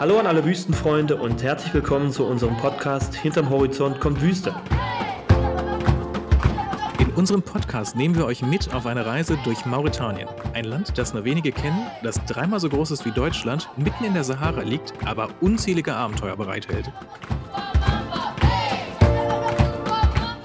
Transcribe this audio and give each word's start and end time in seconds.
Hallo 0.00 0.18
an 0.18 0.26
alle 0.26 0.42
Wüstenfreunde 0.42 1.14
und 1.14 1.42
herzlich 1.42 1.74
willkommen 1.74 2.10
zu 2.10 2.24
unserem 2.24 2.56
Podcast 2.56 3.14
Hinterm 3.14 3.50
Horizont 3.50 4.00
kommt 4.00 4.22
Wüste. 4.22 4.54
In 6.98 7.10
unserem 7.10 7.42
Podcast 7.42 7.96
nehmen 7.96 8.16
wir 8.16 8.24
euch 8.24 8.40
mit 8.40 8.72
auf 8.72 8.86
eine 8.86 9.04
Reise 9.04 9.36
durch 9.44 9.66
Mauretanien. 9.66 10.26
Ein 10.54 10.64
Land, 10.64 10.96
das 10.96 11.12
nur 11.12 11.26
wenige 11.26 11.52
kennen, 11.52 11.86
das 12.02 12.18
dreimal 12.24 12.60
so 12.60 12.70
groß 12.70 12.92
ist 12.92 13.04
wie 13.04 13.10
Deutschland, 13.10 13.68
mitten 13.76 14.04
in 14.04 14.14
der 14.14 14.24
Sahara 14.24 14.62
liegt, 14.62 14.94
aber 15.04 15.28
unzählige 15.42 15.94
Abenteuer 15.94 16.34
bereithält. 16.34 16.90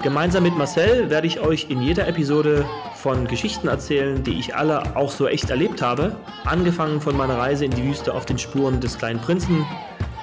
Gemeinsam 0.02 0.42
mit 0.42 0.54
Marcel 0.58 1.08
werde 1.08 1.28
ich 1.28 1.40
euch 1.40 1.70
in 1.70 1.80
jeder 1.80 2.06
Episode 2.06 2.66
von 3.06 3.28
Geschichten 3.28 3.68
erzählen, 3.68 4.24
die 4.24 4.36
ich 4.36 4.56
alle 4.56 4.96
auch 4.96 5.12
so 5.12 5.28
echt 5.28 5.48
erlebt 5.48 5.80
habe. 5.80 6.16
Angefangen 6.44 7.00
von 7.00 7.16
meiner 7.16 7.38
Reise 7.38 7.64
in 7.64 7.70
die 7.70 7.84
Wüste 7.84 8.12
auf 8.12 8.26
den 8.26 8.36
Spuren 8.36 8.80
des 8.80 8.98
kleinen 8.98 9.20
Prinzen, 9.20 9.64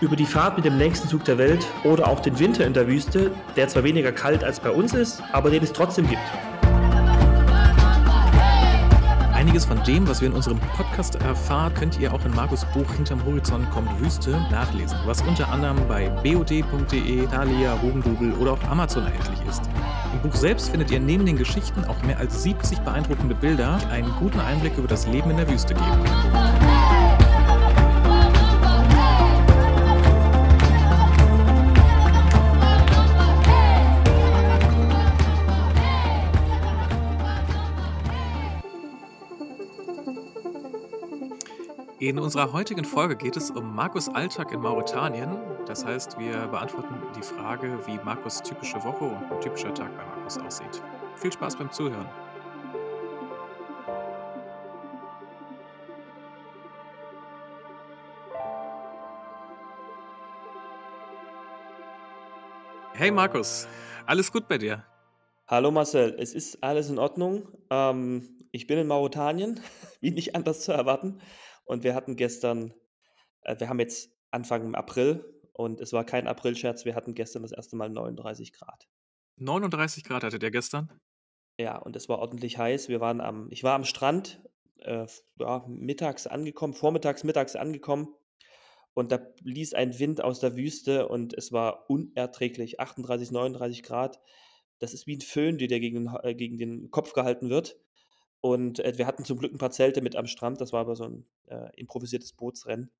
über 0.01 0.17
die 0.17 0.25
Fahrt 0.25 0.57
mit 0.57 0.65
dem 0.65 0.77
längsten 0.77 1.07
Zug 1.07 1.23
der 1.23 1.37
Welt 1.37 1.65
oder 1.85 2.09
auch 2.09 2.19
den 2.19 2.37
Winter 2.39 2.67
in 2.67 2.73
der 2.73 2.85
Wüste, 2.85 3.31
der 3.55 3.69
zwar 3.69 3.85
weniger 3.85 4.11
kalt 4.11 4.43
als 4.43 4.59
bei 4.59 4.69
uns 4.69 4.93
ist, 4.93 5.23
aber 5.31 5.49
den 5.49 5.63
es 5.63 5.71
trotzdem 5.71 6.09
gibt. 6.09 6.21
Einiges 9.33 9.63
von 9.63 9.81
dem, 9.85 10.05
was 10.05 10.19
wir 10.19 10.27
in 10.27 10.33
unserem 10.33 10.59
Podcast 10.75 11.15
erfahren, 11.15 11.73
könnt 11.75 11.97
ihr 12.01 12.13
auch 12.13 12.25
in 12.25 12.35
Markus 12.35 12.65
Buch 12.73 12.91
Hinterm 12.95 13.23
Horizont 13.23 13.71
kommt 13.71 13.97
Wüste 14.01 14.31
nachlesen, 14.51 14.97
was 15.05 15.21
unter 15.21 15.47
anderem 15.47 15.77
bei 15.87 16.09
bod.de, 16.09 17.27
Thalia, 17.27 17.81
Hugendubel 17.81 18.33
oder 18.33 18.51
auch 18.51 18.63
Amazon 18.69 19.05
erhältlich 19.05 19.39
ist. 19.47 19.61
Buch 20.23 20.35
selbst 20.35 20.69
findet 20.69 20.89
ihr 20.89 21.01
neben 21.01 21.25
den 21.25 21.37
Geschichten 21.37 21.83
auch 21.83 22.01
mehr 22.03 22.17
als 22.17 22.43
70 22.43 22.79
beeindruckende 22.79 23.35
Bilder, 23.35 23.77
die 23.83 23.91
einen 23.91 24.09
guten 24.19 24.39
Einblick 24.39 24.77
über 24.77 24.87
das 24.87 25.05
Leben 25.05 25.29
in 25.29 25.37
der 25.37 25.49
Wüste 25.49 25.73
geben. 25.73 26.72
In 42.03 42.19
unserer 42.19 42.51
heutigen 42.51 42.83
Folge 42.83 43.15
geht 43.15 43.37
es 43.37 43.49
um 43.49 43.73
Markus 43.73 44.09
Alltag 44.09 44.51
in 44.51 44.59
Mauretanien. 44.59 45.37
Das 45.65 45.85
heißt, 45.85 46.19
wir 46.19 46.47
beantworten 46.47 46.95
die 47.15 47.21
Frage, 47.21 47.79
wie 47.87 47.97
Markus 48.03 48.41
typische 48.41 48.75
Woche 48.83 49.05
und 49.05 49.31
ein 49.31 49.39
typischer 49.39 49.73
Tag 49.73 49.95
bei 49.95 50.03
Markus 50.03 50.37
aussieht. 50.37 50.83
Viel 51.15 51.31
Spaß 51.31 51.55
beim 51.55 51.71
Zuhören. 51.71 52.09
Hey 62.95 63.11
Markus, 63.11 63.65
alles 64.05 64.29
gut 64.29 64.49
bei 64.49 64.57
dir? 64.57 64.83
Hallo 65.47 65.71
Marcel, 65.71 66.17
es 66.19 66.33
ist 66.33 66.61
alles 66.61 66.89
in 66.89 66.99
Ordnung. 66.99 67.47
Ähm, 67.69 68.27
ich 68.51 68.67
bin 68.67 68.77
in 68.77 68.87
Mauretanien, 68.87 69.61
wie 70.01 70.11
nicht 70.11 70.35
anders 70.35 70.65
zu 70.65 70.73
erwarten. 70.73 71.21
Und 71.65 71.83
wir 71.83 71.95
hatten 71.95 72.15
gestern, 72.15 72.73
äh, 73.41 73.59
wir 73.59 73.69
haben 73.69 73.79
jetzt 73.79 74.11
Anfang 74.31 74.75
April 74.75 75.23
und 75.53 75.79
es 75.79 75.93
war 75.93 76.05
kein 76.05 76.27
Aprilscherz, 76.27 76.85
wir 76.85 76.95
hatten 76.95 77.13
gestern 77.13 77.43
das 77.43 77.51
erste 77.51 77.75
Mal 77.75 77.89
39 77.89 78.53
Grad. 78.53 78.87
39 79.37 80.03
Grad 80.03 80.23
hattet 80.23 80.43
ihr 80.43 80.51
gestern? 80.51 80.91
Ja, 81.59 81.77
und 81.77 81.95
es 81.95 82.09
war 82.09 82.19
ordentlich 82.19 82.57
heiß. 82.57 82.89
Wir 82.89 82.99
waren 82.99 83.21
am, 83.21 83.47
ich 83.51 83.63
war 83.63 83.75
am 83.75 83.85
Strand, 83.85 84.41
äh, 84.79 85.05
ja, 85.39 85.65
mittags 85.67 86.27
angekommen, 86.27 86.73
vormittags, 86.73 87.23
mittags 87.23 87.55
angekommen 87.55 88.15
und 88.93 89.11
da 89.11 89.17
blies 89.17 89.73
ein 89.73 89.97
Wind 89.99 90.23
aus 90.23 90.39
der 90.39 90.55
Wüste 90.55 91.07
und 91.07 91.33
es 91.33 91.51
war 91.51 91.89
unerträglich. 91.89 92.79
38, 92.79 93.31
39 93.31 93.83
Grad. 93.83 94.19
Das 94.79 94.93
ist 94.93 95.07
wie 95.07 95.17
ein 95.17 95.21
Föhn, 95.21 95.57
der 95.57 95.67
dir 95.67 95.79
gegen, 95.79 96.13
äh, 96.23 96.35
gegen 96.35 96.57
den 96.57 96.91
Kopf 96.91 97.13
gehalten 97.13 97.49
wird. 97.49 97.77
Und 98.45 98.79
äh, 98.79 98.97
wir 98.97 99.07
hatten 99.07 99.23
zum 99.23 99.39
Glück 99.39 99.53
ein 99.53 99.57
paar 99.57 99.71
Zelte 99.71 100.01
mit 100.01 100.17
am 100.17 100.27
Strand. 100.27 100.59
Das 100.59 100.73
war 100.73 100.81
aber 100.81 100.97
so 100.97 101.05
ein 101.05 101.25
äh, 101.47 101.69
improvisiertes 101.77 102.33
Bootsrennen. 102.33 102.91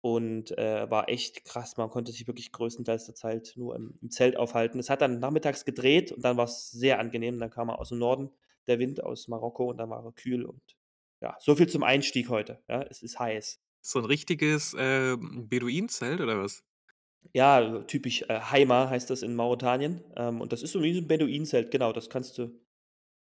Und 0.00 0.56
äh, 0.56 0.90
war 0.90 1.10
echt 1.10 1.44
krass. 1.44 1.76
Man 1.76 1.90
konnte 1.90 2.12
sich 2.12 2.26
wirklich 2.26 2.50
größtenteils 2.50 3.04
der 3.04 3.14
Zeit 3.14 3.52
nur 3.56 3.76
im, 3.76 3.98
im 4.00 4.10
Zelt 4.10 4.38
aufhalten. 4.38 4.78
Es 4.78 4.88
hat 4.88 5.02
dann 5.02 5.18
nachmittags 5.18 5.66
gedreht 5.66 6.12
und 6.12 6.24
dann 6.24 6.38
war 6.38 6.46
es 6.46 6.70
sehr 6.70 6.98
angenehm. 6.98 7.38
Dann 7.38 7.50
kam 7.50 7.68
er 7.68 7.78
aus 7.78 7.90
dem 7.90 7.98
Norden, 7.98 8.30
der 8.68 8.78
Wind 8.78 9.04
aus 9.04 9.28
Marokko, 9.28 9.68
und 9.68 9.76
dann 9.76 9.90
war 9.90 10.02
er 10.02 10.12
kühl. 10.12 10.46
Und 10.46 10.62
ja, 11.20 11.36
so 11.40 11.54
viel 11.56 11.68
zum 11.68 11.82
Einstieg 11.82 12.30
heute. 12.30 12.62
Ja, 12.66 12.80
es 12.80 13.02
ist 13.02 13.18
heiß. 13.18 13.60
So 13.82 13.98
ein 13.98 14.06
richtiges 14.06 14.72
äh, 14.72 15.14
Beduinenzelt 15.20 16.22
oder 16.22 16.42
was? 16.42 16.64
Ja, 17.34 17.80
typisch 17.82 18.22
äh, 18.22 18.40
Haima 18.40 18.88
heißt 18.88 19.10
das 19.10 19.20
in 19.20 19.34
Mauretanien. 19.34 20.02
Ähm, 20.16 20.40
und 20.40 20.54
das 20.54 20.62
ist 20.62 20.72
so 20.72 20.82
wie 20.82 20.96
ein 20.96 21.06
Beduinenzelt, 21.06 21.70
genau. 21.70 21.92
Das 21.92 22.08
kannst 22.08 22.38
du 22.38 22.58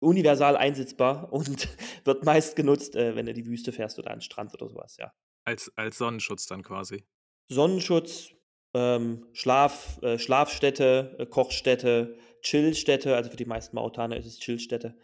universal 0.01 0.57
einsetzbar 0.57 1.31
und 1.33 1.69
wird 2.03 2.25
meist 2.25 2.55
genutzt, 2.57 2.95
äh, 2.95 3.15
wenn 3.15 3.25
du 3.25 3.33
die 3.33 3.45
Wüste 3.45 3.71
fährst 3.71 3.97
oder 3.99 4.11
an 4.11 4.17
den 4.17 4.21
Strand 4.21 4.53
oder 4.53 4.67
sowas, 4.67 4.97
ja. 4.97 5.13
Als, 5.45 5.71
als 5.75 5.97
Sonnenschutz 5.97 6.45
dann 6.45 6.61
quasi. 6.61 7.05
Sonnenschutz, 7.47 8.29
ähm, 8.73 9.25
Schlaf, 9.33 9.99
äh, 10.03 10.19
Schlafstätte, 10.19 11.15
äh, 11.17 11.25
Kochstätte, 11.25 12.17
Chillstätte, 12.41 13.15
also 13.15 13.29
für 13.29 13.37
die 13.37 13.45
meisten 13.45 13.75
Mauretaner 13.75 14.17
ist 14.17 14.25
es 14.25 14.39
Chillstätte. 14.39 14.97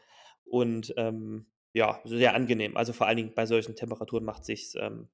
Und 0.45 0.93
ähm, 0.97 1.47
ja, 1.73 1.99
sehr 2.05 2.33
angenehm. 2.33 2.77
Also 2.77 2.93
vor 2.93 3.07
allen 3.07 3.17
Dingen 3.17 3.33
bei 3.35 3.45
solchen 3.45 3.75
Temperaturen 3.75 4.23
macht 4.23 4.45
sich's, 4.45 4.75
ähm, 4.75 5.09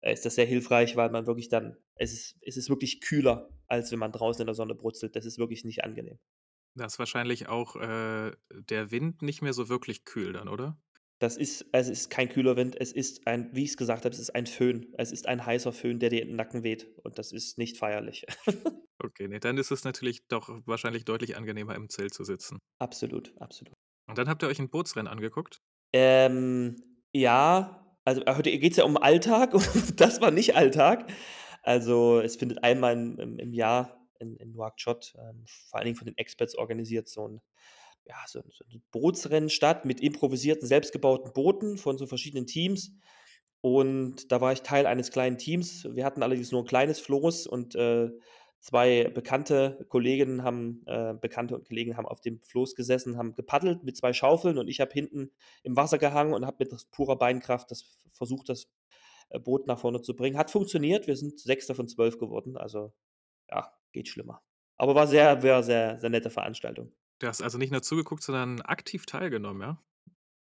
äh, 0.00 0.12
ist 0.12 0.24
das 0.24 0.36
sehr 0.36 0.46
hilfreich, 0.46 0.96
weil 0.96 1.10
man 1.10 1.26
wirklich 1.26 1.48
dann, 1.48 1.76
es 1.96 2.12
ist, 2.12 2.38
es 2.42 2.56
ist 2.56 2.70
wirklich 2.70 3.00
kühler, 3.00 3.50
als 3.66 3.92
wenn 3.92 3.98
man 3.98 4.12
draußen 4.12 4.40
in 4.40 4.46
der 4.46 4.54
Sonne 4.54 4.74
brutzelt. 4.74 5.14
Das 5.16 5.26
ist 5.26 5.38
wirklich 5.38 5.64
nicht 5.64 5.84
angenehm. 5.84 6.18
Da 6.74 6.84
ist 6.84 6.98
wahrscheinlich 6.98 7.48
auch 7.48 7.76
äh, 7.76 8.32
der 8.50 8.90
Wind 8.90 9.22
nicht 9.22 9.42
mehr 9.42 9.52
so 9.52 9.68
wirklich 9.68 10.04
kühl 10.04 10.32
dann, 10.32 10.48
oder? 10.48 10.78
Das 11.20 11.36
ist, 11.36 11.66
es 11.72 11.90
ist 11.90 12.08
kein 12.08 12.30
kühler 12.30 12.56
Wind, 12.56 12.80
es 12.80 12.92
ist 12.92 13.26
ein, 13.26 13.50
wie 13.52 13.64
ich 13.64 13.70
es 13.70 13.76
gesagt 13.76 14.06
habe, 14.06 14.14
es 14.14 14.20
ist 14.20 14.34
ein 14.34 14.46
Föhn. 14.46 14.86
Es 14.96 15.12
ist 15.12 15.28
ein 15.28 15.44
heißer 15.44 15.72
Föhn, 15.72 15.98
der 15.98 16.08
dir 16.08 16.22
in 16.22 16.28
den 16.28 16.36
Nacken 16.36 16.62
weht. 16.62 16.88
Und 17.04 17.18
das 17.18 17.32
ist 17.32 17.58
nicht 17.58 17.76
feierlich. 17.76 18.24
okay, 18.98 19.28
nee, 19.28 19.38
dann 19.38 19.58
ist 19.58 19.70
es 19.70 19.84
natürlich 19.84 20.26
doch 20.28 20.48
wahrscheinlich 20.64 21.04
deutlich 21.04 21.36
angenehmer, 21.36 21.74
im 21.74 21.90
Zelt 21.90 22.14
zu 22.14 22.24
sitzen. 22.24 22.58
Absolut, 22.78 23.34
absolut. 23.38 23.74
Und 24.08 24.16
dann 24.16 24.30
habt 24.30 24.42
ihr 24.42 24.48
euch 24.48 24.58
ein 24.60 24.70
Bootsrennen 24.70 25.12
angeguckt? 25.12 25.60
Ähm, 25.92 26.76
ja, 27.12 27.98
also 28.06 28.22
äh, 28.22 28.34
heute 28.34 28.50
geht 28.58 28.72
es 28.72 28.78
ja 28.78 28.84
um 28.84 28.96
Alltag 28.96 29.52
und 29.54 30.00
das 30.00 30.22
war 30.22 30.30
nicht 30.30 30.56
Alltag. 30.56 31.12
Also 31.62 32.20
es 32.20 32.36
findet 32.36 32.64
einmal 32.64 32.94
im, 32.94 33.38
im 33.38 33.52
Jahr 33.52 33.99
in, 34.20 34.36
in 34.36 34.52
Nouakchott, 34.52 35.14
ähm, 35.18 35.44
vor 35.46 35.78
allen 35.78 35.86
Dingen 35.86 35.96
von 35.96 36.06
den 36.06 36.16
Experts 36.16 36.56
organisiert, 36.56 37.08
so 37.08 37.28
ein, 37.28 37.40
ja, 38.04 38.16
so, 38.26 38.40
so 38.48 38.64
ein 38.70 38.82
Bootsrennen 38.92 39.50
statt 39.50 39.84
mit 39.84 40.00
improvisierten, 40.00 40.66
selbstgebauten 40.66 41.32
Booten 41.32 41.78
von 41.78 41.98
so 41.98 42.06
verschiedenen 42.06 42.46
Teams. 42.46 42.92
Und 43.62 44.32
da 44.32 44.40
war 44.40 44.52
ich 44.52 44.62
Teil 44.62 44.86
eines 44.86 45.10
kleinen 45.10 45.36
Teams. 45.36 45.86
Wir 45.92 46.04
hatten 46.04 46.22
allerdings 46.22 46.50
nur 46.50 46.62
ein 46.62 46.66
kleines 46.66 46.98
Floß 46.98 47.46
und 47.46 47.74
äh, 47.74 48.10
zwei 48.60 49.04
bekannte 49.08 49.84
Kolleginnen 49.88 50.42
haben, 50.42 50.82
äh, 50.86 51.14
Bekannte 51.14 51.54
und 51.56 51.66
Kollegen 51.66 51.96
haben 51.96 52.06
auf 52.06 52.20
dem 52.20 52.40
Floß 52.42 52.74
gesessen, 52.74 53.16
haben 53.16 53.34
gepaddelt 53.34 53.84
mit 53.84 53.96
zwei 53.96 54.12
Schaufeln 54.12 54.58
und 54.58 54.68
ich 54.68 54.80
habe 54.80 54.92
hinten 54.92 55.30
im 55.62 55.76
Wasser 55.76 55.98
gehangen 55.98 56.34
und 56.34 56.46
habe 56.46 56.56
mit 56.60 56.90
purer 56.90 57.16
Beinkraft 57.16 57.70
das 57.70 57.98
versucht, 58.12 58.48
das 58.48 58.68
äh, 59.30 59.38
Boot 59.38 59.66
nach 59.66 59.78
vorne 59.78 60.02
zu 60.02 60.14
bringen. 60.14 60.36
Hat 60.38 60.50
funktioniert. 60.50 61.06
Wir 61.06 61.16
sind 61.16 61.40
Sechster 61.40 61.74
von 61.74 61.88
zwölf 61.88 62.18
geworden. 62.18 62.56
Also 62.56 62.92
ja, 63.50 63.72
geht 63.92 64.08
schlimmer. 64.08 64.42
Aber 64.76 64.94
war 64.94 65.06
sehr, 65.06 65.40
sehr, 65.40 65.62
sehr, 65.62 66.00
sehr 66.00 66.10
nette 66.10 66.30
Veranstaltung. 66.30 66.92
Du 67.18 67.26
hast 67.26 67.42
also 67.42 67.58
nicht 67.58 67.70
nur 67.70 67.82
zugeguckt, 67.82 68.22
sondern 68.22 68.62
aktiv 68.62 69.04
teilgenommen, 69.04 69.60
ja? 69.60 69.82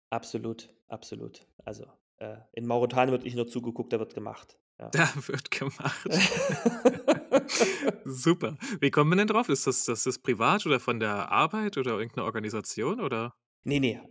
Absolut, 0.09 0.73
absolut. 0.88 1.47
Also 1.63 1.85
äh, 2.17 2.38
in 2.53 2.67
Mauretanien 2.67 3.11
wird 3.11 3.23
nicht 3.23 3.35
nur 3.35 3.47
zugeguckt, 3.47 3.93
da 3.93 3.99
wird 3.99 4.14
gemacht. 4.14 4.58
Ja. 4.79 4.90
Da 4.90 5.09
wird 5.28 5.52
gemacht. 5.52 6.08
Super. 8.05 8.58
Wie 8.81 8.91
kommen 8.91 9.11
wir 9.11 9.17
denn 9.17 9.28
drauf? 9.28 9.49
Ist 9.49 9.67
das, 9.67 9.85
das 9.85 10.05
ist 10.05 10.19
privat 10.19 10.66
oder 10.66 10.79
von 10.79 10.99
der 10.99 11.31
Arbeit 11.31 11.78
oder 11.78 11.91
irgendeine 11.91 12.25
Organisation 12.25 12.99
oder? 12.99 13.34
Nee, 13.64 13.79
nee, 13.79 14.02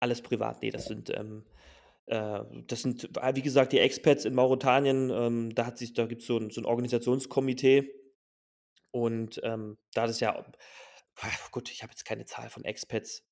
alles 0.00 0.22
privat. 0.22 0.62
Nee, 0.62 0.70
das 0.70 0.86
sind, 0.86 1.10
ähm, 1.14 1.44
äh, 2.06 2.40
das 2.66 2.82
sind, 2.82 3.08
wie 3.34 3.42
gesagt, 3.42 3.72
die 3.72 3.80
Expats 3.80 4.24
in 4.24 4.34
Mauretanien. 4.34 5.10
Ähm, 5.10 5.54
da 5.54 5.66
hat 5.66 5.78
sich, 5.78 5.92
da 5.92 6.06
gibt 6.06 6.22
so 6.22 6.38
es 6.38 6.54
so 6.54 6.60
ein 6.62 6.66
Organisationskomitee 6.66 7.97
und 8.90 9.40
ähm, 9.42 9.78
da 9.92 10.06
das 10.06 10.20
ja, 10.20 10.44
gut, 11.50 11.70
ich 11.70 11.82
habe 11.82 11.92
jetzt 11.92 12.04
keine 12.04 12.24
Zahl 12.24 12.50
von 12.50 12.64
Expats, 12.64 13.24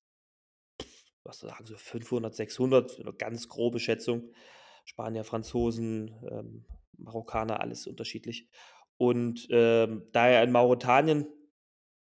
was 1.25 1.41
sagen, 1.41 1.67
so 1.67 1.76
500, 1.76 2.35
600, 2.35 3.00
eine 3.00 3.12
ganz 3.12 3.49
grobe 3.49 3.81
Schätzung. 3.81 4.32
Spanier, 4.85 5.25
Franzosen, 5.25 6.14
ähm, 6.31 6.64
Marokkaner, 6.97 7.61
alles 7.61 7.87
unterschiedlich. 7.87 8.49
Und 8.99 9.47
ähm, 9.50 10.08
da 10.12 10.29
er 10.29 10.43
in 10.43 10.53
Mauretanien 10.53 11.26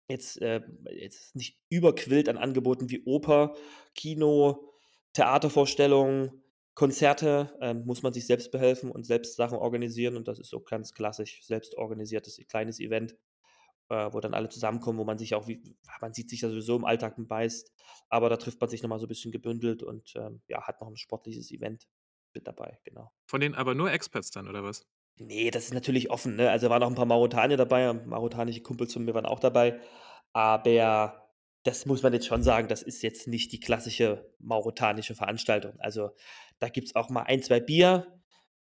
jetzt, 0.08 0.42
äh, 0.42 0.62
jetzt 0.92 1.36
nicht 1.36 1.60
überquillt 1.70 2.30
an 2.30 2.38
Angeboten 2.38 2.90
wie 2.90 3.04
Oper, 3.06 3.56
Kino, 3.96 4.72
Theatervorstellungen, 5.14 6.44
Konzerte, 6.76 7.58
ähm, 7.62 7.86
muss 7.86 8.04
man 8.04 8.14
sich 8.14 8.28
selbst 8.28 8.52
behelfen 8.52 8.92
und 8.92 9.06
selbst 9.06 9.38
Sachen 9.38 9.58
organisieren 9.58 10.18
und 10.18 10.28
das 10.28 10.40
ist 10.40 10.50
so 10.50 10.60
ganz 10.60 10.94
klassisch 10.94 11.42
selbst 11.44 11.76
organisiertes 11.76 12.38
kleines 12.50 12.80
Event, 12.82 13.16
äh, 13.90 14.14
wo 14.14 14.20
dann 14.22 14.34
alle 14.36 14.50
zusammenkommen, 14.50 15.00
wo 15.00 15.06
man 15.06 15.18
sich 15.18 15.36
auch 15.36 15.48
wie 15.48 15.64
man 16.02 16.14
sieht 16.14 16.30
sich 16.30 16.42
ja 16.42 16.50
sowieso 16.50 16.76
im 16.78 16.86
Alltag 16.86 17.16
beißt, 17.18 17.72
aber 18.10 18.30
da 18.30 18.38
trifft 18.38 18.62
man 18.62 18.70
sich 18.70 18.82
noch 18.84 18.90
mal 18.90 19.00
so 19.00 19.06
'n 19.08 19.10
bisschen 19.10 19.32
gebündelt 19.32 19.84
und, 19.84 20.14
ähm, 20.18 20.42
ja, 20.48 20.64
hat 20.68 20.82
noch 20.82 20.90
'n 20.90 20.98
sportliches 20.98 21.52
Event 21.52 21.88
mit 22.34 22.48
dabei, 22.48 22.80
genau. 22.84 23.12
Von 23.30 23.42
denen 23.42 23.56
aber 23.56 23.74
nur 23.74 23.92
Expats 23.92 24.30
dann 24.32 24.48
oder 24.48 24.64
was? 24.64 24.84
Ne, 25.20 25.50
das 25.50 25.66
ist 25.66 25.74
natürlich 25.74 26.10
offen, 26.12 26.36
ne? 26.36 26.50
Also, 26.52 26.70
waren 26.70 26.84
auch 26.84 26.90
'n 26.90 26.96
paar 26.96 27.06
Mauretanier 27.06 27.56
dabei 27.56 27.90
und 27.90 28.06
marokkanische 28.06 28.62
Kumpels 28.62 28.92
von 28.94 29.06
mir 29.06 29.14
waren 29.14 29.26
auch 29.26 29.40
dabei, 29.40 29.80
aber 30.34 31.30
das 31.64 31.86
muss 31.86 32.04
man 32.04 32.12
jetzt 32.14 32.28
schon 32.28 32.44
sagen, 32.44 32.68
das 32.68 32.82
ist 32.84 33.02
jetzt 33.02 33.26
nicht 33.28 33.52
die 33.54 33.60
klassische 33.62 34.34
mauretanische 34.40 35.16
Veranstaltung. 35.16 35.80
Also, 35.80 36.12
da 36.60 36.68
gibt's 36.70 36.96
auch 36.96 37.10
mal 37.10 37.24
1, 37.24 37.42
2 37.42 37.60
Bier 37.62 38.22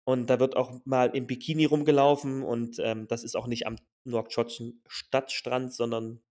und 0.07 0.29
da 0.29 0.39
wird 0.39 0.55
auch 0.55 0.79
mal 0.85 1.07
im 1.15 1.27
Bikini 1.27 1.65
rumgelaufen 1.65 2.41
und, 2.43 2.79
ähm, 2.79 3.07
das 3.09 3.23
ist 3.25 3.35
auch 3.35 3.45
nicht 3.47 3.67
am 3.67 3.75
Nouakchotschen 4.05 4.81
Stadtstrand, 4.87 5.73
sondern 5.73 6.21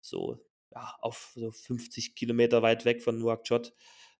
so, 0.00 0.38
ja, 0.72 0.96
auf 1.00 1.32
so 1.36 1.52
50 1.52 2.16
Kilometer 2.16 2.62
weit 2.62 2.84
weg 2.86 3.02
von 3.04 3.18
Nouakchott 3.20 3.72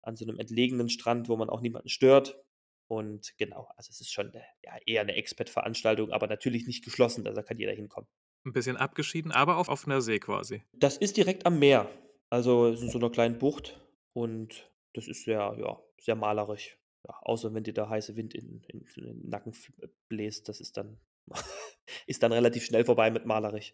an 0.03 0.15
so 0.17 0.25
'nem 0.27 0.39
entlegenen 0.39 0.89
Strand, 0.91 1.29
wo 1.29 1.37
man 1.37 1.51
auch 1.51 1.61
niemanden 1.61 1.89
stört. 1.89 2.41
Und 2.89 3.37
genau, 3.39 3.69
also, 3.77 3.91
es 3.91 4.01
ist 4.01 4.13
schon 4.13 4.29
'ne 4.31 4.45
ja, 4.65 4.75
eher 4.87 5.05
'ne 5.05 5.17
Expat-Veranstaltung, 5.17 6.13
aber 6.13 6.29
natürlich 6.29 6.67
nicht 6.69 6.85
geschlossen, 6.85 7.27
also, 7.27 7.37
da 7.37 7.43
kann 7.43 7.59
jeder 7.59 7.73
hinkommen. 7.75 8.07
'N 8.47 8.53
bisschen 8.53 8.77
abgeschieden, 8.79 9.33
aber 9.33 9.59
auf 9.59 9.69
offener 9.69 10.01
See 10.01 10.19
quasi. 10.19 10.63
Das 10.75 10.97
ist 10.97 11.17
direkt 11.17 11.47
am 11.47 11.59
Meer. 11.59 11.91
Also, 12.31 12.69
in 12.69 12.89
so 12.89 12.99
'ner 12.99 13.11
kleinen 13.11 13.39
Bucht 13.39 13.81
und 14.13 14.71
das 14.95 15.09
ist 15.09 15.25
sehr 15.25 15.57
ja, 15.59 15.81
sehr 16.01 16.15
malerisch. 16.15 16.77
Ja, 17.09 17.19
außer 17.23 17.55
wenn 17.55 17.65
dir 17.65 17.73
der 17.75 17.89
heiße 17.89 18.17
Wind 18.17 18.35
in 18.35 18.63
in 18.69 18.85
in 18.97 19.05
den 19.05 19.29
Nacken 19.29 19.53
äh, 19.81 19.89
bläst, 20.09 20.49
das 20.49 20.61
ist 20.61 20.77
dann 20.77 20.99
ist 22.07 22.23
dann 22.23 22.33
relativ 22.33 22.65
schnell 22.65 22.85
vorbei 22.85 23.11
mit 23.11 23.27
malerisch. 23.27 23.73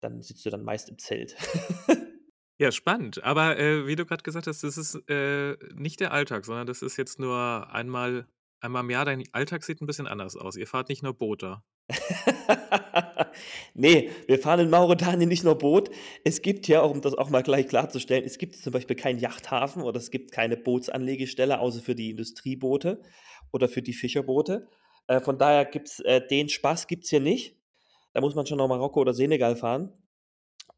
Dann 0.00 0.22
sitzt 0.22 0.44
du 0.46 0.50
dann 0.50 0.64
meist 0.64 0.88
im 0.90 0.98
Zelt. 0.98 1.36
Ja, 2.60 2.72
spannend. 2.72 3.22
Aber, 3.22 3.56
äh, 3.56 3.86
wie 3.86 3.94
du 3.94 4.04
grad 4.04 4.24
gesagt 4.24 4.48
hast, 4.48 4.64
das 4.64 4.76
ist, 4.76 4.96
äh, 5.08 5.56
nicht 5.74 6.00
der 6.00 6.12
Alltag, 6.12 6.44
sondern 6.44 6.66
das 6.66 6.82
ist 6.82 6.96
jetzt 6.96 7.20
nur 7.20 7.72
einmal 7.72 8.26
einmal 8.60 8.82
im 8.82 8.90
Jahr. 8.90 9.04
Dein 9.04 9.22
Alltag 9.32 9.62
sieht 9.62 9.80
'n 9.80 9.86
bisschen 9.86 10.08
anders 10.08 10.34
aus. 10.36 10.56
Ihr 10.56 10.66
fahrt 10.66 10.88
nicht 10.88 11.04
nur 11.04 11.14
Boot 11.16 11.42
da. 13.24 13.32
Ne, 13.74 14.10
wir 14.26 14.38
fahren 14.38 14.60
in 14.60 14.70
Mauretanien 14.70 15.28
nicht 15.28 15.44
nur 15.44 15.56
Boot. 15.58 15.90
Es 16.24 16.42
gibt 16.42 16.68
ja, 16.68 16.80
um 16.82 17.00
das 17.00 17.14
auch 17.14 17.30
mal 17.30 17.42
gleich 17.42 17.68
klarzustellen 17.68 18.24
es 18.24 18.38
gibt 18.38 18.56
zum 18.56 18.72
Beispiel 18.72 18.96
keinen 18.96 19.18
Yachthafen 19.18 19.82
oder 19.82 19.98
es 19.98 20.10
gibt 20.10 20.32
keine 20.32 20.56
Bootsanlegestelle, 20.56 21.60
außer 21.60 21.80
für 21.82 21.94
die 21.94 22.10
Industrieboote 22.10 23.02
oder 23.52 23.68
für 23.68 23.82
die 23.82 23.92
Fischerboote. 23.94 24.68
Äh, 25.08 25.20
von 25.20 25.38
daher 25.38 25.64
gibt's 25.64 26.00
äh, 26.00 26.26
den 26.26 26.48
Spaß 26.48 26.86
gibt's 26.86 27.10
hier 27.10 27.20
nicht. 27.20 27.56
Da 28.14 28.20
muss 28.20 28.34
man 28.34 28.46
schon 28.46 28.58
nach 28.58 28.68
Marokko 28.68 29.00
oder 29.00 29.14
Senegal 29.14 29.56
fahren. 29.56 29.92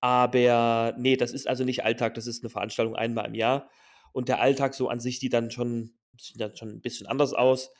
Aber 0.00 0.94
ne, 0.98 1.16
das 1.16 1.32
ist 1.32 1.48
also 1.48 1.64
nicht 1.64 1.84
Alltag, 1.84 2.14
das 2.14 2.26
ist 2.28 2.44
'ne 2.44 2.50
Veranstaltung 2.50 2.96
einmal 2.96 3.26
im 3.26 3.34
Jahr. 3.34 3.70
Und 4.12 4.28
der 4.28 4.40
Alltag 4.40 4.75
so 4.75 4.88
an 4.88 5.00
sich 5.00 5.20
sieht 5.20 5.34
dann 5.34 5.50
schon 5.52 5.93
sieht 6.19 6.40
dann 6.40 6.56
schon 6.56 6.70
'n 6.70 6.81
bisschen 6.82 7.06
anders 7.08 7.34
aus. 7.34 7.72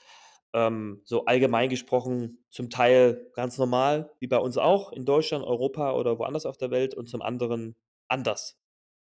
Ähm, 0.53 1.03
so 1.05 1.25
allgemein 1.27 1.69
gesprochen 1.71 2.45
zum 2.51 2.71
Teil 2.71 3.31
ganz 3.35 3.59
normal, 3.59 4.13
wie 4.21 4.27
bei 4.27 4.39
uns 4.39 4.57
auch 4.59 4.93
in 4.93 5.05
Deutschland, 5.05 5.45
Europa 5.45 5.93
oder 5.95 6.19
woanders 6.19 6.47
auf 6.47 6.57
der 6.59 6.71
Welt 6.71 6.95
und 6.95 7.09
zum 7.09 7.23
anderen 7.23 7.77
anders. 8.09 8.59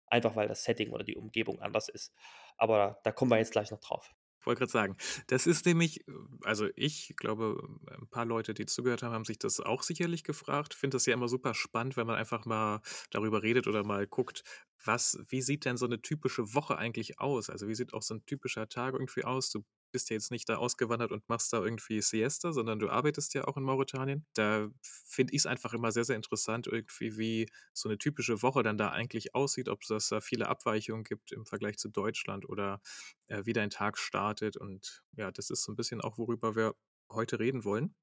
Einfach 0.07 0.35
weil 0.35 0.47
das 0.47 0.63
Setting 0.63 0.91
oder 0.91 1.03
die 1.05 1.17
Umgebung 1.17 1.61
anders 1.61 1.89
ist. 1.89 2.13
Aber 2.57 2.99
da 3.03 3.11
kommen 3.11 3.31
wir 3.31 3.39
jetzt 3.39 3.51
gleich 3.53 3.71
noch 3.71 3.79
drauf. 3.81 4.13
Wollte 4.45 4.59
grad 4.59 4.71
sagen, 4.71 4.97
das 5.27 5.47
ist 5.47 5.65
nämlich 5.65 6.03
also, 6.43 6.67
ich 6.75 7.13
glaube, 7.15 7.63
'n 7.89 8.07
paar 8.09 8.25
Leute, 8.25 8.53
die 8.53 8.65
zugehört 8.65 9.01
haben, 9.01 9.13
haben 9.13 9.23
sich 9.25 9.39
das 9.39 9.61
auch 9.61 9.83
sicherlich 9.83 10.25
gefragt. 10.25 10.73
Finde 10.73 10.95
das 10.95 11.05
ja 11.05 11.13
immer 11.13 11.29
super 11.29 11.53
spannend, 11.53 11.95
wenn 11.95 12.07
man 12.07 12.17
einfach 12.17 12.45
mal 12.45 12.81
darüber 13.11 13.41
redet 13.41 13.67
oder 13.67 13.85
mal 13.85 14.05
guckt, 14.05 14.43
was 14.85 15.17
wie 15.29 15.41
sieht 15.41 15.65
denn 15.65 15.77
so 15.77 15.87
'ne 15.87 16.01
typische 16.01 16.53
Woche 16.53 16.77
eigentlich 16.77 17.19
aus? 17.19 17.49
Also, 17.49 17.67
wie 17.67 17.75
sieht 17.75 17.93
auch 17.93 18.01
so 18.03 18.13
'n 18.15 18.25
typischer 18.25 18.69
Tag 18.69 18.93
irgendwie 18.93 19.23
aus? 19.25 19.49
Du 19.51 19.63
bist 19.91 20.09
ja 20.09 20.15
jetzt 20.15 20.31
nicht 20.31 20.49
da 20.49 20.57
ausgewandert 20.57 21.11
und 21.11 21.27
machst 21.29 21.53
da 21.53 21.63
irgendwie 21.63 22.01
Siesta, 22.01 22.51
sondern 22.53 22.79
du 22.79 22.89
arbeitest 22.89 23.33
ja 23.35 23.45
auch 23.47 23.57
in 23.57 23.63
Mauretanien. 23.63 24.25
Da 24.33 24.69
finde 24.83 25.33
ich's 25.33 25.45
einfach 25.45 25.73
immer 25.73 25.91
sehr, 25.91 26.03
sehr 26.05 26.15
interessant 26.15 26.67
irgendwie, 26.67 27.17
wie 27.17 27.49
so 27.73 27.89
'ne 27.89 27.97
typische 27.99 28.41
Woche 28.41 28.63
dann 28.63 28.77
da 28.77 28.89
eigentlich 28.89 29.35
aussieht, 29.35 29.69
ob 29.69 29.81
das 29.87 30.09
da 30.09 30.21
viele 30.21 30.47
Abweichungen 30.49 31.03
gibt 31.03 31.31
im 31.31 31.45
Vergleich 31.45 31.77
zu 31.77 31.89
Deutschland 31.89 32.49
oder, 32.49 32.81
äh, 33.27 33.43
wie 33.45 33.53
dein 33.53 33.69
Tag 33.69 33.97
startet. 33.99 34.57
Und 34.57 35.03
ja, 35.17 35.31
das 35.31 35.49
ist 35.51 35.63
so 35.63 35.71
'n 35.71 35.75
bisschen 35.75 36.01
auch, 36.01 36.17
worüber 36.17 36.55
wir 36.55 36.75
heute 37.11 37.39
reden 37.39 37.63
wollen. 37.65 37.93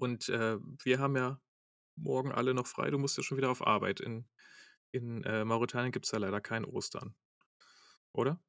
Und, 0.00 0.28
äh, 0.28 0.58
wir 0.84 1.00
haben 1.00 1.16
ja 1.16 1.40
morgen 1.96 2.32
alle 2.32 2.54
noch 2.54 2.66
frei. 2.68 2.90
Du 2.90 2.98
musst 2.98 3.16
ja 3.18 3.22
schon 3.24 3.38
wieder 3.38 3.50
auf 3.50 3.66
Arbeit. 3.66 4.00
In 4.00 4.26
in, 4.92 5.22
äh, 5.24 5.44
Mauretanien 5.44 5.92
gibt's 5.92 6.10
ja 6.12 6.18
leider 6.18 6.40
kein 6.40 6.64
Ostern, 6.64 7.14
oder? 8.12 8.40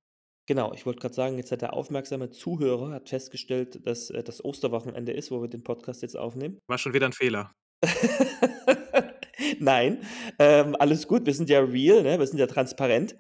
Genau, 0.48 0.74
ich 0.74 0.86
wollte 0.86 1.00
grad 1.00 1.14
sagen, 1.14 1.38
jetzt 1.38 1.52
hat 1.52 1.62
der 1.62 1.74
aufmerksame 1.74 2.32
Zuhörer 2.32 2.92
hat 2.92 3.10
festgestellt, 3.10 3.86
dass, 3.86 4.10
äh, 4.10 4.24
das 4.24 4.44
Osterwochenende 4.44 5.12
ist, 5.12 5.30
wo 5.32 5.42
wir 5.42 5.48
den 5.48 5.64
Podcast 5.64 6.02
jetzt 6.02 6.18
aufnehmen. 6.18 6.60
War 6.68 6.80
schon 6.80 6.94
wieder 6.94 7.06
'n 7.06 7.14
Fehler. 7.14 7.54
Nein, 9.60 10.04
ähm, 10.40 10.76
alles 10.80 11.08
gut. 11.08 11.26
Wir 11.26 11.34
sind 11.34 11.50
ja 11.50 11.60
real, 11.60 12.04
ne? 12.04 12.18
Wir 12.20 12.28
sind 12.28 12.40
ja 12.40 12.48
transparent. 12.48 13.16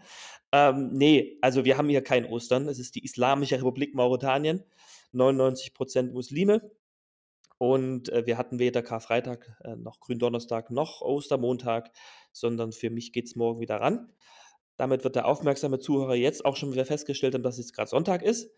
Ähm, 0.51 0.92
ne, 0.94 1.38
also, 1.42 1.66
wir 1.66 1.77
haben 1.77 1.89
hier 1.89 2.01
kein 2.04 2.25
Ostern. 2.25 2.68
Es 2.68 2.80
ist 2.80 2.95
die 2.95 3.04
Islamische 3.04 3.57
Republik 3.57 3.94
Mauretanien, 3.95 4.63
99 5.12 5.74
% 5.74 6.13
Muslime. 6.13 6.71
Und, 7.59 8.09
äh, 8.09 8.25
wir 8.25 8.38
hatten 8.38 8.57
weder 8.57 8.81
Karfreitag, 8.81 9.57
äh, 9.65 9.75
noch 9.75 10.00
Gründonnerstag 10.00 10.71
noch 10.71 11.01
Ostermontag, 11.01 11.91
sondern 12.31 12.71
für 12.71 12.89
mich 12.89 13.11
geht's 13.11 13.35
morgen 13.35 13.59
wieder 13.59 13.81
ran. 13.81 14.13
Damit 14.77 15.03
wird 15.03 15.17
der 15.17 15.27
aufmerksame 15.27 15.79
Zuhörer 15.79 16.15
jetzt 16.15 16.45
auch 16.45 16.56
schon 16.56 16.71
wieder 16.71 16.85
festgestellt 16.85 17.33
haben, 17.35 17.44
dass 17.44 17.57
jetzt 17.57 17.73
grad 17.75 17.89
Sonntag 17.89 18.23
ist. 18.23 18.50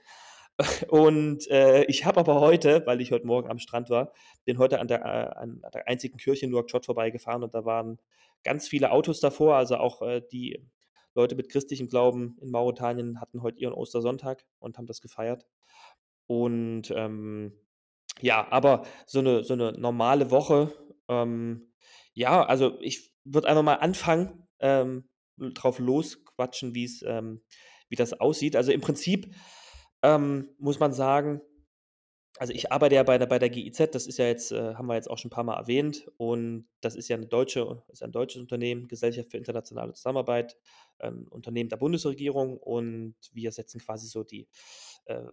Und, 0.90 1.50
äh, 1.50 1.84
ich 1.86 2.06
habe 2.06 2.20
aber 2.20 2.40
heute, 2.42 2.86
weil 2.86 3.02
ich 3.02 3.12
heute 3.12 3.26
Morgen 3.26 3.50
am 3.50 3.58
Strand 3.58 3.90
war 3.90 4.14
bin 4.46 4.60
heute 4.60 4.80
an 4.80 4.88
der 4.88 5.02
äh, 5.02 5.40
an 5.40 5.62
der 5.74 5.88
einzigen 5.88 6.18
Kirche 6.18 6.46
in 6.46 6.52
Nouakchott 6.52 6.86
vorbeigefahren 6.86 7.44
und 7.44 7.56
da 7.56 7.66
waren 7.66 7.98
ganz 8.44 8.68
viele 8.68 8.92
Autos 8.92 9.20
davor. 9.20 9.56
Also, 9.56 9.78
auch, 9.78 10.04
äh, 10.04 10.22
die 10.32 10.60
Leute 11.16 11.36
mit 11.36 11.50
christlichem 11.50 11.88
Glauben 11.88 12.38
in 12.42 12.52
Mauretanien 12.52 13.20
hatten 13.20 13.42
heute 13.42 13.60
ihren 13.60 13.74
Ostersonntag 13.74 14.46
und 14.60 14.78
haben 14.78 14.86
das 14.86 15.02
gefeiert. 15.02 15.48
Und, 16.28 16.92
ähm, 16.96 17.54
ja, 18.20 18.48
aber 18.52 18.84
so 19.08 19.22
'ne 19.22 19.44
so 19.44 19.56
'ne 19.56 19.74
normale 19.78 20.32
Woche, 20.32 20.74
ähm, 21.10 21.72
ja, 22.14 22.44
also, 22.46 22.80
ich 22.82 23.14
würde 23.24 23.48
einfach 23.48 23.64
mal 23.64 23.76
anfangen, 23.76 24.48
ähm, 24.60 25.10
drauf 25.38 25.80
losquatschen, 25.80 26.76
wie's 26.76 27.04
ähm, 27.08 27.42
wie 27.90 27.96
das 27.96 28.14
aussieht. 28.20 28.56
Also, 28.56 28.72
im 28.72 28.82
Prinzip, 28.82 29.34
ähm, 30.04 30.50
muss 30.60 30.80
man 30.80 30.94
sagen 30.94 31.42
also, 32.40 32.54
ich 32.54 32.72
arbeite 32.72 32.96
ja 32.96 33.04
bei 33.04 33.18
der 33.20 33.28
bei 33.28 33.40
der 33.40 33.50
GIZ, 33.52 33.92
das 33.94 34.08
ist 34.08 34.18
ja 34.20 34.26
jetzt 34.28 34.52
äh, 34.54 34.76
haben 34.76 34.88
wir 34.88 34.96
jetzt 34.96 35.10
auch 35.10 35.18
schon 35.20 35.32
paar 35.32 35.44
Mal 35.46 35.58
erwähnt 35.58 36.12
und 36.18 36.68
das 36.82 36.96
ist 36.96 37.08
ja 37.10 37.18
'ne 37.18 37.28
deutsche 37.28 37.84
ist 37.90 38.02
ja 38.02 38.08
'n 38.08 38.12
deutsches 38.14 38.42
Unternehmen, 38.42 38.88
Gesellschaft 38.90 39.32
für 39.32 39.38
internationale 39.38 39.94
Zusammenarbeit, 39.94 40.58
ähm, 41.02 41.28
Unternehmen 41.32 41.70
der 41.70 41.78
Bundesregierung 41.78 42.58
und 42.58 43.16
wir 43.34 43.52
setzen 43.54 43.80
quasi 43.82 44.08
so 44.08 44.24
die, 44.24 44.50
äh, 45.06 45.24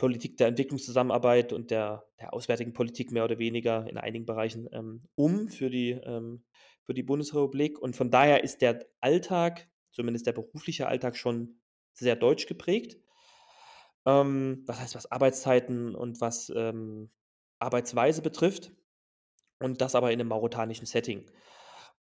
Politik 0.00 0.36
der 0.38 0.48
Entwicklungszusammenarbeit 0.48 1.52
und 1.52 1.70
der 1.70 2.06
der 2.20 2.34
auswärtigen 2.34 2.72
Politik 2.74 3.12
mehr 3.12 3.24
oder 3.24 3.38
weniger 3.38 3.88
in 3.88 3.98
einigen 3.98 4.26
Bereichen, 4.26 4.68
ähm, 4.72 5.04
um 5.16 5.48
für 5.48 5.70
die 5.70 5.92
ähm, 5.92 6.44
für 6.84 6.94
die 6.94 7.04
Bundesrepublik. 7.04 7.78
Und 7.80 7.96
von 7.96 8.10
daher 8.10 8.44
ist 8.44 8.62
der 8.62 8.86
Alltag, 9.00 9.68
zumindest 9.92 10.26
der 10.26 10.32
berufliche 10.32 10.88
Alltag, 10.88 11.16
schon 11.16 11.60
sehr 11.94 12.16
deutsch 12.16 12.46
geprägt. 12.48 12.98
Ähm, 14.06 14.62
was 14.66 14.80
heißt, 14.80 14.94
was 14.94 15.10
Arbeitszeiten 15.10 15.94
und 15.94 16.20
was, 16.20 16.50
ähm, 16.54 17.10
Arbeitsweise 17.58 18.22
betrifft 18.22 18.72
und 19.60 19.80
das 19.82 19.94
aber 19.94 20.12
in 20.12 20.18
'nem 20.18 20.28
mauretanischen 20.28 20.86
Setting. 20.86 21.26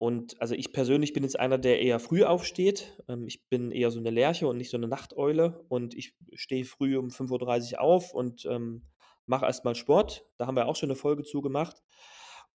Und, 0.03 0.41
also, 0.43 0.57
ich 0.57 0.73
persönlich 0.73 1.13
bin 1.13 1.23
jetzt 1.23 1.39
einer, 1.39 1.59
der 1.59 1.81
eher 1.81 2.01
früh 2.01 2.25
aufsteht. 2.25 3.01
Ähm, 3.09 3.29
ich 3.29 3.47
bin 3.49 3.71
eher 3.71 3.93
so 3.93 4.01
'ne 4.01 4.11
Lerche 4.11 4.49
und 4.49 4.57
nicht 4.57 4.71
so 4.71 4.77
'ne 4.77 4.89
Nachteule 4.89 5.65
und 5.69 5.95
ich 5.95 6.17
stehe 6.35 6.65
früh 6.65 6.97
um 6.99 7.13
5:30 7.13 7.79
auf 7.79 8.13
und, 8.13 8.45
ähm, 8.47 8.83
mache 9.27 9.47
erst 9.47 9.65
mal 9.65 9.77
Sport. 9.77 10.27
Da 10.39 10.49
haben 10.49 10.57
wir 10.57 10.67
auch 10.67 10.75
schon 10.75 10.89
'ne 10.89 10.97
Folge 10.97 11.23
zu 11.23 11.41
gemacht. 11.41 11.85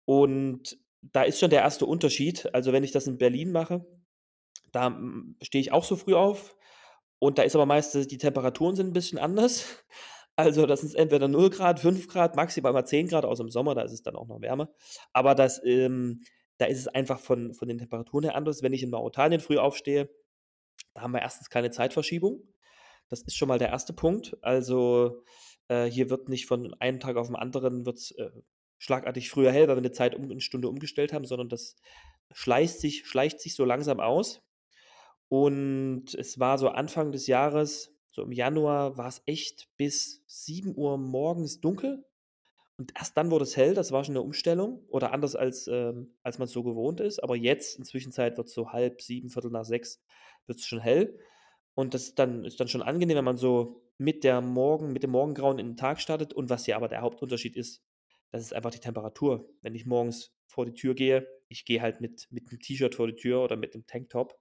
Und 0.03 0.77
da 1.01 1.23
ist 1.23 1.39
schon 1.39 1.49
der 1.49 1.61
1. 1.61 1.85
Unterschied. 1.87 2.53
Also, 2.53 2.73
wenn 2.73 2.83
ich 2.83 2.91
das 2.91 3.07
in 3.07 3.17
Berlin 3.17 3.53
mache, 3.53 3.85
da, 4.73 4.87
hm, 4.87 5.37
stehe 5.43 5.61
ich 5.61 5.71
auch 5.73 5.85
so 5.85 5.95
früh 5.97 6.15
auf 6.15 6.55
und 7.19 7.37
da 7.39 7.43
ist 7.43 7.55
aber 7.55 7.65
meist 7.67 7.95
die 8.11 8.17
Temperaturen 8.19 8.75
sind 8.77 8.89
'n 8.89 8.93
bisschen 8.93 9.19
anders. 9.19 9.65
Also, 10.37 10.65
das 10.67 10.83
ist 10.83 10.95
entweder 10.95 11.27
0 11.29 11.49
Grad, 11.51 11.79
5 11.81 12.07
Grad, 12.09 12.35
maximal 12.37 12.73
mal 12.73 12.85
10 12.85 13.07
Grad, 13.09 13.25
außer 13.25 13.43
im 13.43 13.49
Sommer, 13.51 13.75
da 13.75 13.83
ist 13.83 13.93
es 13.93 14.03
dann 14.03 14.15
auch 14.17 14.27
noch 14.27 14.41
wärmer. 14.41 14.69
Aber 15.13 15.35
das 15.35 15.61
ähm, 15.65 16.23
da 16.59 16.65
ist 16.67 16.79
es 16.79 16.87
einfach 16.89 17.19
von 17.19 17.53
von 17.53 17.67
den 17.69 17.79
Temperaturen 17.79 18.23
her 18.25 18.35
anders. 18.35 18.63
Wenn 18.63 18.73
ich 18.73 18.83
in 18.83 18.91
Mauretanien 18.91 19.41
früh 19.41 19.57
aufstehe, 19.57 20.09
da 20.95 21.01
haben 21.03 21.13
wir 21.13 21.21
1. 21.23 21.49
keine 21.51 21.71
Zeitverschiebung. 21.71 22.43
Das 23.09 23.23
ist 23.23 23.35
schon 23.37 23.49
mal 23.49 23.59
der 23.59 23.69
erste 23.71 23.93
Punkt. 23.93 24.37
Also, 24.43 25.23
äh, 25.69 25.85
hier 25.87 26.09
wird 26.11 26.29
nicht 26.29 26.47
von 26.47 26.75
einem 26.81 26.99
Tag 27.01 27.17
auf 27.17 27.29
'n 27.29 27.35
anderen 27.37 27.85
wird's, 27.87 28.11
äh, 28.13 28.31
schlagartig 28.79 29.29
früher 29.31 29.51
hell, 29.53 29.67
weil 29.69 29.77
wir 29.77 29.81
'ne 29.83 29.91
Zeit 29.93 30.15
um 30.15 30.27
'ne 30.27 30.41
Stunde 30.41 30.69
umgestellt 30.69 31.13
haben, 31.13 31.25
sondern 31.25 31.49
das 31.49 31.75
schleicht 32.33 32.79
sich 32.81 33.07
schleicht 33.07 33.41
sich 33.41 33.55
so 33.55 33.65
langsam 33.65 33.99
aus. 34.01 34.43
Und 35.29 36.15
es 36.15 36.39
war 36.39 36.59
so 36.59 36.69
Anfang 36.69 37.11
des 37.13 37.27
Jahres, 37.27 37.95
so 38.11 38.23
im 38.23 38.33
Januar, 38.33 38.97
war's 38.99 39.23
echt 39.27 39.69
bis 39.77 40.23
7:00 40.27 40.97
morgens 40.99 41.61
dunkel 41.61 42.06
und 42.79 42.93
erst 42.97 43.17
dann 43.17 43.31
wurde 43.31 43.43
es 43.43 43.57
hell. 43.57 43.73
Das 43.73 43.91
war 43.91 44.03
schon 44.03 44.13
'ne 44.15 44.21
Umstellung 44.21 44.83
oder 44.89 45.11
anders 45.13 45.35
als, 45.35 45.67
ähm 45.67 46.15
als 46.23 46.39
man's 46.39 46.51
so 46.51 46.63
gewohnt 46.63 46.99
ist. 47.01 47.23
Aber 47.23 47.35
jetzt, 47.35 47.77
inzwischen 47.79 48.11
Zeit 48.11 48.37
wird's 48.37 48.53
so 48.53 48.71
5:30, 48.71 49.21
5:45 49.21 50.01
wird's 50.47 50.65
schon 50.65 50.79
hell. 50.79 51.17
Und 51.75 51.93
das 51.93 52.03
ist 52.05 52.19
dann 52.19 52.45
ist 52.45 52.59
dann 52.59 52.67
schon 52.69 52.81
angenehm, 52.83 53.17
wenn 53.17 53.25
man 53.25 53.37
so 53.37 53.83
mit 53.97 54.23
der 54.23 54.41
Morgen 54.41 54.93
mit 54.93 55.03
dem 55.03 55.11
Morgengrauen 55.11 55.59
in 55.59 55.67
den 55.71 55.77
Tag 55.77 55.99
startet. 56.01 56.33
Und 56.33 56.49
was 56.49 56.67
ja 56.67 56.77
aber 56.77 56.87
der 56.89 57.01
Hauptunterschied 57.01 57.55
ist, 57.57 57.83
das 58.31 58.41
ist 58.43 58.53
einfach 58.53 58.71
die 58.71 58.79
Temperatur. 58.79 59.49
Wenn 59.61 59.75
ich 59.75 59.85
morgens 59.85 60.33
vor 60.47 60.65
die 60.65 60.73
Tür 60.73 60.95
gehe 60.95 61.27
ich 61.49 61.65
gehe 61.65 61.81
halt 61.81 62.01
mit 62.01 62.27
mit 62.31 62.51
'nem 62.51 62.59
T-Shirt 62.61 62.95
vor 62.95 63.07
die 63.07 63.15
Tür 63.15 63.43
oder 63.43 63.55
mit 63.57 63.73
'nem 63.75 63.85
Tanktop. 63.87 64.37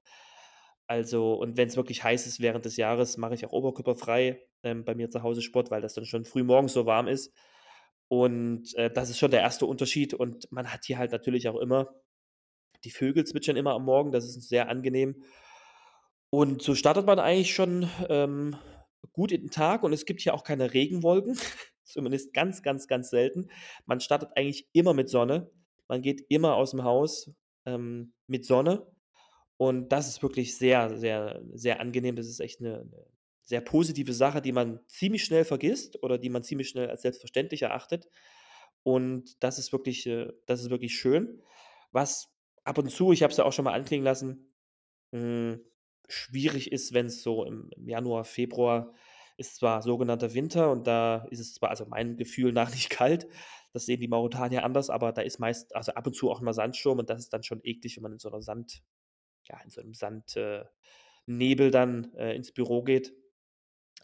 Also 0.88 1.34
und 1.34 1.56
wenn's 1.56 1.76
wirklich 1.76 2.04
heiß 2.04 2.26
ist 2.26 2.40
während 2.40 2.64
des 2.66 2.76
Jahres, 2.76 3.16
mache 3.18 3.34
ich 3.34 3.46
auch 3.46 3.52
oberkörperfrei, 3.52 4.42
ähm, 4.64 4.84
bei 4.84 4.94
mir 4.96 5.10
zu 5.10 5.22
Hause 5.22 5.42
Sport, 5.42 5.70
weil 5.70 5.80
das 5.82 5.94
dann 5.94 6.04
schon 6.06 6.24
früh 6.26 6.42
morgens 6.44 6.72
so 6.74 6.86
warm 6.86 7.08
ist. 7.08 7.32
Und, 8.10 8.74
äh, 8.76 8.90
das 8.90 9.10
ist 9.10 9.18
schon 9.18 9.30
der 9.32 9.40
erste 9.40 9.66
Unterschied. 9.66 10.14
Und 10.14 10.50
man 10.52 10.72
hat 10.72 10.84
hier 10.84 10.98
halt 10.98 11.12
natürlich 11.12 11.48
auch 11.48 11.56
immer 11.60 11.88
die 12.84 12.90
Vögel 12.92 13.24
zwitschern 13.26 13.56
immer 13.56 13.74
am 13.74 13.84
Morgen, 13.84 14.12
das 14.12 14.24
ist 14.26 14.48
sehr 14.48 14.68
angenehm. 14.70 15.24
Und 16.32 16.62
so 16.62 16.74
startet 16.74 17.06
man 17.06 17.18
eigentlich 17.18 17.54
schon, 17.54 17.88
ähm, 18.08 18.56
gut 19.12 19.30
in 19.32 19.42
den 19.42 19.50
Tag 19.50 19.82
und 19.84 19.92
es 19.92 20.04
gibt 20.04 20.20
hier 20.20 20.34
auch 20.34 20.42
keine 20.44 20.74
Regenwolken, 20.74 21.36
zumindest 21.84 22.32
ganz, 22.34 22.62
ganz, 22.62 22.88
ganz 22.88 23.10
selten. 23.10 23.48
Man 23.86 24.00
startet 24.00 24.30
eigentlich 24.36 24.68
immer 24.72 24.92
mit 24.94 25.08
Sonne. 25.08 25.50
Man 25.88 26.02
geht 26.02 26.24
immer 26.28 26.54
aus'm 26.56 26.82
Haus, 26.82 27.30
ähm, 27.64 28.12
mit 28.26 28.44
Sonne. 28.44 28.86
Und 29.58 29.90
das 29.90 30.08
ist 30.08 30.22
wirklich 30.22 30.56
sehr, 30.58 30.98
sehr, 30.98 31.42
sehr 31.54 31.80
angenehm. 31.80 32.16
Das 32.16 32.28
ist 32.28 32.40
echt 32.40 32.60
'ne 32.60 32.86
'ne 32.90 33.06
sehr 33.46 33.62
positive 33.62 34.14
Sache, 34.14 34.42
die 34.42 34.52
man 34.52 34.80
ziemlich 34.88 35.24
schnell 35.24 35.46
vergisst 35.46 36.02
oder 36.04 36.18
die 36.18 36.30
man 36.30 36.44
ziemlich 36.44 36.68
schnell 36.70 36.90
als 36.90 37.02
selbstverständlich 37.02 37.62
erachtet. 37.62 38.08
Und 38.82 39.42
das 39.42 39.58
ist 39.58 39.72
wirklich 39.72 40.06
äh, 40.06 40.32
das 40.46 40.60
ist 40.62 40.70
wirklich 40.70 40.96
schön. 40.98 41.42
Was 41.92 42.28
ab 42.64 42.78
und 42.78 42.90
zu, 42.90 43.12
ich 43.12 43.22
habe 43.22 43.30
es 43.32 43.36
ja 43.38 43.44
auch 43.44 43.52
schon 43.52 43.64
mal 43.64 43.74
anklingen 43.74 44.04
lassen, 44.04 44.52
hm, 45.12 45.60
schwierig 46.08 46.72
ist, 46.72 46.94
wenn's 46.94 47.22
so 47.22 47.44
im 47.44 47.70
Januar, 47.86 48.24
Februar 48.24 48.94
ist 49.38 49.56
zwar 49.56 49.82
sogenannter 49.82 50.34
Winter 50.34 50.70
und 50.70 50.86
da 50.86 51.26
ist 51.30 51.40
es 51.40 51.54
zwar 51.54 51.70
also 51.70 51.86
meinem 51.86 52.16
Gefühl 52.16 52.52
nach 52.52 52.70
nicht 52.74 52.90
kalt, 52.90 53.28
das 53.72 53.86
sehen 53.86 54.00
die 54.00 54.08
Mauretanier 54.08 54.64
anders, 54.64 54.90
aber 54.90 55.12
da 55.12 55.22
ist 55.22 55.38
meist 55.40 55.74
also 55.76 55.92
ab 55.94 56.06
und 56.06 56.14
zu 56.16 56.30
auch 56.30 56.40
mal 56.40 56.52
Sandsturm 56.54 56.98
und 57.00 57.10
das 57.10 57.20
ist 57.20 57.32
dann 57.32 57.42
schon 57.42 57.60
eklig, 57.64 57.96
wenn 57.96 58.02
man 58.04 58.12
in 58.14 58.18
so 58.20 58.30
'ner 58.30 58.42
Sand 58.42 58.82
ja, 59.48 59.60
in 59.64 59.70
so 59.70 59.80
'nem 59.82 59.94
Sand 59.94 60.36
äh, 60.36 60.64
dann, 61.70 62.14
äh, 62.16 62.34
ins 62.36 62.52
Büro 62.52 62.82
geht. 62.82 63.14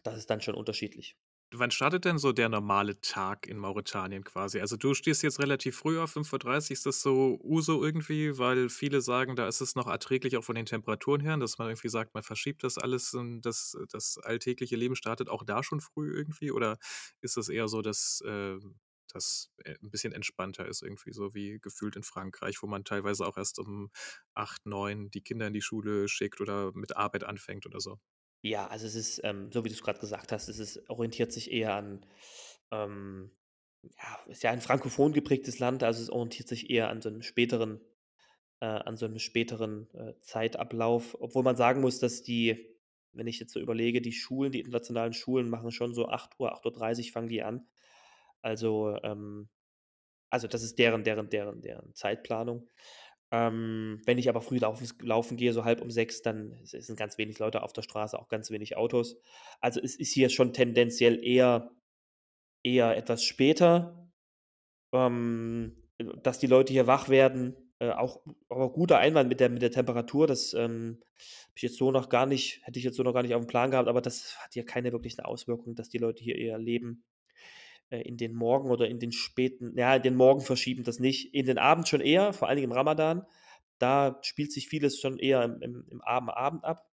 Das 0.07 0.17
ist 0.19 0.31
dann 0.31 0.41
schon 0.41 0.55
unterschiedlich. 0.55 1.17
Wann 1.55 1.71
startet 1.71 2.07
denn 2.07 2.17
so 2.17 2.33
der 2.33 2.49
normale 2.49 2.99
Tag 3.03 3.47
in 3.47 3.59
Mauretanien 3.59 4.25
quasi? 4.25 4.59
Also, 4.61 4.79
du 4.79 4.95
stehst 4.95 5.23
jetzt 5.23 5.39
relativ 5.39 5.77
früh 5.77 5.99
auf, 6.01 6.11
5:30. 6.13 6.71
Ist 6.71 6.87
das 6.87 7.03
so 7.03 7.39
Uso 7.43 7.85
irgendwie? 7.85 8.39
Weil 8.39 8.71
viele 8.71 9.03
sagen, 9.03 9.37
da 9.37 9.47
ist 9.47 9.61
es 9.61 9.75
noch 9.75 9.87
erträglich 9.87 10.39
auch 10.39 10.45
von 10.45 10.55
den 10.55 10.65
Temperaturen 10.65 11.21
her, 11.21 11.37
dass 11.37 11.59
man 11.59 11.69
irgendwie 11.69 11.91
sagt, 11.91 12.15
man 12.15 12.23
verschiebt 12.23 12.65
das 12.65 12.79
alles 12.79 13.13
und 13.13 13.43
das 13.43 13.77
das 13.91 14.17
alltägliche 14.17 14.77
Leben 14.77 14.97
startet 14.97 15.29
auch 15.29 15.45
da 15.45 15.63
schon 15.63 15.81
früh 15.83 16.11
irgendwie? 16.17 16.51
Oder 16.53 16.79
ist 17.21 17.37
das 17.37 17.51
eher 17.51 17.69
so, 17.69 17.83
dass, 17.83 18.23
ähm, 18.27 18.79
das, 19.13 19.51
äh, 19.65 19.75
'n 19.83 19.91
bisschen 19.91 20.15
entspannter 20.15 20.67
ist 20.67 20.83
irgendwie 20.83 21.13
so 21.13 21.35
wie 21.35 21.59
gefühlt 21.61 21.97
in 21.97 22.03
Frankreich, 22.03 22.63
wo 22.63 22.67
man 22.67 22.85
teilweise 22.85 23.27
auch 23.27 23.37
erst 23.37 23.59
um 23.59 23.91
8, 24.33 24.65
9 24.65 25.11
die 25.11 25.21
Kinder 25.23 25.49
in 25.49 25.53
die 25.53 25.61
Schule 25.61 26.09
schickt 26.09 26.41
oder 26.41 26.73
mit 26.73 26.97
Arbeit 26.97 27.25
anfängt 27.25 27.67
oder 27.67 27.79
so? 27.81 27.99
Ja, 28.45 28.67
also 28.67 28.87
es 28.89 28.97
ist, 28.97 29.21
ähm, 29.23 29.53
so 29.53 29.65
wie 29.65 29.69
du's 29.69 29.83
grad 29.83 30.01
gesagt 30.01 30.33
hast, 30.33 30.49
es 30.49 30.59
ist 30.59 30.91
orientiert 30.91 31.33
sich 31.33 31.53
eher 31.53 31.75
an, 31.75 32.05
ähm 32.73 33.31
ja, 33.99 34.19
ist 34.31 34.43
ja 34.45 34.51
ein 34.53 34.61
frankophon 34.61 35.13
geprägtes 35.13 35.59
Land, 35.61 35.83
also 35.85 36.03
es 36.03 36.11
orientiert 36.11 36.49
sich 36.49 36.71
eher 36.71 36.89
an 36.91 37.01
so 37.03 37.11
'nem 37.11 37.23
späteren 37.23 37.81
äh, 38.61 38.67
an 38.67 38.97
so 38.99 39.07
'nem 39.09 39.19
späteren, 39.21 39.89
äh, 39.95 40.15
Zeitablauf. 40.23 41.17
Obwohl 41.21 41.43
man 41.45 41.57
sagen 41.57 41.81
muss, 41.83 42.01
dass 42.01 42.23
die 42.23 42.69
wenn 43.15 43.27
ich 43.29 43.41
jetzt 43.41 43.53
so 43.55 43.61
überlege, 43.61 44.03
die 44.03 44.13
Schulen 44.13 44.53
die 44.53 44.61
internationalen 44.61 45.13
Schulen 45.15 45.51
machen 45.51 45.73
schon 45.73 45.95
so 45.95 46.09
8:00, 46.09 46.53
8:30 46.55 47.13
fangen 47.13 47.29
die 47.31 47.43
an. 47.45 47.67
Also, 48.43 48.97
ähm 49.05 49.49
also 50.31 50.49
das 50.49 50.63
ist 50.65 50.79
deren 50.81 51.05
deren 51.05 51.31
deren 51.31 51.63
deren 51.63 51.95
Zeitplanung. 51.95 52.69
Ähm, 53.33 54.03
wenn 54.05 54.19
ich 54.19 54.29
aber 54.29 54.43
früh 54.43 54.59
laufen 54.59 54.87
laufen 55.01 55.37
gehe, 55.39 55.55
so 55.55 55.65
halb 55.65 55.81
um 55.81 55.91
6, 55.91 56.21
dann 56.21 56.61
sind 56.65 56.99
ganz 56.99 57.17
wenig 57.17 57.39
Leute 57.39 57.63
auf 57.63 57.73
der 57.73 57.81
Straße, 57.81 58.19
auch 58.19 58.29
ganz 58.29 58.51
wenig 58.51 58.77
Autos. 58.77 59.17
Also, 59.61 59.81
es 59.81 59.97
ist 59.97 60.13
hier 60.13 60.29
schon 60.29 60.53
tendenziell 60.53 61.25
eher 61.25 61.71
eher 62.63 62.97
etwas 62.97 63.25
später, 63.25 64.13
ähm, 64.93 65.77
dass 66.23 66.39
die 66.39 66.47
Leute 66.47 66.75
hier 66.75 66.87
wach 66.87 67.09
werden. 67.09 67.57
Äh, 67.79 67.91
auch 67.91 68.21
aber 68.51 68.71
guter 68.71 68.99
Einwand 68.99 69.31
mit 69.31 69.41
der 69.41 69.49
mit 69.49 69.63
der 69.63 69.71
Temperatur, 69.71 70.27
das, 70.27 70.53
ähm, 70.53 71.03
ich 71.55 71.63
jetzt 71.63 71.77
so 71.79 71.91
noch 71.91 72.11
gar 72.11 72.27
nicht 72.27 72.61
hätte 72.65 72.79
ich 72.79 72.85
jetzt 72.85 72.97
so 72.97 73.03
noch 73.03 73.15
gar 73.15 73.23
nicht 73.23 73.35
aufm 73.35 73.47
Plan 73.47 73.71
gehabt, 73.71 73.89
aber 73.89 74.03
das 74.03 74.37
hat 74.41 74.53
hier 74.53 74.65
keine 74.65 74.93
wirklichen 74.93 75.23
Auswirkungen, 75.23 75.75
dass 75.75 75.89
die 75.89 75.99
Leute 75.99 76.23
hier 76.23 76.37
eher 76.37 76.59
leben, 76.59 77.05
in 78.01 78.17
den 78.17 78.35
Morgen 78.35 78.71
oder 78.71 78.89
in 78.89 78.99
den 79.01 79.13
späten 79.13 79.77
ja, 79.79 79.99
den 79.99 80.15
Morgen 80.17 80.41
verschieben 80.43 80.85
das 80.85 80.99
nicht, 81.01 81.35
in 81.35 81.47
den 81.47 81.59
Abend 81.59 81.89
schon 81.89 82.01
eher, 82.01 82.33
vor 82.33 82.49
allen 82.49 82.57
Dingen 82.57 82.71
im 82.71 82.77
Ramadan. 82.77 83.27
Da 83.79 84.19
spielt 84.23 84.53
sich 84.53 84.69
vieles 84.69 85.01
schon 85.01 85.19
eher 85.19 85.43
im 85.45 85.61
im 85.63 85.87
im 85.91 86.01
am 86.03 86.31
Abend 86.31 86.65
ab, 86.65 86.91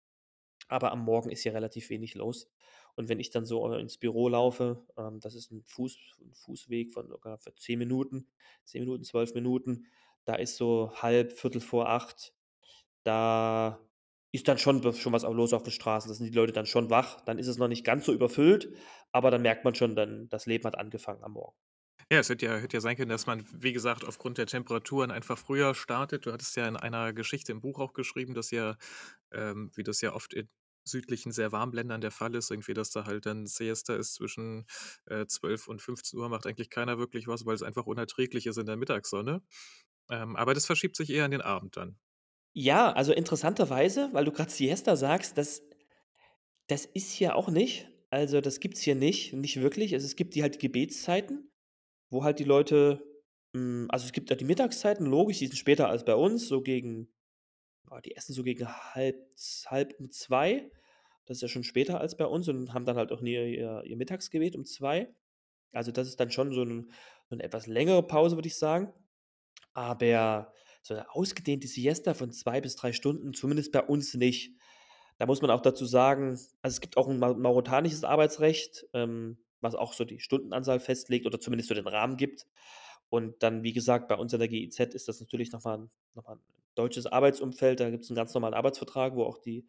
aber 0.68 0.92
am 0.92 1.04
Morgen 1.04 1.30
ist 1.30 1.42
hier 1.42 1.54
relativ 1.54 1.90
wenig 1.90 2.14
los. 2.16 2.50
Und 2.96 3.08
wenn 3.10 3.20
ich 3.20 3.30
dann 3.30 3.46
so, 3.46 3.72
äh, 3.72 3.80
ins 3.80 3.98
Büro 3.98 4.28
laufe, 4.30 4.86
ähm, 4.98 5.20
das 5.20 5.34
ist 5.36 5.52
'n 5.52 5.62
Fuß 5.66 5.98
'n 6.22 6.34
Fußweg 6.34 6.92
von 6.94 7.08
locker 7.08 7.38
für 7.38 7.54
10 7.56 7.78
Minuten 7.80 8.28
10 8.64 8.80
Minuten, 8.82 9.04
12 9.04 9.34
Minuten. 9.34 9.86
Da 10.26 10.36
ist 10.36 10.56
so 10.56 10.92
halb, 10.96 11.32
7:45 11.34 12.34
da 13.04 13.85
ist 14.36 14.48
dann 14.48 14.58
schon 14.58 14.82
schon 14.94 15.12
was 15.12 15.22
los 15.24 15.52
auf 15.52 15.62
den 15.64 15.72
Straßen. 15.72 16.08
Da 16.08 16.14
sind 16.14 16.26
die 16.26 16.36
Leute 16.36 16.52
dann 16.52 16.66
schon 16.66 16.90
wach. 16.90 17.20
Dann 17.24 17.38
ist 17.38 17.48
es 17.48 17.58
noch 17.58 17.68
nicht 17.68 17.84
ganz 17.84 18.06
so 18.06 18.12
überfüllt, 18.12 18.72
aber 19.12 19.30
dann 19.30 19.42
merkt 19.42 19.64
man 19.64 19.74
schon 19.74 19.96
dann, 19.96 20.28
das 20.28 20.46
Leben 20.46 20.64
hat 20.64 20.78
angefangen 20.78 21.24
am 21.24 21.32
Morgen. 21.32 21.56
Ja, 22.10 22.20
es 22.20 22.28
hätte 22.28 22.46
ja 22.46 22.56
hätte 22.56 22.76
ja 22.76 22.80
sein 22.80 22.96
können, 22.96 23.08
dass 23.08 23.26
man, 23.26 23.44
wie 23.52 23.72
gesagt, 23.72 24.04
aufgrund 24.04 24.38
der 24.38 24.46
Temperaturen 24.46 25.10
einfach 25.10 25.36
früher 25.38 25.74
startet. 25.74 26.24
Du 26.26 26.32
hattest 26.32 26.54
ja 26.56 26.68
in 26.68 26.76
einer 26.76 27.12
Geschichte 27.12 27.50
im 27.50 27.60
Buch 27.60 27.80
auch 27.80 27.94
geschrieben, 27.94 28.34
dass 28.34 28.50
ja, 28.52 28.76
ähm, 29.32 29.70
wie 29.74 29.82
das 29.82 30.00
ja 30.02 30.12
oft 30.12 30.32
in 30.34 30.48
südlichen, 30.84 31.32
sehr 31.32 31.50
warmen 31.50 31.72
Ländern 31.72 32.00
der 32.00 32.12
Fall 32.12 32.34
ist, 32.36 32.50
irgendwie, 32.52 32.74
dass 32.74 32.90
da 32.90 33.06
halt 33.06 33.26
dann 33.26 33.46
Siesta 33.46 33.96
ist 33.96 34.14
zwischen, 34.14 34.66
äh, 35.06 35.26
12 35.26 35.66
und 35.66 35.82
15:00 35.82 36.28
macht 36.28 36.46
eigentlich 36.46 36.70
keiner 36.70 36.96
wirklich 36.98 37.26
was, 37.26 37.44
weil's 37.44 37.62
einfach 37.62 37.86
unerträglich 37.86 38.46
ist 38.46 38.56
in 38.58 38.66
der 38.66 38.76
Mittagssonne. 38.76 39.42
Ähm, 40.10 40.36
aber 40.36 40.54
das 40.54 40.66
verschiebt 40.66 40.96
sich 40.96 41.10
eher 41.10 41.24
in 41.26 41.32
den 41.32 41.42
Abend 41.42 41.76
dann. 41.76 41.98
Ja, 42.58 42.90
also 42.90 43.12
interessanterweise, 43.12 44.08
weil 44.14 44.24
du 44.24 44.32
grad 44.32 44.50
Siesta 44.50 44.96
sagst, 44.96 45.36
das 45.36 45.60
das 46.70 46.84
ist 46.86 47.12
hier 47.12 47.36
auch 47.36 47.48
nicht. 47.48 47.88
Also, 48.10 48.40
das 48.40 48.60
gibt's 48.60 48.80
hier 48.80 48.94
nicht 48.94 49.32
nicht 49.34 49.60
wirklich. 49.60 49.94
Also, 49.94 50.06
es 50.06 50.16
gibt 50.16 50.34
die 50.34 50.42
halt 50.42 50.58
Gebetszeiten, 50.58 51.50
wo 52.10 52.24
halt 52.24 52.38
die 52.40 52.44
Leute 52.44 53.04
hm, 53.54 53.86
also, 53.90 54.06
es 54.06 54.12
gibt 54.12 54.30
ja 54.30 54.36
die 54.36 54.44
Mittagszeiten, 54.46 55.06
logisch, 55.06 55.38
die 55.40 55.48
sind 55.48 55.56
später 55.58 55.88
als 55.90 56.04
bei 56.04 56.14
uns, 56.16 56.48
so 56.48 56.62
gegen 56.62 57.08
ah, 57.90 58.00
die 58.02 58.16
essen 58.16 58.34
so 58.34 58.42
gegen 58.44 58.66
halb 58.68 59.16
halb 59.68 59.94
um 60.00 60.10
2. 60.12 60.70
Das 61.26 61.38
ist 61.38 61.42
ja 61.42 61.48
schon 61.48 61.64
später 61.64 62.00
als 62.00 62.16
bei 62.16 62.26
uns 62.26 62.48
und 62.48 62.74
haben 62.74 62.86
dann 62.86 62.96
halt 62.98 63.12
auch 63.12 63.22
ihr 63.22 63.46
ihr 63.46 63.82
ihr 63.86 63.96
Mittagsgebet 63.98 64.56
um 64.56 64.64
2. 64.66 65.14
Also, 65.72 65.92
das 65.92 66.08
ist 66.08 66.20
dann 66.20 66.30
schon 66.32 66.52
so 66.54 66.62
'n 66.64 66.90
so 67.30 67.36
'ne 67.36 67.44
etwas 67.44 67.66
längere 67.68 68.02
Pause, 68.06 68.36
würde 68.38 68.48
ich 68.48 68.56
sagen. 68.58 68.92
Aber 69.74 70.52
so 70.86 70.94
'ne 70.94 71.10
ausgedehnte 71.14 71.68
Siesta 71.68 72.14
von 72.14 72.32
2 72.32 72.60
bis 72.60 72.76
3 72.76 72.92
Stunden, 72.92 73.34
zumindest 73.34 73.72
bei 73.72 73.82
uns 73.82 74.14
nicht. 74.14 74.52
Da 75.18 75.26
muss 75.26 75.42
man 75.42 75.50
auch 75.50 75.62
dazu 75.62 75.86
sagen 75.86 76.30
also, 76.62 76.74
es 76.76 76.80
gibt 76.80 76.96
auch 76.98 77.08
'n 77.08 77.18
mau 77.18 77.34
mauretanisches 77.34 78.04
Arbeitsrecht, 78.04 78.86
ähm, 78.94 79.38
was 79.60 79.74
auch 79.74 79.92
so 79.94 80.04
die 80.04 80.20
Stundenanzahl 80.20 80.80
festlegt 80.80 81.26
oder 81.26 81.40
zumindest 81.40 81.68
so 81.70 81.74
den 81.74 81.86
Rahmen 81.88 82.16
gibt. 82.16 82.46
Und 83.10 83.42
dann, 83.42 83.62
wie 83.64 83.72
gesagt, 83.72 84.08
bei 84.08 84.16
uns 84.16 84.32
in 84.32 84.38
der 84.40 84.48
GIZ 84.48 84.94
ist 84.94 85.08
das 85.08 85.20
natürlich 85.20 85.52
noch 85.52 85.64
mal 85.64 85.76
'n 85.78 85.90
noch 86.14 86.26
mal 86.26 86.34
'n 86.36 86.40
deutsches 86.76 87.06
Arbeitsumfeld. 87.06 87.80
Da 87.80 87.90
gibt's 87.90 88.10
'n 88.10 88.16
ganz 88.16 88.34
normalen 88.34 88.54
Arbeitsvertrag, 88.54 89.14
wo 89.16 89.24
auch 89.24 89.38
die 89.38 89.66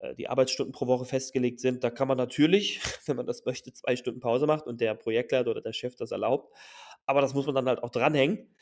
äh, 0.00 0.14
die 0.16 0.28
Arbeitsstunden 0.28 0.72
pro 0.72 0.86
Woche 0.88 1.04
festgelegt 1.06 1.60
sind. 1.60 1.84
Da 1.84 1.90
kann 1.90 2.08
man 2.08 2.18
natürlich, 2.18 2.80
wenn 3.06 3.16
man 3.16 3.26
das 3.26 3.44
möchte, 3.46 3.72
2 3.74 3.96
Stunden 3.96 4.20
Pause 4.20 4.46
machen 4.46 4.68
und 4.68 4.80
der 4.82 4.94
Projektleiter 4.94 5.50
oder 5.52 5.62
der 5.62 5.72
Chef 5.74 5.96
das 5.96 6.12
erlaubt. 6.12 6.52
Aber 7.06 7.20
das 7.22 7.34
muss 7.34 7.46
man 7.46 7.54
dann 7.56 7.68
halt 7.68 7.82
auch 7.84 7.90
dranhängen. 7.90 8.55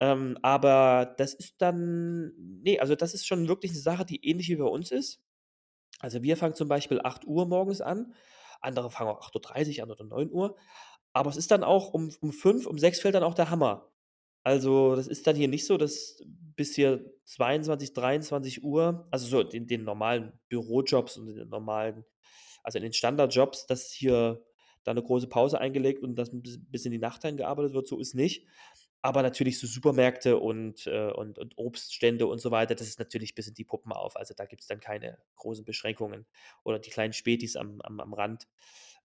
Ähm, 0.00 0.38
aber 0.42 1.14
das 1.18 1.34
ist 1.34 1.54
dann 1.58 2.32
ne, 2.38 2.78
also, 2.80 2.94
das 2.96 3.14
ist 3.14 3.26
schon 3.26 3.48
wirklich 3.48 3.72
'ne 3.72 3.78
Sache, 3.78 4.04
die 4.04 4.24
ähnlich 4.28 4.48
wie 4.48 4.56
bei 4.56 4.64
uns 4.64 4.90
ist. 4.90 5.20
Also, 6.00 6.22
wir 6.22 6.36
fangen 6.36 6.54
zum 6.56 6.68
Beispiel 6.68 7.00
8:00 7.04 7.46
morgens 7.46 7.80
an, 7.82 8.14
andere 8.60 8.90
fangen 8.90 9.10
auch 9.10 9.20
8:30 9.22 9.82
an 9.82 9.90
oder 9.90 10.04
9:00, 10.04 10.56
aber 11.14 11.30
es 11.30 11.36
ist 11.38 11.50
dann 11.52 11.64
auch 11.64 11.94
um 11.94 12.10
um 12.22 12.32
5, 12.32 12.66
um 12.66 12.78
6 12.78 13.00
fällt 13.00 13.14
dann 13.16 13.24
auch 13.24 13.34
der 13.34 13.50
Hammer. 13.50 13.90
Also, 14.44 14.96
das 14.96 15.08
ist 15.08 15.26
dann 15.28 15.36
hier 15.36 15.48
nicht 15.48 15.66
so, 15.66 15.78
dass 15.78 16.22
bis 16.56 16.74
hier 16.76 17.04
22:00, 17.24 17.94
23:00, 17.94 19.08
also 19.12 19.26
so 19.28 19.40
in 19.50 19.66
den 19.68 19.84
normalen 19.84 20.32
Bürojobs 20.50 21.16
und 21.18 21.28
in 21.30 21.36
den 21.36 21.48
normalen 21.50 22.04
also 22.64 22.78
in 22.78 22.84
den 22.84 22.92
Standardjobs, 22.94 23.66
dass 23.68 23.92
hier 23.92 24.44
da 24.84 24.94
'ne 24.94 25.02
große 25.04 25.28
Pause 25.28 25.60
eingelegt 25.60 26.02
und 26.04 26.16
dass 26.16 26.30
bis 26.32 26.86
in 26.86 26.92
die 26.92 26.98
Nacht 27.00 27.24
dann 27.24 27.36
gearbeitet 27.38 27.74
wird, 27.74 27.88
so 27.88 28.00
ist 28.00 28.14
nicht. 28.16 28.46
Aber 29.04 29.22
natürlich 29.22 29.58
so 29.58 29.66
Supermärkte 29.66 30.38
und, 30.38 30.86
äh 30.86 31.10
und 31.12 31.38
und 31.38 31.58
Obststände 31.58 32.26
und 32.26 32.38
so 32.38 32.50
weiter, 32.50 32.74
das 32.74 32.88
ist 32.88 32.98
natürlich 32.98 33.34
bis 33.34 33.46
in 33.48 33.52
die 33.52 33.64
Puppen 33.64 33.92
auf. 33.92 34.16
Also, 34.16 34.32
da 34.32 34.46
gibt's 34.46 34.66
dann 34.66 34.80
keine 34.80 35.18
großen 35.36 35.62
Beschränkungen. 35.62 36.24
Oder 36.62 36.78
die 36.78 36.88
kleinen 36.88 37.12
Spätis 37.12 37.54
am 37.56 37.82
am 37.82 38.00
am 38.00 38.14
Rand 38.14 38.48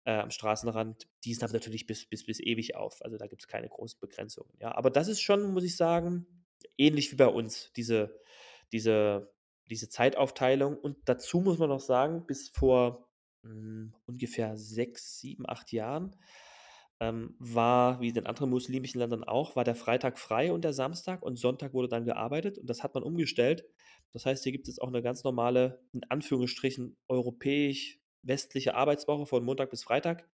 äh, 0.06 0.14
am 0.14 0.32
Straßenrand, 0.32 1.10
die 1.26 1.34
sind 1.34 1.52
natürlich 1.52 1.86
bis 1.86 2.06
bis 2.06 2.24
bis 2.26 2.40
ewig 2.40 2.78
auf. 2.78 3.04
Also, 3.04 3.18
da 3.18 3.28
gibt's 3.28 3.50
keine 3.50 3.68
großen 3.68 4.00
Begrenzungen, 4.00 4.54
ja. 4.62 4.74
Aber 4.74 4.90
das 4.90 5.10
ist 5.10 5.20
schon, 5.20 5.52
muss 5.54 5.66
ich 5.66 5.76
sagen, 5.76 6.26
ähnlich 6.78 7.12
wie 7.12 7.18
bei 7.18 7.28
uns, 7.28 7.74
diese 7.76 8.22
diese 8.72 9.34
diese 9.70 9.90
Zeitaufteilung. 9.90 10.78
Und 10.78 10.98
dazu 11.10 11.42
muss 11.42 11.58
man 11.58 11.68
noch 11.68 11.82
sagen, 11.82 12.26
bis 12.26 12.48
vor, 12.48 13.10
hm, 13.44 13.94
ungefähr 14.06 14.56
6, 14.56 15.20
7, 15.20 15.44
8 15.46 15.74
Jahren, 15.74 16.16
ähm, 17.02 17.36
war, 17.40 18.02
wie 18.02 18.10
in 18.10 18.16
den 18.16 18.28
anderen 18.28 18.50
muslimischen 18.52 19.00
Ländern 19.00 19.24
auch, 19.24 19.56
war 19.56 19.64
der 19.66 19.76
Freitag 19.76 20.20
frei 20.20 20.52
und 20.54 20.64
der 20.66 20.74
Samstag 20.74 21.24
und 21.24 21.38
Sonntag 21.40 21.74
wurde 21.74 21.88
dann 21.90 22.06
gearbeitet 22.06 22.58
und 22.60 22.70
das 22.70 22.84
hat 22.84 22.94
man 22.96 23.04
umgestellt. 23.04 23.66
Das 24.14 24.26
heißt, 24.26 24.44
hier 24.44 24.52
gibt 24.54 24.68
es 24.68 24.80
auch 24.80 24.90
'ne 24.92 25.02
ganz 25.04 25.24
normale, 25.24 25.82
in 25.94 26.04
Anführungsstrichen, 26.10 26.98
europäisch-westliche 27.10 28.76
Arbeitswoche 28.76 29.26
von 29.28 29.44
Montag 29.46 29.70
bis 29.72 29.84
Freitag. 29.84 30.28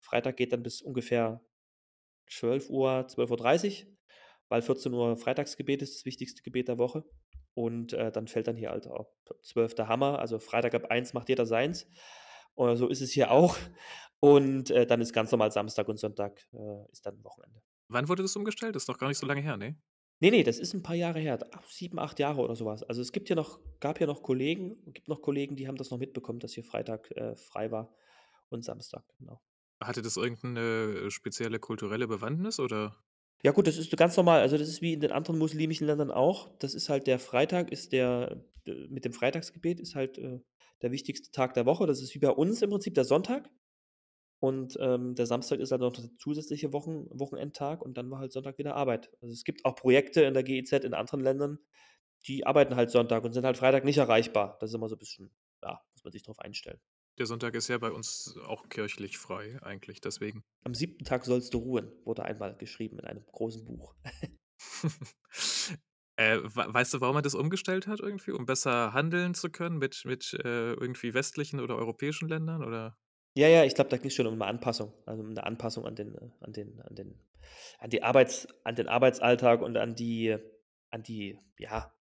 Freitag 0.00 0.36
geht 0.36 0.52
dann 0.52 0.62
bis 0.62 0.82
ungefähr 0.82 1.40
12:00, 2.28 3.08
12:30, 3.08 3.88
weil 4.50 4.62
14:00 4.62 5.16
Freitagsgebet 5.18 5.82
ist, 5.82 5.96
das 5.96 6.04
wichtigste 6.06 6.42
Gebet 6.42 6.68
der 6.68 6.78
Woche. 6.78 7.04
Und, 7.54 7.92
äh, 7.94 8.12
dann 8.12 8.28
fällt 8.28 8.48
dann 8.48 8.56
hier 8.56 8.70
halt 8.70 8.86
ab 8.88 9.12
12 9.42 9.74
der 9.76 9.88
Hammer. 9.88 10.18
Also, 10.20 10.38
Freitag 10.40 10.74
ab 10.74 10.86
1 10.90 11.14
macht 11.14 11.28
jeder 11.30 11.46
seins. 11.46 11.88
Und 12.56 12.76
so 12.76 12.88
ist 12.88 13.02
es 13.02 13.12
hier 13.12 13.30
auch. 13.32 13.56
Und, 14.24 14.70
äh, 14.70 14.86
dann 14.86 15.00
ist 15.02 15.12
ganz 15.12 15.30
normal 15.32 15.52
Samstag 15.52 15.88
und 15.88 15.98
Sonntag, 15.98 16.46
äh, 16.54 16.90
ist 16.92 17.04
dann 17.04 17.22
Wochenende. 17.24 17.60
Wann 17.90 18.08
wurde 18.08 18.22
das 18.22 18.34
umgestellt? 18.36 18.74
Das 18.74 18.82
ist 18.84 18.88
doch 18.88 18.98
gar 18.98 19.08
nicht 19.08 19.18
so 19.18 19.26
lange 19.26 19.40
her, 19.42 19.56
ne? 19.56 19.76
Ne, 20.22 20.30
ne, 20.30 20.42
das 20.44 20.58
ist 20.60 20.74
'n 20.74 20.82
paar 20.82 20.94
Jahre 20.94 21.18
her, 21.18 21.38
ach, 21.52 21.68
7, 21.70 21.98
8 21.98 22.18
Jahre 22.20 22.40
oder 22.40 22.54
so 22.54 22.64
was. 22.66 22.82
Also, 22.84 23.02
es 23.02 23.10
gibt 23.12 23.26
hier 23.28 23.36
noch 23.36 23.58
gab 23.80 23.98
hier 23.98 24.06
noch 24.06 24.22
Kollegen 24.22 24.76
gibt 24.92 25.08
noch 25.08 25.20
Kollegen, 25.22 25.56
die 25.56 25.66
haben 25.66 25.76
das 25.76 25.90
noch 25.90 25.98
mitbekommen, 25.98 26.38
dass 26.38 26.52
hier 26.54 26.64
Freitag, 26.64 27.10
äh, 27.16 27.34
frei 27.36 27.70
war 27.72 27.92
und 28.48 28.64
Samstag, 28.64 29.04
genau. 29.18 29.40
Hatte 29.82 30.02
das 30.02 30.16
irgend 30.16 30.44
'ne 30.44 31.10
spezielle 31.10 31.58
kulturelle 31.58 32.06
Bewandtnis, 32.08 32.60
oder? 32.60 32.96
Ja 33.42 33.52
gut, 33.52 33.66
das 33.66 33.76
ist 33.76 33.94
ganz 33.98 34.16
normal. 34.16 34.40
Also, 34.40 34.56
das 34.56 34.68
ist 34.68 34.80
wie 34.80 34.94
in 34.94 35.00
den 35.00 35.12
anderen 35.12 35.38
muslimischen 35.38 35.86
Ländern 35.86 36.10
auch. 36.10 36.56
Das 36.60 36.74
ist 36.74 36.88
halt 36.88 37.06
der 37.06 37.18
Freitag 37.18 37.70
ist 37.70 37.92
der 37.92 38.42
mit 38.66 39.04
dem 39.04 39.12
Freitagsgebet 39.12 39.78
ist 39.80 39.94
halt, 39.94 40.16
äh, 40.16 40.40
der 40.80 40.90
wichtigste 40.90 41.30
Tag 41.30 41.52
der 41.52 41.66
Woche. 41.66 41.86
Das 41.86 42.00
ist 42.00 42.14
wie 42.14 42.18
bei 42.18 42.30
uns 42.30 42.62
im 42.62 42.70
Prinzip 42.70 42.94
der 42.94 43.04
Sonntag. 43.04 43.50
Und, 44.40 44.76
ähm, 44.80 45.14
der 45.14 45.26
Samstag 45.26 45.60
ist 45.60 45.70
halt 45.72 45.80
noch 45.80 45.92
der 45.92 46.10
zusätzliche 46.18 46.72
Wochen 46.72 47.06
Wochenendtag 47.18 47.82
und 47.82 47.96
dann 47.96 48.10
war 48.10 48.18
halt 48.18 48.32
Sonntag 48.32 48.58
wieder 48.58 48.76
Arbeit. 48.76 49.10
Also, 49.22 49.32
es 49.32 49.44
gibt 49.44 49.64
auch 49.64 49.74
Projekte 49.76 50.22
in 50.22 50.34
der 50.34 50.42
GIZ 50.42 50.84
in 50.84 50.94
anderen 50.94 51.20
Ländern, 51.20 51.58
die 52.26 52.46
arbeiten 52.46 52.76
halt 52.76 52.90
Sonntag 52.90 53.24
und 53.24 53.32
sind 53.34 53.44
halt 53.46 53.58
Freitag 53.58 53.84
nicht 53.84 53.98
erreichbar. 53.98 54.56
Das 54.60 54.70
ist 54.70 54.74
immer 54.74 54.88
so 54.88 54.96
bisschen 54.96 55.30
ja, 55.62 55.80
muss 55.94 56.04
man 56.04 56.12
sich 56.12 56.22
drauf 56.22 56.38
einstellen. 56.40 56.80
Der 57.18 57.26
Sonntag 57.26 57.56
ist 57.56 57.66
ja 57.66 57.78
bei 57.78 57.90
uns 57.90 58.36
auch 58.46 58.68
kirchlich 58.68 59.18
frei 59.18 59.60
eigentlich, 59.62 60.00
deswegen. 60.00 60.44
„Am 60.62 60.74
7. 60.74 61.04
Tag 61.04 61.26
sollst 61.26 61.52
du 61.52 61.58
ruhen“, 61.58 61.92
wurde 62.06 62.22
einmal 62.24 62.56
geschrieben 62.56 62.98
in 62.98 63.04
einem 63.04 63.26
großen 63.26 63.64
Buch. 63.64 63.94
Äh, 66.16 66.38
wei 66.44 66.72
weißt 66.72 66.94
du, 66.94 67.00
warum 67.00 67.16
er 67.16 67.22
das 67.22 67.34
umgestellt 67.34 67.88
hat 67.88 67.98
irgendwie, 68.00 68.30
um 68.30 68.46
besser 68.46 68.92
handeln 68.92 69.34
zu 69.34 69.50
können 69.50 69.78
mit 69.78 70.04
mit, 70.04 70.32
äh, 70.34 70.72
irgendwie 70.74 71.12
westlichen 71.12 71.58
oder 71.60 71.76
europäischen 71.76 72.28
Ländern, 72.28 72.62
oder? 72.62 72.96
Ja, 73.36 73.48
ja, 73.48 73.64
ich 73.64 73.74
glaube, 73.74 73.90
da 73.90 73.96
ging's 73.96 74.14
schon 74.14 74.28
um 74.28 74.38
'ne 74.38 74.44
Anpassung, 74.46 74.92
also 75.06 75.22
um 75.24 75.30
'ne 75.32 75.42
Anpassung 75.42 75.84
an 75.86 75.96
den, 75.96 76.14
äh 76.14 76.20
an 76.40 76.52
den 76.52 76.80
an 76.82 76.94
den 76.94 77.18
an 77.80 77.90
die 77.90 78.02
Arbeits 78.04 78.46
an 78.62 78.76
den 78.76 78.86
Arbeitsalltag 78.88 79.60
und 79.60 79.76
an 79.76 79.96
die 79.96 80.36
an 80.90 81.02
die 81.02 81.36
ja, 81.58 81.92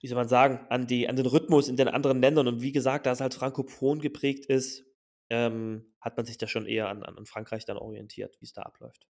wie 0.00 0.08
soll 0.08 0.16
man 0.16 0.28
sagen, 0.28 0.66
an 0.70 0.86
die 0.88 1.08
an 1.08 1.16
den 1.16 1.26
Rhythmus 1.26 1.68
in 1.68 1.76
den 1.76 1.88
anderen 1.88 2.20
Ländern. 2.22 2.48
Und 2.48 2.62
wie 2.62 2.72
gesagt, 2.72 3.06
da 3.06 3.12
es 3.12 3.20
halt 3.20 3.34
frankophon 3.34 4.00
geprägt 4.00 4.46
ist, 4.46 4.84
ähm, 5.30 5.86
hat 6.00 6.16
man 6.16 6.26
sich 6.26 6.38
da 6.38 6.48
schon 6.48 6.66
eher 6.66 6.88
an 6.88 7.02
an 7.04 7.16
an 7.18 7.26
Frankreich 7.26 7.64
dann 7.66 7.78
orientiert, 7.78 8.36
wie's 8.40 8.52
da 8.52 8.62
abläuft. 8.62 9.04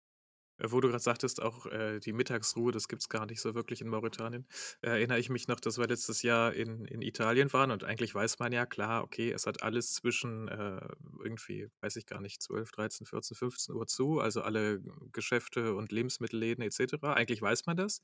Äh, 0.58 0.66
wo 0.70 0.80
du 0.80 0.88
grad 0.90 1.02
sagtest 1.02 1.40
auch, 1.42 1.66
äh, 1.66 1.98
die 2.00 2.12
Mittagsruhe, 2.12 2.72
das 2.72 2.88
gibt's 2.88 3.08
gar 3.08 3.26
nicht 3.26 3.40
so 3.40 3.54
wirklich 3.54 3.80
in 3.80 3.88
Mauretanien. 3.88 4.46
Erinnere 4.82 5.18
ich 5.18 5.30
mich 5.30 5.48
noch, 5.48 5.60
dass 5.60 5.78
wir 5.78 5.86
letztes 5.86 6.22
Jahr 6.22 6.52
in 6.54 6.84
in 6.86 7.02
Italien 7.02 7.52
waren 7.52 7.70
und 7.70 7.84
eigentlich 7.84 8.14
weiß 8.14 8.38
man 8.38 8.52
ja, 8.52 8.66
klar, 8.66 9.02
okay, 9.04 9.30
es 9.32 9.46
hat 9.46 9.62
alles 9.62 9.92
zwischen, 9.94 10.48
äh, 10.48 10.80
irgendwie, 11.24 11.68
weiß 11.80 11.96
ich 11.96 12.06
gar 12.06 12.20
nicht, 12.20 12.42
12, 12.42 12.70
13, 12.72 13.06
14, 13.06 13.36
15:00 13.36 13.86
zu, 13.86 14.20
also 14.20 14.42
alle 14.42 14.80
Geschäfte 15.12 15.74
und 15.74 15.92
Lebensmittelläden 15.92 16.62
et 16.64 16.72
cetera. 16.72 17.14
Eigentlich 17.14 17.40
weiß 17.42 17.66
man 17.66 17.76
das. 17.76 18.02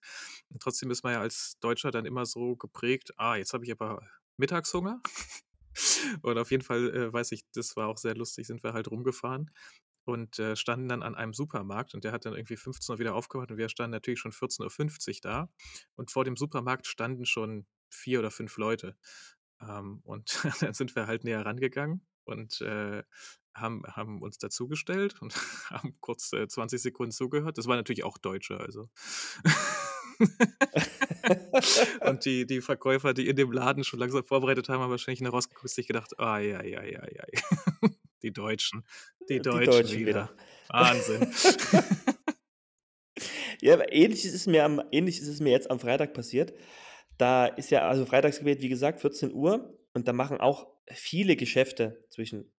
Und 0.49 0.63
trotzdem 0.63 0.91
ist 0.91 1.05
man 1.05 1.13
ja 1.15 1.21
als 1.21 1.57
Deutscher 1.61 1.91
dann 1.91 2.07
immer 2.07 2.27
so 2.27 2.57
geprägt: 2.57 3.13
„Ah, 3.17 3.37
jetzt 3.37 3.53
habe 3.53 3.65
ich 3.65 3.71
aber 3.73 4.01
Mittagshunger.“ 4.37 5.01
Und 6.23 6.39
auf 6.39 6.51
jeden 6.51 6.65
Fall, 6.65 6.91
äh, 6.95 7.13
weiß 7.13 7.33
ich, 7.33 7.45
das 7.55 7.77
war 7.77 7.89
auch 7.89 7.99
sehr 7.99 8.17
lustig, 8.17 8.47
sind 8.47 8.63
wir 8.65 8.73
halt 8.75 8.91
rumgefahren 8.91 9.51
und, 10.09 10.39
äh, 10.39 10.57
standen 10.57 10.89
dann 10.89 11.03
an 11.03 11.15
einem 11.15 11.35
Supermarkt 11.35 11.95
und 11.95 12.05
der 12.05 12.13
hat 12.13 12.25
dann 12.27 12.35
irgendwie 12.35 12.57
15:00 12.57 12.99
wieder 12.99 13.15
aufgemacht 13.15 13.51
und 13.51 13.59
wir 13.59 13.69
standen 13.69 13.93
natürlich 13.93 14.21
schon 14.21 14.33
14:50 14.33 15.21
da. 15.21 15.51
Und 15.97 16.11
vor 16.11 16.25
dem 16.25 16.37
Supermarkt 16.37 16.87
standen 16.87 17.25
schon 17.27 17.67
4 17.91 18.19
oder 18.21 18.31
5 18.31 18.57
Leute. 18.59 18.97
Ähm, 19.61 20.01
und 20.05 20.41
dann 20.71 20.75
sind 20.75 20.95
wir 20.97 21.07
halt 21.07 21.25
näher 21.25 21.45
rangegangen 21.47 22.07
und, 22.25 22.61
äh, 22.61 23.03
haben 23.55 23.83
haben 23.87 24.23
uns 24.23 24.39
dazugestellt 24.39 25.21
und 25.21 25.35
haben 25.71 25.97
kurz, 26.01 26.33
äh, 26.33 26.47
20 26.49 26.81
Sekunden 26.83 27.13
zugehört. 27.13 27.59
Das 27.59 27.67
waren 27.67 27.77
natürlich 27.79 28.05
auch 28.05 28.19
Deutsche, 28.19 28.59
also. 28.61 28.89
Und 32.01 32.25
die 32.25 32.47
die 32.47 32.61
Verkäufer, 32.61 33.15
die 33.15 33.29
in 33.29 33.37
dem 33.37 33.53
Laden 33.53 33.85
schon 33.85 34.01
langsam 34.01 34.25
vorbereitet 34.25 34.69
haben, 34.69 34.81
haben 34.83 34.91
wahrscheinlich 34.91 35.21
nur 35.21 35.31
rausgeguckt, 35.33 35.71
sich 35.71 35.87
gedacht: 35.87 36.19
„Ai, 36.19 36.57
ai, 36.57 36.79
ai, 36.79 37.01
ai, 37.01 37.21
ai. 37.23 37.43
Die 38.23 38.33
Deutschen, 38.33 38.85
die 39.29 39.39
Äh, 39.39 39.47
die 39.47 39.63
Deutschen 39.63 39.63
Deutschen 39.63 40.07
wieder. 40.07 40.07
wieder. 40.07 40.37
Wahnsinn.“ 40.69 41.33
Ja, 43.63 43.75
aber 43.75 43.93
ähnlich 43.93 44.25
ist 44.25 44.35
es 44.35 44.47
mir 44.47 44.65
am 44.65 44.81
ähnlich 44.93 45.21
ist 45.21 45.29
es 45.29 45.41
mir 45.41 45.51
jetzt 45.51 45.71
am 45.71 45.81
Freitag 45.81 46.15
passiert. 46.15 46.53
Da 47.19 47.47
ist 47.47 47.71
ja 47.71 47.89
also 47.89 48.07
Freitagsgebet, 48.07 48.61
wie 48.63 48.69
gesagt, 48.69 49.01
14:00 49.01 49.75
und 49.95 50.07
da 50.09 50.13
machen 50.13 50.41
auch 50.41 50.69
viele 50.93 51.37
Geschäfte 51.37 52.05
zwischen 52.11 52.53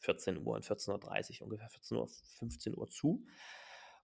14:00 0.00 0.54
und 0.54 0.64
14:30, 0.64 1.42
ungefähr 1.42 1.68
14:00, 1.70 2.22
15:00 2.38 2.88
zu. 2.88 3.24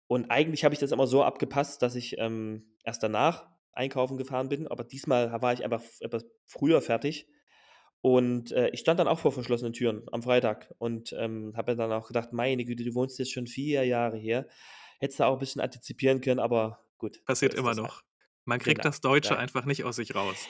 Und 0.08 0.30
eigentlich 0.30 0.64
habe 0.64 0.74
ich 0.74 0.80
das 0.80 0.92
immer 0.92 1.06
so 1.06 1.22
abgepasst, 1.24 1.82
dass 1.82 1.94
ich, 1.96 2.16
ähm, 2.18 2.74
erst 2.84 3.02
danach 3.02 3.46
einkaufen 3.72 4.18
gefahren 4.18 4.48
bin, 4.50 4.68
aber 4.68 4.84
diesmal 4.84 5.40
war 5.42 5.52
ich 5.54 5.64
einfach 5.64 5.82
etwas 6.00 6.26
früher 6.46 6.82
fertig. 6.82 7.28
Und, 8.04 8.50
äh, 8.52 8.68
ich 8.70 8.80
stand 8.80 8.98
dann 9.00 9.06
auch 9.08 9.20
vor 9.20 9.30
verschlossenen 9.32 9.72
Türen 9.72 10.02
am 10.12 10.22
Freitag 10.24 10.74
und, 10.78 11.12
ähm, 11.18 11.52
habe 11.56 11.76
dann 11.76 11.92
auch 11.92 12.08
gedacht: 12.08 12.32
„Meine 12.32 12.64
Güte, 12.64 12.84
du 12.84 12.94
wohnst 12.94 13.18
jetzt 13.20 13.32
schon 13.32 13.46
4 13.46 13.84
Jahre 13.86 14.16
hier. 14.18 14.48
Hättest 15.00 15.20
du 15.20 15.24
auch 15.26 15.34
'n 15.34 15.38
bisschen 15.38 15.60
antizipieren 15.62 16.20
können“, 16.20 16.40
aber 16.40 16.84
gut, 16.98 17.22
Passiert 17.26 17.54
immer 17.54 17.74
das 17.74 17.80
halt. 17.82 17.92
noch. 17.92 18.02
Man 18.44 18.58
kriegt 18.58 18.84
Genau, 18.84 18.84
das 18.84 19.00
Deutsche 19.00 19.36
ja. 19.36 19.38
einfach 19.38 19.64
nicht 19.64 19.84
aus 19.84 19.96
sich 19.96 20.14
raus. 20.14 20.48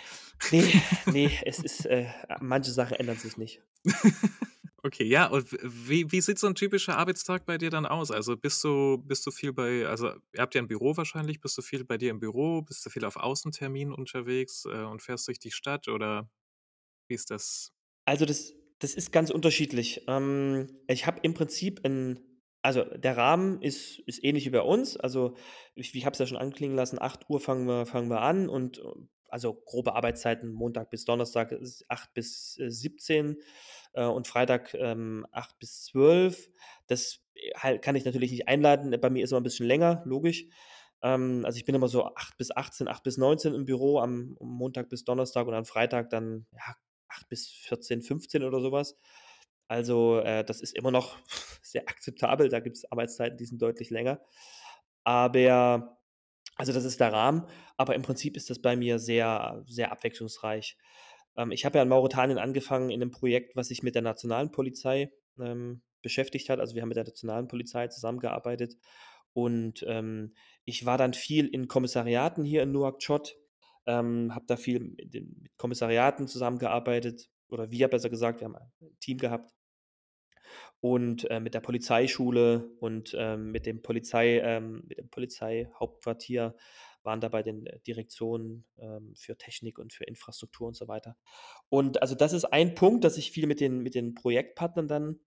Ne, 0.51 0.77
ne, 1.09 1.41
es 1.47 1.63
ist, 1.63 1.87
äh 1.87 2.09
manche 2.41 2.71
Sachen 2.73 2.97
ändern 2.97 3.19
sich 3.19 3.37
nicht. 3.39 3.63
Okay, 4.85 5.05
ja, 5.05 5.27
und 5.29 5.53
wie 5.63 6.11
wie 6.11 6.21
sieht 6.21 6.39
so 6.41 6.47
'n 6.49 6.55
typischer 6.57 6.99
Arbeitstag 6.99 7.47
bei 7.47 7.57
dir 7.59 7.71
dann 7.71 7.87
aus? 7.87 8.11
Also, 8.11 8.37
bist 8.37 8.65
du 8.65 8.99
bist 8.99 9.25
du 9.27 9.31
viel 9.31 9.53
bei 9.53 9.87
also, 9.87 10.09
ihr 10.33 10.41
habt 10.43 10.55
ja 10.57 10.61
'n 10.63 10.67
Büro 10.69 10.97
wahrscheinlich. 10.97 11.41
Bist 11.41 11.57
du 11.59 11.63
viel 11.63 11.85
bei 11.85 11.99
dir 11.99 12.11
im 12.11 12.19
Büro? 12.21 12.63
Bist 12.63 12.85
du 12.85 12.91
viel 12.91 13.05
auf 13.05 13.17
Außenterminen 13.17 13.95
unterwegs, 13.95 14.65
äh, 14.67 14.83
und 14.85 15.03
fährst 15.03 15.29
durch 15.29 15.39
die 15.39 15.53
Stadt, 15.53 15.89
oder 15.89 16.29
wie 17.13 17.15
ist 17.17 17.31
das? 17.31 17.71
Also, 18.09 18.25
das 18.25 18.55
das 18.81 18.95
ist 18.95 19.13
ganz 19.13 19.31
unterschiedlich. 19.31 20.03
Ähm, 20.09 20.69
ich 20.89 21.07
habe 21.07 21.21
im 21.23 21.35
Prinzip 21.35 21.81
'n 21.85 22.19
also, 22.65 22.85
der 22.85 23.17
Rahmen 23.17 23.61
ist 23.63 23.99
ist 24.07 24.23
ähnlich 24.25 24.47
wie 24.47 24.51
bei 24.51 24.61
uns. 24.63 24.97
Also, 24.97 25.35
ich 25.75 25.95
ich 25.95 26.05
habe 26.05 26.13
es 26.15 26.19
ja 26.19 26.27
schon 26.27 26.37
anklingen 26.39 26.77
lassen, 26.77 27.01
8:00 27.01 27.41
fangen 27.41 27.67
wir 27.67 27.87
fangen 27.87 28.09
wir 28.11 28.21
an 28.23 28.49
und, 28.49 28.79
äh 28.79 28.83
also, 29.29 29.55
grobe 29.55 29.95
Arbeitszeiten 29.95 30.53
Montag 30.53 30.91
bis 30.91 31.07
Donnerstag 31.07 31.53
ist 31.53 31.87
8 31.89 32.13
bis, 32.13 32.59
äh, 32.59 32.71
17, 32.71 33.39
äh, 33.95 34.05
und 34.05 34.27
Freitag, 34.27 34.75
ähm, 34.75 35.27
8 35.33 35.59
bis 35.59 35.85
12. 35.85 36.51
Das, 36.87 37.21
äh, 37.35 37.53
halt 37.57 37.81
kann 37.83 37.97
ich 37.97 38.05
natürlich 38.05 38.31
nicht 38.31 38.47
einleiten. 38.49 38.91
Bei 39.01 39.09
mir 39.11 39.25
ist 39.25 39.31
immer 39.33 39.41
'n 39.41 39.43
bisschen 39.45 39.67
länger, 39.67 40.03
logisch. 40.05 40.45
Ähm, 41.03 41.45
also, 41.47 41.57
ich 41.57 41.65
bin 41.65 41.75
immer 41.75 41.89
so 41.89 42.05
8 42.15 42.37
bis 42.37 42.51
18, 42.55 42.89
8 42.89 43.03
bis 43.05 43.17
19 43.17 43.55
im 43.55 43.65
Büro 43.65 44.01
am 44.01 44.37
Montag 44.41 44.91
bis 44.91 45.05
Donnerstag 45.05 45.47
und 45.47 45.55
am 45.55 45.65
Freitag 45.65 46.11
dann, 46.11 46.47
ja, 46.53 46.75
8 47.13 47.29
bis 47.29 47.49
14, 47.49 48.03
15 48.03 48.45
oder 48.45 48.61
sowas. 48.61 48.99
Also, 49.69 50.19
äh, 50.21 50.45
das 50.45 50.61
ist 50.61 50.75
immer 50.77 50.91
noch 50.91 51.17
sehr 51.63 51.89
akzeptabel. 51.89 52.49
Da 52.49 52.61
gibt 52.61 52.77
es 52.79 52.91
Arbeitszeiten, 52.93 53.39
die 53.39 53.47
sind 53.47 53.63
deutlich 53.63 53.91
länger. 53.91 54.21
Aber 55.05 55.99
also, 56.57 56.73
das 56.73 56.85
ist 56.85 57.01
der 57.01 57.13
Rahmen, 57.13 57.47
aber 57.77 57.95
im 57.95 58.03
Prinzip 58.03 58.37
ist 58.37 58.51
das 58.51 58.61
bei 58.61 58.77
mir 58.77 58.99
sehr 58.99 59.65
sehr 59.69 59.93
abwechslungsreich. 59.93 60.77
Ähm, 61.37 61.53
ich 61.53 61.65
habe 61.65 61.79
ja 61.79 61.83
in 61.85 61.89
Mauretanien 61.89 62.39
angefangen 62.39 62.91
in 62.91 63.01
'nem 63.01 63.11
Projekt, 63.11 63.57
was 63.57 63.69
sich 63.69 63.83
mit 63.83 63.95
der 63.95 64.03
nationalen 64.03 64.51
Polizei, 64.53 65.13
ähm, 65.41 65.83
beschäftigt 66.03 66.49
hat. 66.51 66.61
Also, 66.61 66.75
wir 66.75 66.83
haben 66.83 66.89
mit 66.91 66.97
der 66.99 67.05
nationalen 67.05 67.49
Polizei 67.49 67.89
zusammengearbeitet 67.89 68.77
und, 69.35 69.85
ähm, 69.89 70.35
ich 70.65 70.87
war 70.87 70.99
dann 70.99 71.15
viel 71.15 71.49
in 71.49 71.69
Kommissariaten 71.69 72.45
hier 72.45 72.63
in 72.65 72.73
Nouakchott, 72.73 73.37
ähm, 73.87 74.35
habe 74.35 74.47
da 74.47 74.57
viel 74.57 74.81
mit 74.81 75.13
mit 75.15 75.57
Kommissariaten 75.59 76.29
zusammengearbeitet 76.29 77.31
oder 77.49 77.71
wir 77.71 77.89
besser 77.89 78.11
gesagt, 78.11 78.41
wir 78.41 78.47
haben 78.47 78.57
ein 78.57 78.73
Team 79.01 79.19
gehabt 79.19 79.53
und, 80.81 81.31
äh, 81.31 81.39
mit 81.41 81.55
der 81.55 81.61
Polizeischule 81.61 82.71
und, 82.81 83.15
ähm, 83.17 83.53
mit 83.53 83.67
dem 83.67 83.83
Polizei 83.83 84.41
ähm, 84.41 84.83
mit 84.89 84.99
dem 84.99 85.09
Polizeihauptquartier, 85.11 86.57
waren 87.05 87.21
da 87.21 87.29
bei 87.29 87.43
den, 87.43 87.67
äh, 87.67 87.79
Direktionen, 87.87 88.65
ähm, 88.79 89.15
für 89.17 89.37
Technik 89.39 89.79
und 89.79 89.93
für 89.93 90.05
Infrastruktur 90.05 90.67
und 90.69 90.75
so 90.77 90.89
weiter. 90.89 91.17
Und 91.69 92.03
also, 92.03 92.15
das 92.17 92.33
ist 92.33 92.45
ein 92.47 92.75
Punkt, 92.75 93.05
dass 93.05 93.17
ich 93.17 93.31
viel 93.33 93.47
mit 93.47 93.61
den 93.61 93.81
mit 93.83 93.95
den 93.95 94.15
Projektpartnern 94.15 94.89
dann 94.89 95.21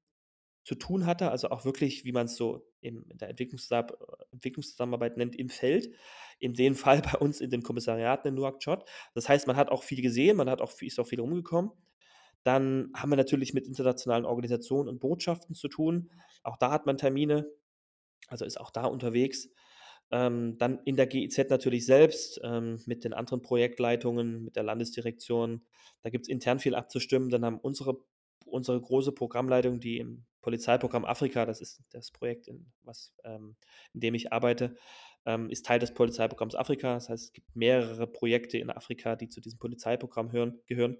zu 0.65 0.73
tun 0.73 1.05
hatte, 1.05 1.29
also 1.29 1.49
auch 1.49 1.63
wirklich, 1.63 2.05
wie 2.05 2.11
man's 2.11 2.35
so 2.35 2.67
in 2.81 3.05
der 3.13 3.29
Entwicklungszusammen 3.29 3.91
Entwicklungszusammenarbeit 4.31 5.15
nennt, 5.15 5.35
im 5.35 5.49
Feld. 5.49 5.93
In 6.39 6.55
dem 6.55 6.75
Fall 6.75 7.01
bei 7.13 7.17
uns 7.19 7.39
in 7.39 7.51
den 7.51 7.61
Kommissariaten 7.61 8.29
in 8.29 8.33
Nouakchott. 8.35 8.83
Das 9.13 9.29
heißt, 9.29 9.45
man 9.45 9.55
hat 9.55 9.69
auch 9.69 9.83
viel 9.83 10.01
gesehen, 10.01 10.35
man 10.37 10.49
hat 10.49 10.61
auch 10.61 10.73
ist 10.81 10.99
auch 10.99 11.07
viel 11.07 11.21
rumgekommen. 11.21 11.71
Dann 12.43 12.91
haben 12.95 13.11
wir 13.11 13.15
natürlich 13.15 13.53
mit 13.53 13.67
internationalen 13.67 14.25
Organisationen 14.25 14.89
und 14.89 14.99
Botschaften 14.99 15.55
zu 15.55 15.67
tun. 15.67 16.11
Auch 16.43 16.57
da 16.57 16.71
hat 16.71 16.87
man 16.87 16.97
Termine, 16.97 17.47
also 18.27 18.43
ist 18.43 18.59
auch 18.59 18.71
da 18.71 18.85
unterwegs. 18.85 19.49
Ähm, 20.11 20.57
dann 20.57 20.79
in 20.85 20.95
der 20.95 21.07
GIZ 21.07 21.49
natürlich 21.49 21.85
selbst, 21.85 22.39
ähm, 22.43 22.81
mit 22.85 23.03
den 23.03 23.13
anderen 23.13 23.41
Projektleitungen, 23.41 24.45
mit 24.45 24.55
der 24.55 24.63
Landesdirektion. 24.63 25.63
Da 26.01 26.09
gibt's 26.09 26.27
intern 26.27 26.59
viel 26.59 26.75
abzustimmen. 26.75 27.29
Dann 27.29 27.45
haben 27.45 27.59
unsere 27.59 27.97
unsere 28.45 28.79
große 28.79 29.11
Programmleitung, 29.11 29.79
die 29.79 29.97
im 29.97 30.25
Polizeiprogramm 30.45 31.05
Afrika, 31.05 31.45
das 31.45 31.61
ist 31.61 31.81
das 31.91 32.11
Projekt, 32.11 32.47
in 32.47 32.67
was 32.83 33.13
ähm, 33.25 33.57
in 33.93 34.01
dem 34.01 34.15
ich 34.15 34.31
arbeite, 34.33 34.75
ähm, 35.25 35.49
ist 35.49 35.65
Teil 35.65 35.79
des 35.79 35.93
Polizeiprogramms 35.93 36.55
Afrika. 36.55 36.93
Das 36.95 37.09
heißt, 37.09 37.25
es 37.25 37.33
gibt 37.33 37.55
mehrere 37.55 38.07
Projekte 38.07 38.57
in 38.59 38.69
Afrika, 38.71 39.15
die 39.17 39.29
zu 39.29 39.41
diesem 39.41 39.59
Polizeiprogramm 39.59 40.31
hören 40.31 40.59
gehören. 40.67 40.97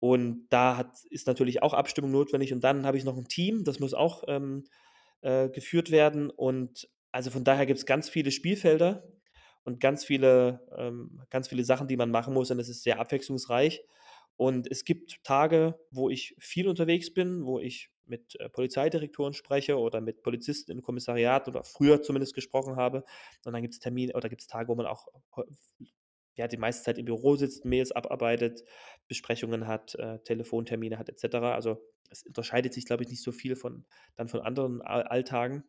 Und 0.00 0.48
da 0.50 0.76
hat 0.78 1.04
ist 1.10 1.26
natürlich 1.26 1.62
auch 1.62 1.74
Abstimmung 1.74 2.10
notwendig. 2.12 2.52
Und 2.52 2.62
dann 2.64 2.86
habe 2.86 2.98
ich 2.98 3.04
noch 3.04 3.16
'n 3.18 3.28
Team, 3.28 3.64
das 3.64 3.80
muss 3.80 3.94
auch, 3.94 4.24
ähm, 4.28 4.64
äh, 5.22 5.48
geführt 5.50 5.90
werden. 5.90 6.30
Und 6.30 6.88
also, 7.12 7.30
von 7.30 7.44
daher 7.44 7.66
gibt's 7.66 7.86
ganz 7.86 8.08
viele 8.10 8.30
Spielfelder 8.32 9.04
und 9.64 9.80
ganz 9.80 10.04
viele 10.04 10.66
ähm, 10.76 11.22
ganz 11.30 11.48
viele 11.48 11.64
Sachen, 11.64 11.88
die 11.88 11.96
man 11.98 12.10
machen 12.10 12.34
muss 12.34 12.50
und 12.50 12.60
es 12.60 12.68
ist 12.70 12.82
sehr 12.84 13.00
abwechslungsreich. 13.00 13.82
Und 14.36 14.70
es 14.70 14.84
gibt 14.86 15.22
Tage, 15.24 15.78
wo 15.90 16.08
ich 16.10 16.34
viel 16.38 16.68
unterwegs 16.68 17.12
bin, 17.12 17.44
wo 17.46 17.58
ich 17.60 17.90
mit, 18.10 18.38
äh, 18.40 18.48
Polizeidirektoren 18.50 19.32
spreche 19.34 19.78
oder 19.78 20.00
mit 20.02 20.22
Polizisten 20.22 20.72
im 20.72 20.82
Kommissariat 20.82 21.48
oder 21.48 21.64
früher 21.64 22.02
zumindest 22.02 22.34
gesprochen 22.34 22.76
habe. 22.76 23.04
Und 23.46 23.52
dann 23.54 23.62
gibt's 23.62 23.78
Termine 23.80 24.14
oder 24.14 24.28
gibt's 24.28 24.46
Tage, 24.48 24.68
wo 24.68 24.74
man 24.76 24.86
auch 24.86 25.08
ja, 26.36 26.48
die 26.48 26.56
meiste 26.56 26.84
Zeit 26.84 26.98
im 26.98 27.04
Büro 27.06 27.36
sitzt, 27.36 27.64
Mails 27.64 27.92
abarbeitet, 27.92 28.64
Besprechungen 29.08 29.66
hat, 29.66 29.94
äh, 29.96 30.18
Telefontermine 30.20 30.98
hat 30.98 31.08
et 31.08 31.18
cetera. 31.18 31.54
Also, 31.54 31.82
es 32.10 32.24
unterscheidet 32.24 32.74
sich, 32.74 32.86
glaube 32.86 33.02
ich, 33.04 33.08
nicht 33.10 33.22
so 33.22 33.32
viel 33.32 33.56
von 33.56 33.84
dann 34.16 34.28
von 34.28 34.40
anderen 34.40 34.80
Alltagen. 34.82 35.64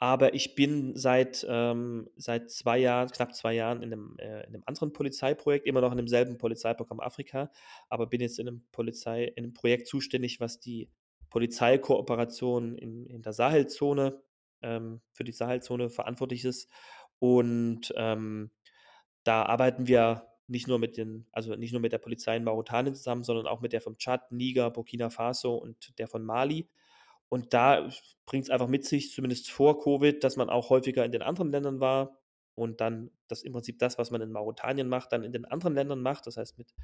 Aber 0.00 0.34
ich 0.34 0.54
bin 0.56 0.96
seit 0.96 1.46
ähm, 1.48 2.08
seit 2.16 2.50
2 2.50 2.78
Jahren 2.78 3.08
knapp 3.10 3.34
2 3.36 3.54
Jahren 3.54 3.82
in 3.82 3.90
'nem 3.90 4.16
äh, 4.18 4.44
in 4.46 4.52
'nem 4.52 4.62
anderen 4.66 4.92
Polizeiprojekt, 4.92 5.64
immer 5.66 5.80
noch 5.80 5.92
in 5.92 5.96
demselben 5.98 6.38
Polizeiprogramm 6.38 6.98
Afrika, 7.00 7.50
aber 7.88 8.06
bin 8.08 8.20
jetzt 8.20 8.38
in 8.40 8.46
'nem 8.46 8.64
Polizei 8.72 9.24
in 9.24 9.44
'nem 9.44 9.52
Projekt 9.54 9.86
zuständig, 9.86 10.40
was 10.40 10.58
die 10.58 10.90
Polizeikooperation 11.32 12.76
in 12.76 13.06
in 13.06 13.22
der 13.22 13.32
Sahelzone 13.32 14.22
ähm, 14.62 15.00
für 15.12 15.24
die 15.24 15.32
Sahelzone 15.32 15.88
verantwortlich 15.88 16.44
ist. 16.44 16.70
Und, 17.18 17.92
ähm, 17.96 18.50
da 19.24 19.44
arbeiten 19.44 19.86
wir 19.86 20.28
nicht 20.46 20.68
nur 20.68 20.78
mit 20.78 20.96
den 20.96 21.26
also, 21.32 21.54
nicht 21.56 21.72
nur 21.72 21.80
mit 21.80 21.92
der 21.92 21.98
Polizei 21.98 22.36
in 22.36 22.44
Mauretanien 22.44 22.94
zusammen, 22.94 23.24
sondern 23.24 23.46
auch 23.46 23.60
mit 23.60 23.72
der 23.72 23.80
vom 23.80 23.96
Tschad, 23.96 24.30
Niger, 24.32 24.70
Burkina 24.70 25.08
Faso 25.10 25.54
und 25.54 25.98
der 25.98 26.08
von 26.08 26.24
Mali. 26.24 26.68
Und 27.28 27.54
da 27.54 27.88
bringt's 28.26 28.50
einfach 28.50 28.68
mit 28.68 28.84
sich, 28.84 29.12
zumindest 29.12 29.50
vor 29.50 29.80
Covid, 29.80 30.22
dass 30.22 30.36
man 30.36 30.50
auch 30.50 30.68
häufiger 30.68 31.04
in 31.04 31.12
den 31.12 31.22
anderen 31.22 31.50
Ländern 31.50 31.80
war 31.80 32.18
und 32.54 32.82
dann 32.82 33.10
das 33.28 33.42
im 33.42 33.52
Prinzip 33.52 33.78
das, 33.78 33.96
was 33.98 34.10
man 34.10 34.20
in 34.20 34.32
Mauretanien 34.32 34.88
macht, 34.88 35.12
dann 35.12 35.24
in 35.24 35.32
den 35.32 35.46
anderen 35.46 35.74
Ländern 35.74 36.02
macht. 36.02 36.26
Das 36.26 36.36
heißt, 36.36 36.58
mit 36.58 36.74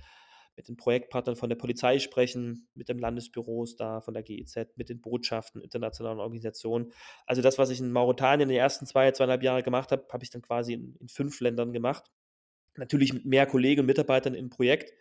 mit 0.56 0.68
den 0.68 0.76
Projektpartnern 0.76 1.36
von 1.36 1.48
der 1.48 1.56
Polizei 1.56 1.98
sprechen, 1.98 2.68
mit 2.74 2.88
den 2.88 2.98
Landesbüros 2.98 3.76
da 3.76 4.00
von 4.00 4.14
der 4.14 4.22
GIZ, 4.22 4.76
mit 4.76 4.88
den 4.88 5.00
Botschaften, 5.00 5.60
internationalen 5.60 6.18
Organisationen. 6.18 6.92
Also, 7.26 7.42
das, 7.42 7.58
was 7.58 7.70
ich 7.70 7.80
in 7.80 7.92
Mauretanien 7.92 8.48
die 8.48 8.56
ersten 8.56 8.86
2, 8.86 9.10
2,5 9.10 9.42
Jahre 9.42 9.62
gemacht 9.62 9.92
habe, 9.92 10.06
habe 10.12 10.24
ich 10.24 10.30
dann 10.30 10.42
quasi 10.42 10.74
in 10.74 10.96
in 10.96 11.08
5 11.08 11.40
Ländern 11.40 11.72
gemacht. 11.72 12.10
Natürlich 12.76 13.12
mit 13.12 13.24
mehr 13.24 13.46
Kollegen 13.46 13.80
und 13.80 13.86
Mitarbeitern 13.86 14.34
im 14.34 14.50
Projekt, 14.50 14.92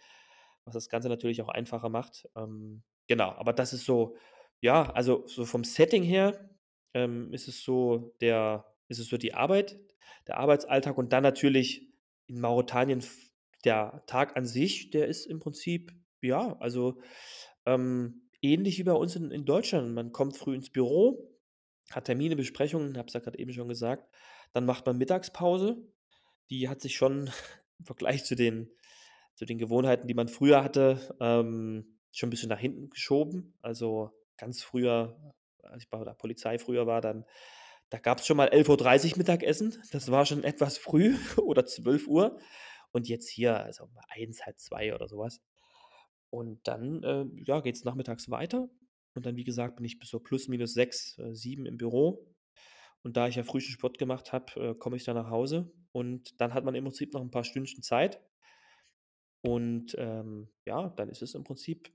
was 0.65 0.73
das 0.73 0.89
Ganze 0.89 1.09
natürlich 1.09 1.41
auch 1.41 1.49
einfacher 1.49 1.89
macht. 1.89 2.27
Ähm, 2.35 2.83
genau, 3.07 3.31
aber 3.31 3.53
das 3.53 3.73
ist 3.73 3.85
so 3.85 4.15
ja, 4.61 4.89
also, 4.91 5.23
so 5.27 5.45
vom 5.45 5.63
Setting 5.63 6.03
her, 6.03 6.49
ähm, 6.93 7.33
ist 7.33 7.47
es 7.47 7.63
so 7.63 8.15
der 8.21 8.65
ist 8.87 8.99
es 8.99 9.09
so 9.09 9.17
die 9.17 9.33
Arbeit, 9.33 9.79
der 10.27 10.37
Arbeitsalltag 10.37 10.97
und 10.97 11.11
dann 11.13 11.23
natürlich 11.23 11.89
in 12.27 12.39
Mauretanien 12.39 13.01
der 13.65 14.03
Tag 14.07 14.37
an 14.37 14.45
sich, 14.45 14.89
der 14.91 15.07
ist 15.07 15.25
im 15.25 15.39
Prinzip, 15.39 15.93
ja, 16.21 16.57
also, 16.59 16.99
ähm, 17.65 18.29
ähnlich 18.41 18.77
wie 18.79 18.83
bei 18.83 18.93
uns 18.93 19.15
in 19.15 19.31
in 19.31 19.45
Deutschland. 19.45 19.93
Man 19.93 20.11
kommt 20.11 20.37
früh 20.37 20.55
ins 20.55 20.69
Büro, 20.71 21.31
hat 21.91 22.05
Termine, 22.05 22.35
Besprechungen, 22.35 22.97
habe 22.97 23.07
es 23.07 23.13
ja 23.13 23.19
grad 23.21 23.35
eben 23.37 23.53
schon 23.53 23.69
gesagt. 23.69 24.09
Dann 24.53 24.65
macht 24.65 24.85
man 24.85 24.97
Mittagspause. 24.97 25.77
Die 26.49 26.69
hat 26.69 26.81
sich 26.81 26.95
schon 26.97 27.29
im 27.79 27.85
Vergleich 27.85 28.25
zu 28.25 28.35
den 28.35 28.71
zu 29.35 29.45
den 29.45 29.57
Gewohnheiten, 29.59 30.07
die 30.07 30.15
man 30.15 30.27
früher 30.29 30.63
hatte, 30.63 31.15
ähm, 31.21 31.99
schon 32.11 32.29
'n 32.29 32.31
bisschen 32.31 32.49
nach 32.49 32.59
hinten 32.59 32.89
geschoben. 32.89 33.55
Also, 33.61 34.11
ganz 34.37 34.63
früher, 34.63 35.33
als 35.63 35.83
ich 35.83 35.89
bei 35.89 36.03
der 36.03 36.13
Polizei 36.15 36.59
früher 36.59 36.87
war, 36.87 37.01
dann 37.01 37.25
da 37.89 37.99
gab's 37.99 38.27
schon 38.27 38.37
mal 38.37 38.49
11:30 38.49 39.15
Mittagessen. 39.17 39.81
Das 39.91 40.11
war 40.11 40.25
schon 40.25 40.43
etwas 40.43 40.77
früh 40.77 41.15
oder 41.37 41.65
12:00. 41.65 42.39
Und 42.97 43.07
jetzt 43.09 43.29
hier, 43.29 43.57
also, 43.63 43.85
um 43.85 43.91
1, 44.09 44.41
1:30 44.41 44.95
oder 44.95 45.07
so 45.07 45.19
was. 45.19 45.41
Und 46.29 46.67
dann, 46.67 47.03
äh, 47.03 47.25
ja, 47.43 47.61
geht's 47.61 47.83
nachmittags 47.85 48.29
weiter. 48.29 48.69
Und 49.15 49.25
dann, 49.25 49.35
wie 49.37 49.43
gesagt, 49.45 49.77
bin 49.77 49.85
ich 49.85 49.99
bis 49.99 50.09
so 50.09 50.19
plus 50.19 50.47
minus 50.47 50.73
6, 50.73 51.17
äh, 51.19 51.33
7 51.35 51.65
im 51.65 51.77
Büro. 51.77 52.27
Und 53.03 53.17
da 53.17 53.27
ich 53.27 53.35
ja 53.37 53.43
früh 53.43 53.61
schon 53.61 53.73
Sport 53.73 53.97
gemacht 53.99 54.33
habe, 54.33 54.71
äh, 54.71 54.75
komme 54.75 54.97
ich 54.97 55.05
dann 55.05 55.15
nach 55.15 55.29
Hause 55.31 55.71
und 55.93 56.41
dann 56.41 56.53
hat 56.53 56.65
man 56.65 56.75
im 56.75 56.85
Prinzip 56.85 57.13
noch 57.13 57.21
'n 57.21 57.31
paar 57.31 57.43
Stündchen 57.45 57.83
Zeit. 57.83 58.21
Und, 59.43 59.95
ähm, 59.97 60.49
ja, 60.65 60.89
dann 60.89 61.09
ist 61.09 61.21
es 61.21 61.35
im 61.35 61.43
Prinzip 61.43 61.91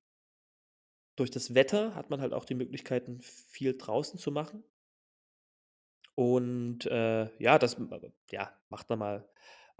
durch 1.17 1.31
das 1.31 1.55
Wetter 1.55 1.95
hat 1.95 2.11
man 2.11 2.21
halt 2.21 2.33
auch 2.35 2.45
die 2.45 2.55
Möglichkeiten, 2.55 3.21
viel 3.23 3.77
draußen 3.79 4.19
zu 4.19 4.31
machen. 4.31 4.63
Und, 6.15 6.87
äh, 6.87 7.31
ja, 7.39 7.59
das 7.59 7.75
äh, 7.75 8.11
ja, 8.31 8.53
macht 8.69 8.91
noch 8.91 8.97
mal 8.99 9.29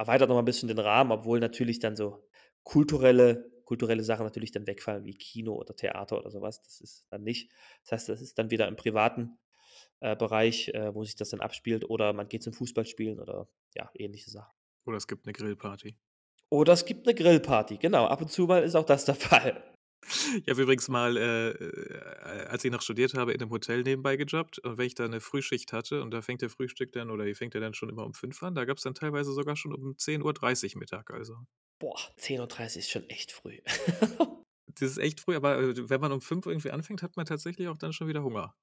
erweitert 0.03 0.29
noch 0.29 0.37
mal 0.37 0.43
'n 0.43 0.45
bisschen 0.47 0.69
den 0.69 0.79
Rahmen, 0.81 1.13
obwohl 1.13 1.41
natürlich 1.41 1.79
dann 1.81 1.97
so 1.97 2.29
kulturelle 2.65 3.51
kulturelle 3.65 4.05
Sachen 4.05 4.25
natürlich 4.25 4.53
dann 4.53 4.67
wegfallen 4.67 5.05
wie 5.07 5.15
Kino 5.15 5.55
oder 5.55 5.75
Theater 5.77 6.19
oder 6.19 6.31
so 6.31 6.43
was. 6.43 6.61
Das 6.63 6.81
ist 6.81 7.07
dann 7.11 7.23
nicht. 7.25 7.51
Das 7.85 7.93
heißt, 7.93 8.09
das 8.11 8.21
ist 8.23 8.39
dann 8.39 8.51
wieder 8.51 8.69
im 8.69 8.77
privaten, 8.77 9.39
äh, 10.01 10.17
Bereich, 10.17 10.69
äh, 10.71 10.95
wo 10.95 11.05
sich 11.05 11.17
das 11.17 11.31
dann 11.31 11.41
abspielt 11.41 11.89
oder 11.91 12.13
man 12.15 12.29
geht 12.29 12.43
zum 12.45 12.53
Fußballspielen 12.55 13.21
oder, 13.21 13.49
ja, 13.77 13.91
ähnliche 13.95 14.31
Sachen. 14.31 14.53
Oder 14.87 14.99
es 14.99 15.09
gibt 15.09 15.27
'ne 15.27 15.33
Grillparty. 15.35 15.97
Oder 16.53 16.75
es 16.75 16.85
gibt 16.85 17.07
'ne 17.07 17.15
Grillparty, 17.15 17.79
genau. 17.79 18.05
Ab 18.07 18.21
und 18.21 18.31
zu 18.31 18.47
mal 18.47 18.63
ist 18.63 18.75
auch 18.75 18.85
das 18.85 19.07
der 19.07 19.15
Fall. 19.15 19.72
Ich 20.45 20.49
habe 20.51 20.63
übrigens 20.63 20.89
mal, 20.89 21.17
äh, 21.17 21.51
äh, 21.51 22.47
als 22.49 22.65
ich 22.65 22.71
noch 22.73 22.83
studiert 22.83 23.15
habe, 23.15 23.33
in 23.33 23.39
'nem 23.41 23.51
Hotel 23.51 23.83
nebenbei 23.83 24.17
gejobbt. 24.17 24.59
Und 24.59 24.77
wenn 24.79 24.87
ich 24.87 24.95
da 24.95 25.07
'ne 25.07 25.21
Frühschicht 25.21 25.73
hatte 25.73 26.03
und 26.03 26.11
da 26.11 26.23
fängt 26.23 26.43
der 26.43 26.51
Frühstück 26.51 26.93
dann 26.93 27.11
oder 27.11 27.33
fängt 27.35 27.55
ja 27.55 27.61
dann 27.61 27.75
schon 27.75 27.89
immer 27.89 28.05
um 28.05 28.15
5 28.15 28.43
an, 28.43 28.55
da 28.55 28.65
gab's 28.65 28.83
dann 28.83 28.95
teilweise 28.95 29.33
sogar 29.33 29.57
schon 29.57 29.73
um 29.75 29.97
10:30 29.99 30.77
Mittag, 30.77 31.11
also. 31.13 31.47
Boah, 31.81 31.99
10:30 32.17 32.85
ist 32.85 32.91
schon 32.91 33.09
echt 33.11 33.33
früh. 33.33 33.59
Das 34.69 34.83
ist 34.91 34.99
echt 34.99 35.21
früh, 35.21 35.37
aber, 35.37 35.59
äh, 35.59 35.89
wenn 35.91 36.01
man 36.01 36.13
um 36.13 36.21
5 36.21 36.47
irgendwie 36.47 36.71
anfängt, 36.71 37.03
hat 37.03 37.17
man 37.17 37.27
tatsächlich 37.27 37.69
auch 37.69 37.79
dann 37.79 37.93
schon 37.93 38.09
wieder 38.09 38.23
Hunger. 38.23 38.55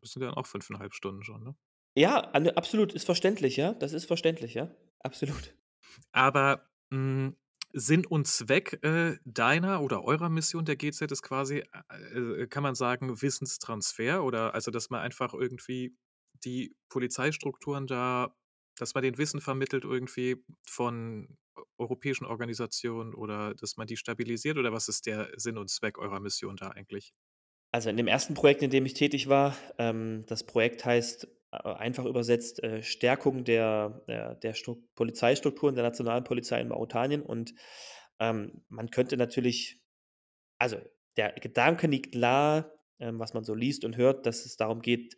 Das 0.00 0.12
sind 0.12 0.22
ja 0.22 0.28
dann 0.28 0.36
auch 0.38 0.46
5,5 0.46 0.94
Stunden 0.94 1.22
schon, 1.24 1.42
ne? 1.44 1.56
Ja, 1.96 2.20
absolut, 2.54 2.92
ist 2.94 3.04
verständlich, 3.04 3.56
ja. 3.56 3.74
Das 3.74 3.92
ist 3.92 4.04
verständlich, 4.06 4.54
ja. 4.54 4.74
Absolut. 5.00 5.54
Aber, 6.14 6.68
hm, 6.92 7.36
Sinn 7.72 8.06
und 8.06 8.26
Zweck, 8.26 8.82
äh, 8.84 9.16
deiner 9.24 9.82
oder 9.82 10.04
eurer 10.04 10.28
Mission 10.28 10.64
der 10.64 10.76
GZ 10.76 11.02
ist 11.12 11.22
quasi, 11.22 11.62
äh, 11.90 12.18
äh, 12.18 12.46
kann 12.46 12.62
man 12.62 12.74
sagen, 12.74 13.22
Wissenstransfer 13.22 14.24
oder 14.24 14.54
also, 14.54 14.70
dass 14.70 14.90
man 14.90 15.00
einfach 15.00 15.34
irgendwie 15.34 15.94
die 16.44 16.74
Polizeistrukturen 16.88 17.86
da 17.86 18.34
dass 18.80 18.94
man 18.94 19.02
den 19.02 19.18
Wissen 19.18 19.40
vermittelt 19.40 19.84
irgendwie 19.84 20.42
von 20.66 21.36
eu 21.54 21.62
europäischen 21.78 22.24
Organisationen 22.24 23.14
oder 23.14 23.54
dass 23.54 23.76
man 23.76 23.86
die 23.86 23.96
stabilisiert 23.96 24.58
oder 24.58 24.72
was 24.72 24.88
ist 24.88 25.06
der 25.06 25.30
Sinn 25.36 25.58
und 25.58 25.70
Zweck 25.70 25.98
eurer 25.98 26.20
Mission 26.20 26.56
da 26.56 26.68
eigentlich? 26.68 27.12
Also, 27.72 27.88
in 27.90 27.96
dem 27.96 28.08
ersten 28.08 28.34
Projekt, 28.34 28.62
in 28.62 28.70
dem 28.70 28.86
ich 28.86 28.94
tätig 28.94 29.28
war 29.28 29.56
ähm, 29.78 30.24
das 30.26 30.44
Projekt 30.44 30.84
heißt, 30.84 31.28
einfach 31.52 32.04
übersetzt, 32.06 32.62
äh, 32.62 32.82
„Stärkung 32.82 33.44
der 33.44 34.02
der 34.08 34.34
der 34.36 34.54
Stru 34.54 34.76
Polizeistrukturen 34.94 35.74
der 35.74 35.84
nationalen 35.84 36.24
Polizei 36.24 36.60
in 36.60 36.68
Mauretanien“ 36.68 37.22
und, 37.22 37.54
ähm, 38.20 38.62
man 38.68 38.90
könnte 38.90 39.16
natürlich 39.16 39.80
also, 40.58 40.78
der 41.16 41.32
Gedanke 41.32 41.86
liegt 41.86 42.14
nahe, 42.14 42.72
ähm, 42.98 43.18
was 43.18 43.34
man 43.34 43.44
so 43.44 43.54
liest 43.54 43.84
und 43.84 43.96
hört, 43.96 44.26
dass 44.26 44.44
es 44.46 44.56
darum 44.56 44.82
geht, 44.82 45.16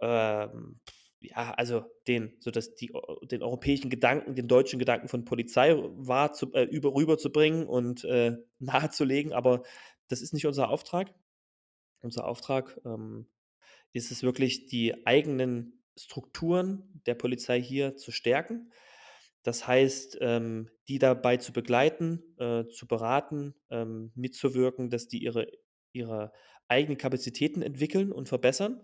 ähm, 0.00 0.80
ja, 1.20 1.52
also, 1.52 1.84
den 2.08 2.36
so 2.40 2.50
dass 2.50 2.74
die 2.76 2.90
den 3.24 3.42
europäischen 3.42 3.90
Gedanken, 3.90 4.34
den 4.34 4.48
deutschen 4.48 4.78
Gedanken 4.78 5.08
von 5.08 5.24
Polizei 5.26 5.74
wahr 5.76 6.32
zu 6.32 6.52
äh, 6.54 6.64
über 6.64 6.94
rüberzubringen 6.94 7.66
und, 7.66 8.04
äh, 8.04 8.36
nahezulegen, 8.58 9.32
aber 9.34 9.62
das 10.08 10.22
ist 10.22 10.32
nicht 10.34 10.46
unser 10.46 10.70
Auftrag. 10.70 11.12
Unser 12.02 12.26
Auftrag, 12.26 12.80
ähm, 12.84 13.26
ist 13.92 14.10
es 14.10 14.22
wirklich, 14.22 14.66
die 14.66 15.06
eigenen 15.06 15.82
Strukturen 15.98 17.02
der 17.06 17.14
Polizei 17.14 17.60
hier 17.60 17.96
zu 17.96 18.12
stärken. 18.12 18.72
Das 19.42 19.66
heißt, 19.66 20.18
ähm, 20.20 20.70
die 20.88 20.98
dabei 20.98 21.38
zu 21.38 21.52
begleiten, 21.52 22.22
äh, 22.38 22.66
zu 22.68 22.86
beraten, 22.86 23.54
ähm, 23.70 24.12
mitzuwirken, 24.14 24.90
dass 24.90 25.08
die 25.08 25.22
ihre 25.22 25.46
ihre 25.92 26.32
eigenen 26.68 26.98
Kapazitäten 26.98 27.62
entwickeln 27.62 28.12
und 28.12 28.28
verbessern. 28.28 28.80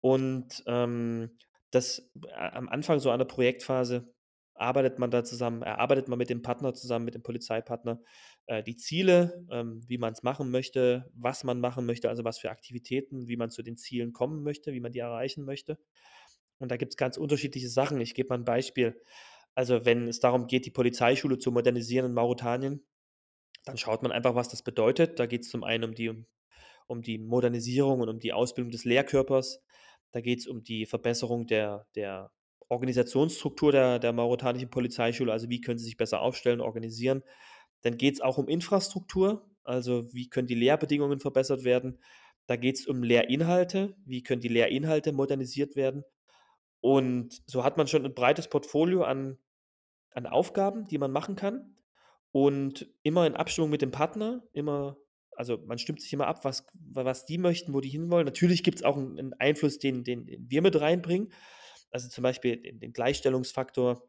Und, 0.00 0.62
ähm, 0.66 1.38
das 1.70 2.10
a 2.32 2.50
am 2.50 2.68
Anfang 2.68 3.00
so 3.00 3.10
der 3.18 3.24
Projektphase 3.26 4.14
arbeitet 4.62 4.98
man 4.98 5.10
da 5.10 5.24
zusammen 5.24 5.62
erarbeitet 5.62 6.08
man 6.08 6.18
mit 6.18 6.30
dem 6.30 6.42
Partner 6.42 6.74
zusammen, 6.74 7.04
mit 7.06 7.14
dem 7.14 7.22
Polizeipartner, 7.24 8.02
äh, 8.46 8.62
die 8.62 8.76
Ziele, 8.76 9.46
ähm, 9.52 9.82
wie 9.88 9.98
man's 9.98 10.22
machen 10.22 10.50
möchte, 10.50 11.10
was 11.14 11.44
man 11.44 11.60
machen 11.60 11.86
möchte, 11.86 12.08
also, 12.10 12.24
was 12.24 12.38
für 12.38 12.50
Aktivitäten, 12.50 13.28
wie 13.28 13.36
man 13.36 13.50
zu 13.50 13.62
den 13.62 13.76
Zielen 13.76 14.12
kommen 14.12 14.42
möchte, 14.44 14.72
wie 14.74 14.80
man 14.80 14.92
die 14.92 15.00
erreichen 15.00 15.44
möchte. 15.44 15.78
Und 16.58 16.70
da 16.70 16.76
gibt's 16.78 16.96
ganz 16.96 17.16
unterschiedliche 17.18 17.68
Sachen. 17.68 18.00
Ich 18.00 18.14
gebe 18.14 18.28
mal 18.30 18.36
'n 18.38 18.44
Beispiel. 18.44 19.02
Also, 19.54 19.84
wenn 19.86 20.08
es 20.08 20.20
darum 20.20 20.46
geht, 20.48 20.66
die 20.66 20.70
Polizeischule 20.70 21.38
zu 21.38 21.52
modernisieren 21.52 22.06
in 22.06 22.14
Mauretanien, 22.14 22.84
dann 23.64 23.76
schaut 23.78 24.02
man 24.02 24.12
einfach, 24.12 24.34
was 24.34 24.48
das 24.48 24.62
bedeutet. 24.62 25.18
Da 25.20 25.26
geht's 25.26 25.50
zum 25.50 25.64
einen 25.64 25.84
um 25.84 25.94
die 25.94 26.26
um 26.88 27.02
die 27.02 27.18
Modernisierung 27.18 28.00
und 28.02 28.08
um 28.10 28.18
die 28.20 28.32
Ausbildung 28.34 28.70
des 28.72 28.84
Lehrkörpers. 28.84 29.62
Da 30.12 30.20
geht's 30.22 30.46
um 30.48 30.62
die 30.64 30.86
Verbesserung 30.86 31.46
der 31.46 31.86
der 31.96 32.32
Organisationsstruktur 32.72 33.72
der 33.72 33.98
der 34.00 34.12
mauretanischen 34.14 34.70
Polizeischule, 34.70 35.32
also, 35.32 35.50
wie 35.50 35.60
können 35.62 35.78
sie 35.78 35.86
sich 35.86 35.98
besser 35.98 36.22
aufstellen, 36.22 36.60
organisieren. 36.62 37.22
Dann 37.82 37.98
geht's 37.98 38.20
auch 38.22 38.38
um 38.38 38.48
Infrastruktur, 38.48 39.50
also, 39.64 40.12
wie 40.14 40.28
können 40.30 40.48
die 40.48 40.56
Lehrbedingungen 40.56 41.20
verbessert 41.20 41.64
werden? 41.64 42.00
Da 42.48 42.56
geht's 42.56 42.86
um 42.88 43.02
Lehrinhalte, 43.04 43.96
wie 44.06 44.22
können 44.24 44.40
die 44.42 44.48
Lehrinhalte 44.48 45.12
modernisiert 45.12 45.76
werden? 45.76 46.04
Und 46.82 47.42
so 47.46 47.64
hat 47.64 47.76
man 47.78 47.88
schon 47.88 48.04
'n 48.06 48.14
breites 48.14 48.48
Portfolio 48.48 49.04
an 49.04 49.38
an 50.12 50.26
Aufgaben, 50.26 50.86
die 50.88 50.98
man 50.98 51.12
machen 51.12 51.36
kann 51.36 51.76
und 52.32 52.88
immer 53.04 53.26
in 53.28 53.36
Abstimmung 53.36 53.70
mit 53.70 53.82
dem 53.82 53.92
Partner, 53.92 54.44
immer 54.54 54.98
also, 55.36 55.58
man 55.66 55.78
stimmt 55.78 56.00
sich 56.02 56.12
immer 56.14 56.28
ab, 56.28 56.44
was 56.46 56.66
was 56.74 57.26
die 57.26 57.38
möchten, 57.38 57.74
wo 57.74 57.80
die 57.82 57.90
hinwollen. 57.90 58.26
Natürlich 58.26 58.64
gibt's 58.64 58.82
auch 58.84 58.96
'n 58.98 59.18
'n 59.20 59.34
Einfluss, 59.40 59.78
den 59.80 60.04
den 60.04 60.26
wir 60.48 60.62
mit 60.62 60.80
reinbringen. 60.80 61.32
Also, 61.92 62.08
zum 62.08 62.22
Beispiel 62.22 62.56
den 62.56 62.92
Gleichstellungsfaktor 62.92 64.08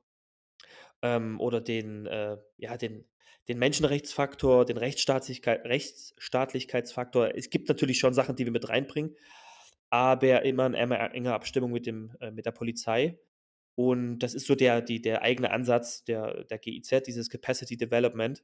ähm, 1.02 1.40
oder 1.40 1.62
den, 1.62 2.06
äh 2.08 2.38
ja, 2.58 2.78
den 2.78 3.06
den 3.48 3.60
Menschenrechtsfaktor, 3.60 4.66
den 4.66 4.78
Rechtsstaatlichkeit 4.78 5.66
Rechtsstaatlichkeitsfaktor. 5.66 7.36
Es 7.36 7.50
gibt 7.50 7.68
natürlich 7.70 8.00
schon 8.00 8.14
Sachen, 8.14 8.36
die 8.36 8.46
wir 8.46 8.52
mit 8.52 8.70
reinbringen, 8.70 9.16
aber 9.90 10.44
immer 10.44 10.66
in 10.68 10.74
enger 10.74 11.14
enger 11.14 11.34
Abstimmung 11.34 11.72
mit 11.72 11.86
dem 11.86 12.16
äh, 12.20 12.32
mit 12.32 12.46
der 12.46 12.52
Polizei. 12.52 13.20
Und 13.76 14.20
das 14.20 14.34
ist 14.36 14.48
so 14.48 14.56
der 14.56 14.82
die 14.82 15.02
der 15.02 15.22
eigene 15.24 15.52
Ansatz 15.52 16.04
der 16.04 16.44
der 16.46 16.60
GIZ, 16.60 17.04
dieses 17.08 17.30
Capacity 17.30 17.78
Development, 17.78 18.44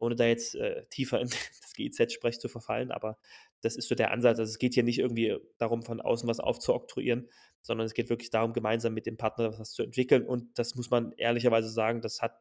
ohne 0.00 0.16
da 0.16 0.24
jetzt, 0.24 0.54
äh, 0.54 0.86
tiefer 0.90 1.20
in 1.20 1.28
das 1.60 1.74
GIZ-Sprech 1.74 2.40
zu 2.40 2.48
verfallen, 2.48 2.90
aber 2.90 3.18
das 3.60 3.76
ist 3.76 3.88
so 3.88 3.94
der 3.94 4.10
Ansatz. 4.10 4.38
Also, 4.38 4.50
es 4.50 4.58
geht 4.58 4.74
hier 4.74 4.82
nicht 4.82 4.98
irgendwie 4.98 5.36
darum, 5.58 5.82
von 5.82 6.00
außen 6.00 6.28
was 6.28 6.40
aufzuoktroyieren, 6.40 7.28
sondern 7.62 7.86
es 7.86 7.94
geht 7.94 8.08
wirklich 8.08 8.30
darum, 8.30 8.52
gemeinsam 8.54 8.94
mit 8.94 9.06
dem 9.06 9.18
Partner 9.18 9.58
was 9.58 9.72
zu 9.72 9.82
entwickeln. 9.82 10.24
Und 10.26 10.58
das 10.58 10.74
muss 10.74 10.90
man 10.90 11.12
ehrlicherweise 11.12 11.68
sagen, 11.68 12.00
das 12.00 12.22
hat 12.22 12.38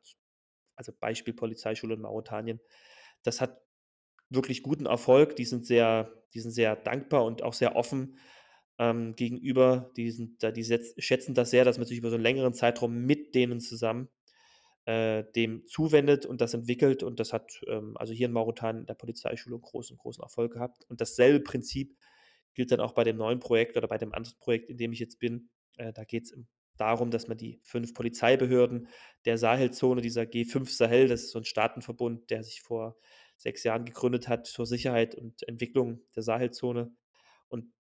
also, 0.76 0.94
Beispiel 0.98 1.34
Polizeischule 1.34 1.96
in 1.96 2.02
Mauretanien, 2.02 2.62
das 3.24 3.42
hat 3.42 3.62
wirklich 4.30 4.64
guten 4.64 4.86
Erfolg. 4.86 5.36
Die 5.36 5.46
sind 5.46 5.66
sehr 5.66 6.14
die 6.34 6.40
sind 6.40 6.52
sehr 6.52 6.76
dankbar 6.76 7.26
und 7.26 7.44
auch 7.44 7.54
sehr 7.54 7.76
offen, 7.76 8.18
ähm, 8.80 9.16
gegenüber 9.16 9.92
diesen 9.98 10.38
da 10.40 10.52
die 10.52 10.64
setz 10.64 10.96
schätzen 11.00 11.36
das 11.36 11.52
sehr, 11.52 11.66
dass 11.66 11.78
man 11.80 11.88
sich 11.88 11.98
über 12.00 12.10
so 12.12 12.18
'n 12.18 12.22
längeren 12.24 12.54
Zeitraum 12.54 12.96
mit 13.06 13.36
denen 13.36 13.60
zusammen, 13.62 14.10
äh, 14.86 15.24
dem 15.36 15.68
zuwendet 15.68 16.26
und 16.28 16.42
das 16.42 16.54
entwickelt. 16.56 17.04
Und 17.04 17.20
das 17.22 17.34
hat, 17.34 17.62
ähm, 17.68 17.98
also, 17.98 18.14
hier 18.14 18.28
in 18.28 18.34
Mauretanien 18.34 18.82
in 18.84 18.88
der 18.88 18.96
Polizeischule 18.96 19.60
großen 19.60 19.98
großen 19.98 20.24
Erfolg 20.24 20.54
gehabt. 20.54 20.86
Und 20.90 21.02
dasselbe 21.02 21.42
Prinzip 21.42 21.98
gilt 22.56 22.72
dann 22.72 22.82
auch 22.82 22.94
bei 22.94 23.04
dem 23.06 23.18
neuen 23.18 23.40
Projekt 23.42 23.78
oder 23.78 23.88
bei 23.90 23.98
dem 24.00 24.14
anderen 24.14 24.38
Projekt, 24.40 24.70
in 24.72 24.78
dem 24.78 24.94
ich 24.94 25.00
jetzt 25.00 25.20
bin. 25.20 25.50
Äh, 25.78 25.94
da 25.94 26.04
geht's 26.06 26.32
im 26.32 26.48
darum, 26.78 27.12
dass 27.12 27.28
man 27.30 27.38
die 27.38 27.60
5 27.64 27.94
Polizeibehörden 27.96 28.88
der 29.26 29.38
Sahelzone, 29.40 30.02
dieser 30.02 30.24
G5 30.28 30.72
Sahel, 30.72 31.08
das 31.10 31.24
ist 31.24 31.32
so 31.32 31.40
'n 31.40 31.46
Staatenverbund, 31.46 32.30
der 32.32 32.44
sich 32.44 32.62
vor 32.62 32.98
6 33.38 33.64
Jahren 33.66 33.86
gegründet 33.86 34.28
hat 34.30 34.48
zur 34.48 34.66
Sicherheit 34.68 35.16
und 35.16 35.48
Entwicklung 35.50 36.02
der 36.16 36.24
Sahelzone. 36.24 36.92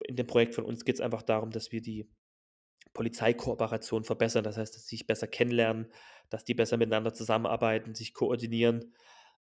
In 0.06 0.16
dem 0.16 0.26
Projekt 0.26 0.54
von 0.54 0.64
uns 0.64 0.84
geht's 0.84 1.00
einfach 1.00 1.22
darum, 1.22 1.50
dass 1.50 1.72
wir 1.72 1.80
die 1.82 2.08
Polizeikooperation 2.92 4.04
verbessern. 4.04 4.44
Das 4.44 4.56
heißt, 4.56 4.74
dass 4.74 4.86
sie 4.86 4.96
sich 4.96 5.06
besser 5.06 5.26
kennenlernen, 5.26 5.92
dass 6.30 6.44
die 6.44 6.54
besser 6.54 6.76
miteinander 6.76 7.12
zusammenarbeiten, 7.12 7.94
sich 7.94 8.14
koordinieren, 8.14 8.94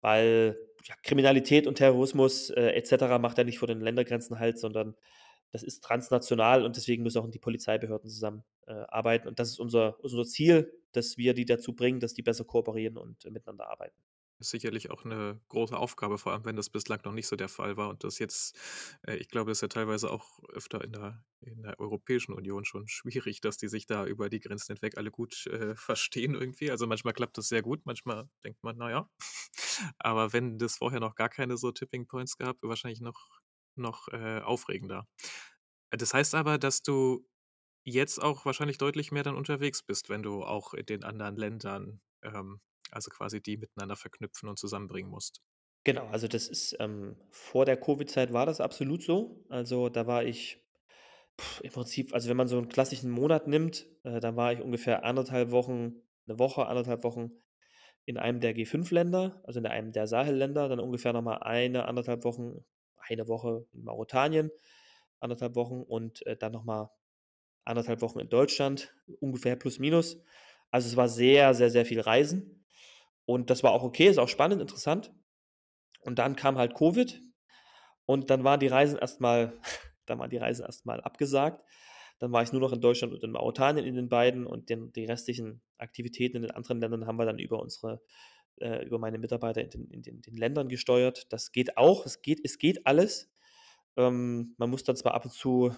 weil, 0.02 0.58
ja, 0.84 0.96
Kriminalität 1.04 1.68
und 1.68 1.76
Terrorismus, 1.76 2.50
äh, 2.50 2.72
et 2.72 2.88
cetera 2.88 3.20
macht 3.20 3.38
ja 3.38 3.44
nicht 3.44 3.60
vor 3.60 3.68
den 3.68 3.82
Ländergrenzen 3.82 4.40
halt, 4.40 4.58
sondern 4.60 4.96
das 5.52 5.64
ist 5.64 5.84
transnational 5.84 6.66
und 6.66 6.76
deswegen 6.76 7.04
müssen 7.04 7.20
auch 7.20 7.30
die 7.30 7.40
Polizeibehörden 7.40 8.10
zusammen, 8.10 8.44
äh. 8.68 9.28
Und 9.28 9.40
das 9.40 9.50
ist 9.50 9.60
unser 9.60 9.98
unser 10.04 10.26
Ziel, 10.26 10.72
dass 10.92 11.18
wir 11.18 11.34
die 11.34 11.46
dazu 11.46 11.76
bringen, 11.76 12.00
dass 12.00 12.14
die 12.14 12.24
besser 12.24 12.46
kooperieren 12.46 12.98
und 12.98 13.24
miteinander 13.32 13.70
arbeiten. 13.70 13.96
Ist 14.40 14.50
sicherlich 14.50 14.92
auch 14.92 15.06
'ne 15.06 15.40
große 15.48 15.78
Aufgabe, 15.78 16.18
vor 16.18 16.34
allem 16.34 16.44
wenn 16.44 16.58
das 16.58 16.70
bislang 16.70 17.00
noch 17.06 17.14
nicht 17.14 17.28
so 17.28 17.38
der 17.38 17.48
Fall 17.48 17.78
war 17.78 17.88
und 17.90 18.04
das 18.04 18.20
jetzt 18.20 18.58
äh, 19.08 19.16
ich 19.16 19.30
glaube, 19.30 19.50
das 19.52 19.60
ist 19.60 19.62
ja 19.62 19.68
teilweise 19.70 20.12
auch 20.12 20.44
öfter 20.50 20.84
in 20.84 20.92
der 20.92 21.24
in 21.40 21.62
der 21.64 21.80
Europäischen 21.80 22.34
Union 22.34 22.66
schon 22.66 22.88
schwierig, 22.90 23.40
dass 23.40 23.56
die 23.58 23.70
sich 23.70 23.86
da 23.86 24.06
über 24.06 24.30
die 24.30 24.42
Grenzen 24.42 24.76
hinweg 24.76 24.98
alle 24.98 25.10
gut, 25.12 25.48
äh, 25.48 25.76
verstehen 25.78 26.36
irgendwie. 26.36 26.70
Also, 26.72 26.86
manchmal 26.88 27.14
klappt 27.14 27.38
das 27.38 27.48
sehr 27.48 27.62
gut, 27.62 27.86
manchmal 27.86 28.28
denkt 28.44 28.62
man: 28.64 28.76
„Na 28.78 28.90
ja.“ 28.90 29.10
Aber 30.00 30.34
wenn 30.34 30.58
das 30.60 30.78
vorher 30.78 31.00
noch 31.00 31.16
gar 31.16 31.30
keine 31.30 31.56
so 31.58 31.72
Tipping 31.72 32.08
Points 32.08 32.38
gab, 32.38 32.58
wahrscheinlich 32.62 33.02
noch 33.02 33.30
noch, 33.78 34.08
äh, 34.10 34.40
aufregender. 34.42 35.08
Das 35.92 36.14
heißt 36.14 36.36
aber, 36.36 36.58
dass 36.58 36.82
du 36.84 37.28
jetzt 37.86 38.22
auch 38.22 38.46
wahrscheinlich 38.46 38.78
deutlich 38.80 39.12
mehr 39.12 39.24
dann 39.24 39.36
unterwegs 39.38 39.84
bist, 39.84 40.10
wenn 40.10 40.24
du 40.24 40.44
auch 40.44 40.74
in 40.76 40.86
den 40.88 41.04
anderen 41.06 41.38
Ländern, 41.38 42.02
ähm 42.24 42.62
also, 42.92 43.10
quasi 43.12 43.42
die 43.42 43.58
miteinander 43.58 43.96
verknüpfen 43.98 44.50
und 44.50 44.60
zusammenbringen 44.60 45.10
musst. 45.12 45.40
Genau, 45.88 46.08
also, 46.08 46.28
das 46.28 46.48
ist, 46.48 46.76
ähm 46.80 47.16
vor 47.30 47.64
der 47.66 47.78
Covid-Zeit 47.78 48.34
war 48.34 48.48
das 48.48 48.60
absolut 48.60 49.04
so. 49.04 49.46
Also, 49.50 49.88
da 49.90 50.08
war 50.08 50.24
ich 50.26 50.66
im 51.62 51.72
Prinzip 51.72 52.14
also, 52.14 52.30
wenn 52.30 52.38
man 52.38 52.48
so 52.48 52.58
'n 52.60 52.70
klassischen 52.70 53.12
Monat 53.12 53.48
nimmt, 53.48 53.88
äh, 54.04 54.20
dann 54.20 54.36
war 54.36 54.54
ich 54.54 54.62
ungefähr 54.62 55.04
1 55.04 55.32
1/2 55.32 55.52
Wochen 55.52 55.96
'ne 56.28 56.40
Woche, 56.40 56.68
1 56.68 56.88
1/2 56.88 57.04
Wochen 57.04 57.32
in 58.06 58.18
einem 58.18 58.40
der 58.42 58.54
G5 58.56 58.92
Länder, 58.92 59.42
also, 59.46 59.60
in 59.60 59.68
einem 59.68 59.92
der 59.94 60.08
Sahelländer, 60.08 60.70
dann 60.70 60.80
ungefähr 60.82 61.14
noch 61.14 61.22
mal 61.24 61.38
eine, 61.40 61.86
1 61.86 62.04
1/2 62.06 62.24
Wochen 62.26 62.66
1 63.00 63.28
Woche 63.28 63.68
in 63.74 63.84
Mauretanien, 63.86 64.52
1 65.22 65.32
1/2 65.42 65.56
Wochen 65.56 65.84
und, 65.84 66.26
äh, 66.28 66.38
dann 66.38 66.54
noch 66.54 66.66
mal 66.66 66.92
1 67.66 67.86
1/2 67.88 68.02
Wochen 68.02 68.20
in 68.20 68.30
Deutschland, 68.30 68.96
ungefähr 69.22 69.56
plus 69.58 69.80
minus. 69.80 70.22
Also, 70.72 70.90
es 70.90 70.98
war 70.98 71.10
sehr, 71.10 71.54
sehr, 71.56 71.70
sehr 71.72 71.86
viel 71.88 72.02
Reisen 72.02 72.65
und 73.26 73.50
das 73.50 73.64
war 73.64 73.72
auch 73.72 73.84
okay, 73.84 74.08
ist 74.08 74.20
auch 74.20 74.30
spannend, 74.30 74.62
interessant. 74.62 75.14
Und 76.02 76.20
dann 76.20 76.36
kam 76.36 76.58
halt 76.58 76.76
Covid 76.76 77.22
und 78.06 78.30
dann 78.30 78.44
waren 78.44 78.60
die 78.60 78.68
Reisen 78.68 78.98
erst 79.00 79.22
mal 79.22 79.54
dann 80.06 80.20
waren 80.20 80.30
die 80.30 80.38
Reisen 80.38 80.66
erst 80.66 80.86
mal 80.86 81.02
abgesagt. 81.02 81.64
Dann 82.20 82.32
war 82.32 82.44
ich 82.44 82.52
nur 82.52 82.62
noch 82.62 82.72
in 82.72 82.80
Deutschland 82.80 83.14
und 83.14 83.24
in 83.24 83.32
Mauretanien 83.32 83.86
in 83.86 83.96
den 83.96 84.08
beiden 84.08 84.46
und 84.46 84.70
den 84.70 84.94
die 84.94 85.06
restlichen 85.06 85.62
Aktivitäten 85.78 86.38
in 86.38 86.44
den 86.44 86.52
anderen 86.52 86.80
Ländern 86.80 87.08
haben 87.08 87.18
wir 87.18 87.26
dann 87.26 87.40
über 87.40 87.60
unsere 87.60 88.02
äh, 88.62 88.86
über 88.86 89.00
meine 89.00 89.18
Mitarbeiter 89.18 89.62
in 89.62 89.70
den 89.70 89.90
in 89.90 90.02
den 90.04 90.22
den 90.22 90.38
Ländern 90.38 90.70
gesteuert. 90.70 91.32
Das 91.34 91.52
geht 91.52 91.78
auch. 91.78 92.06
Es 92.06 92.22
geht 92.22 92.42
es 92.44 92.60
geht 92.60 92.86
alles. 92.86 93.32
Ähm, 93.98 94.56
man 94.58 94.70
muss 94.70 94.84
dann 94.84 94.96
zwar 94.96 95.16
ab 95.16 95.26
und 95.26 95.32
zu 95.32 95.74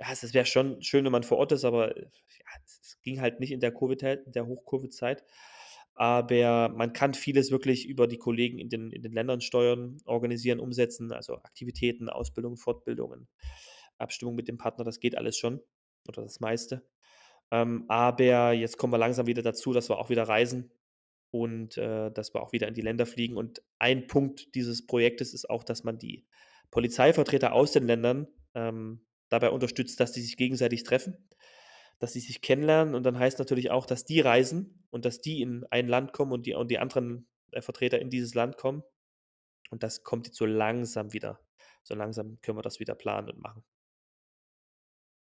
ja, 0.00 0.06
es 0.12 0.34
wäre 0.34 0.46
schon 0.46 0.82
schön, 0.82 1.04
wenn 1.04 1.12
man 1.12 1.22
vor 1.22 1.38
Ort 1.38 1.52
ist, 1.52 1.64
aber, 1.64 1.96
äh, 1.96 2.00
ja, 2.00 2.62
es 2.64 2.98
ging 3.02 3.20
halt 3.20 3.38
nicht 3.38 3.52
in 3.52 3.60
der 3.60 3.72
Covid 3.72 4.02
der 4.02 4.46
Hoch-Covid-Zeit. 4.46 5.24
Aber 6.00 6.70
man 6.70 6.94
kann 6.94 7.12
vieles 7.12 7.50
wirklich 7.50 7.86
über 7.86 8.06
die 8.06 8.16
Kollegen 8.16 8.58
in 8.58 8.70
den 8.70 8.90
in 8.90 9.02
den 9.02 9.12
Ländern 9.12 9.42
steuern, 9.42 9.98
organisieren, 10.06 10.58
umsetzen, 10.58 11.12
also 11.12 11.34
Aktivitäten, 11.42 12.08
Ausbildungen, 12.08 12.56
Fortbildungen, 12.56 13.28
Abstimmung 13.98 14.34
mit 14.34 14.48
dem 14.48 14.56
Partner, 14.56 14.82
das 14.82 14.98
geht 14.98 15.18
alles 15.18 15.36
schon 15.36 15.60
oder 16.08 16.22
das 16.22 16.40
meiste. 16.40 16.88
Ähm, 17.50 17.84
aber 17.88 18.52
jetzt 18.52 18.78
kommen 18.78 18.94
wir 18.94 18.98
langsam 18.98 19.26
wieder 19.26 19.42
dazu, 19.42 19.74
dass 19.74 19.90
wir 19.90 19.98
auch 19.98 20.08
wieder 20.08 20.22
reisen 20.22 20.72
und, 21.32 21.76
äh, 21.76 22.10
dass 22.10 22.32
wir 22.32 22.40
auch 22.40 22.52
wieder 22.52 22.66
in 22.66 22.72
die 22.72 22.80
Länder 22.80 23.04
fliegen. 23.04 23.36
Und 23.36 23.62
ein 23.78 24.06
Punkt 24.06 24.54
dieses 24.54 24.86
Projektes 24.86 25.34
ist 25.34 25.50
auch, 25.50 25.64
dass 25.64 25.84
man 25.84 25.98
die 25.98 26.26
Polizeivertreter 26.70 27.52
aus 27.52 27.72
den 27.72 27.86
Ländern, 27.86 28.26
ähm, 28.54 29.04
dabei 29.28 29.50
unterstützt, 29.50 30.00
dass 30.00 30.12
die 30.12 30.22
sich 30.22 30.38
gegenseitig 30.38 30.82
treffen, 30.82 31.28
dass 32.00 32.14
sie 32.14 32.20
sich 32.20 32.42
kennenlernen 32.42 32.94
und 32.94 33.04
dann 33.04 33.18
heißt 33.18 33.38
natürlich 33.38 33.70
auch, 33.70 33.86
dass 33.86 34.04
die 34.04 34.20
reisen 34.20 34.84
und 34.90 35.04
dass 35.04 35.20
die 35.20 35.42
in 35.42 35.64
ein 35.70 35.86
Land 35.86 36.12
kommen 36.12 36.32
und 36.32 36.46
die 36.46 36.54
und 36.54 36.70
die 36.70 36.78
anderen, 36.78 37.28
äh, 37.52 37.60
Vertreter 37.60 38.00
in 38.00 38.10
dieses 38.10 38.34
Land 38.34 38.56
kommen. 38.56 38.82
Und 39.70 39.82
das 39.82 40.02
kommt 40.02 40.26
jetzt 40.26 40.38
so 40.38 40.46
langsam 40.46 41.12
wieder. 41.12 41.40
So 41.84 41.94
langsam 41.94 42.40
können 42.40 42.58
wir 42.58 42.62
das 42.62 42.80
wieder 42.80 42.94
planen 42.94 43.30
und 43.30 43.40
machen. 43.40 43.64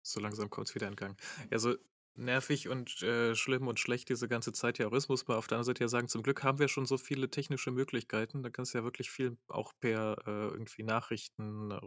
So 0.03 0.21
langsam 0.21 0.51
kommt's 0.51 0.75
wieder 0.75 0.89
in 0.89 0.97
Gang. 0.97 1.21
Ja, 1.51 1.59
so 1.59 1.77
nervig 2.17 2.69
und, 2.69 3.03
äh, 3.03 3.35
schlimm 3.35 3.67
und 3.69 3.81
schlecht 3.81 4.09
diese 4.09 4.29
ganze 4.29 4.53
Zeit 4.53 4.79
ja 4.79 4.87
auch 4.89 4.93
ist, 4.93 5.09
muss 5.09 5.27
man 5.27 5.37
auf 5.39 5.47
der 5.49 5.57
anderen 5.59 5.67
Seite 5.75 5.85
ja 5.85 5.89
sagen, 5.89 6.09
zum 6.09 6.23
Glück 6.23 6.43
haben 6.45 6.59
wir 6.61 6.69
schon 6.69 6.87
so 6.87 6.97
viele 6.99 7.31
technische 7.31 7.71
Möglichkeiten. 7.73 8.43
Da 8.43 8.51
kannst 8.51 8.75
du 8.75 8.79
ja 8.79 8.85
wirklich 8.85 9.11
viel 9.11 9.37
auch 9.49 9.73
per, 9.81 10.17
äh, 10.27 10.31
irgendwie 10.49 10.85
Nachrichten, 10.85 11.71
äh, 11.73 11.79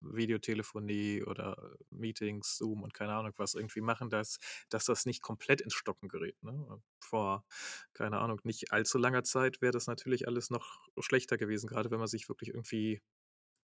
Videotelefonie 0.00 1.24
oder 1.24 1.74
Meetings, 1.90 2.56
Zoom 2.58 2.82
und 2.82 2.94
keine 2.94 3.14
Ahnung 3.14 3.32
was 3.38 3.54
irgendwie 3.54 3.80
machen, 3.80 4.10
dass 4.10 4.38
dass 4.70 4.84
das 4.84 5.06
nicht 5.06 5.22
komplett 5.22 5.60
ins 5.60 5.74
Stocken 5.74 6.08
gerät, 6.08 6.40
ne? 6.42 6.80
Vor, 7.00 7.44
keine 7.94 8.18
Ahnung, 8.20 8.40
nicht 8.44 8.72
allzu 8.72 8.98
langer 8.98 9.24
Zeit 9.24 9.60
wäre 9.62 9.72
das 9.72 9.86
natürlich 9.88 10.28
alles 10.28 10.50
noch 10.50 10.80
schlechter 11.00 11.36
gewesen, 11.38 11.68
grade 11.68 11.90
wenn 11.90 11.98
man 11.98 12.08
sich 12.08 12.28
wirklich 12.28 12.50
irgendwie 12.50 13.00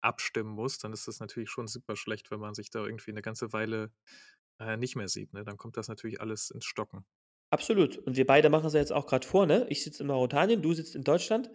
abstimmen 0.01 0.51
muss, 0.51 0.77
dann 0.79 0.93
ist 0.93 1.07
das 1.07 1.19
natürlich 1.19 1.49
schon 1.49 1.67
super 1.67 1.95
schlecht, 1.95 2.31
wenn 2.31 2.39
man 2.39 2.53
sich 2.55 2.69
da 2.71 2.85
irgendwie 2.85 3.11
'ne 3.13 3.21
ganze 3.23 3.53
Weile, 3.53 3.91
äh, 4.59 4.77
nicht 4.77 4.95
mehr 4.95 5.07
sieht, 5.09 5.33
ne? 5.33 5.43
Dann 5.43 5.57
kommt 5.57 5.77
das 5.77 5.87
natürlich 5.87 6.21
alles 6.21 6.49
ins 6.51 6.65
Stocken. 6.65 7.05
Absolut. 7.49 7.97
Und 7.97 8.17
wir 8.17 8.25
beide 8.25 8.49
machen's 8.49 8.73
ja 8.73 8.79
jetzt 8.79 8.91
auch 8.91 9.07
grad 9.07 9.23
vor, 9.25 9.45
ne? 9.45 9.65
Ich 9.69 9.83
sitze 9.83 10.03
in 10.03 10.07
Mauretanien, 10.07 10.61
du 10.61 10.73
sitzt 10.73 10.95
in 10.95 11.03
Deutschland 11.03 11.49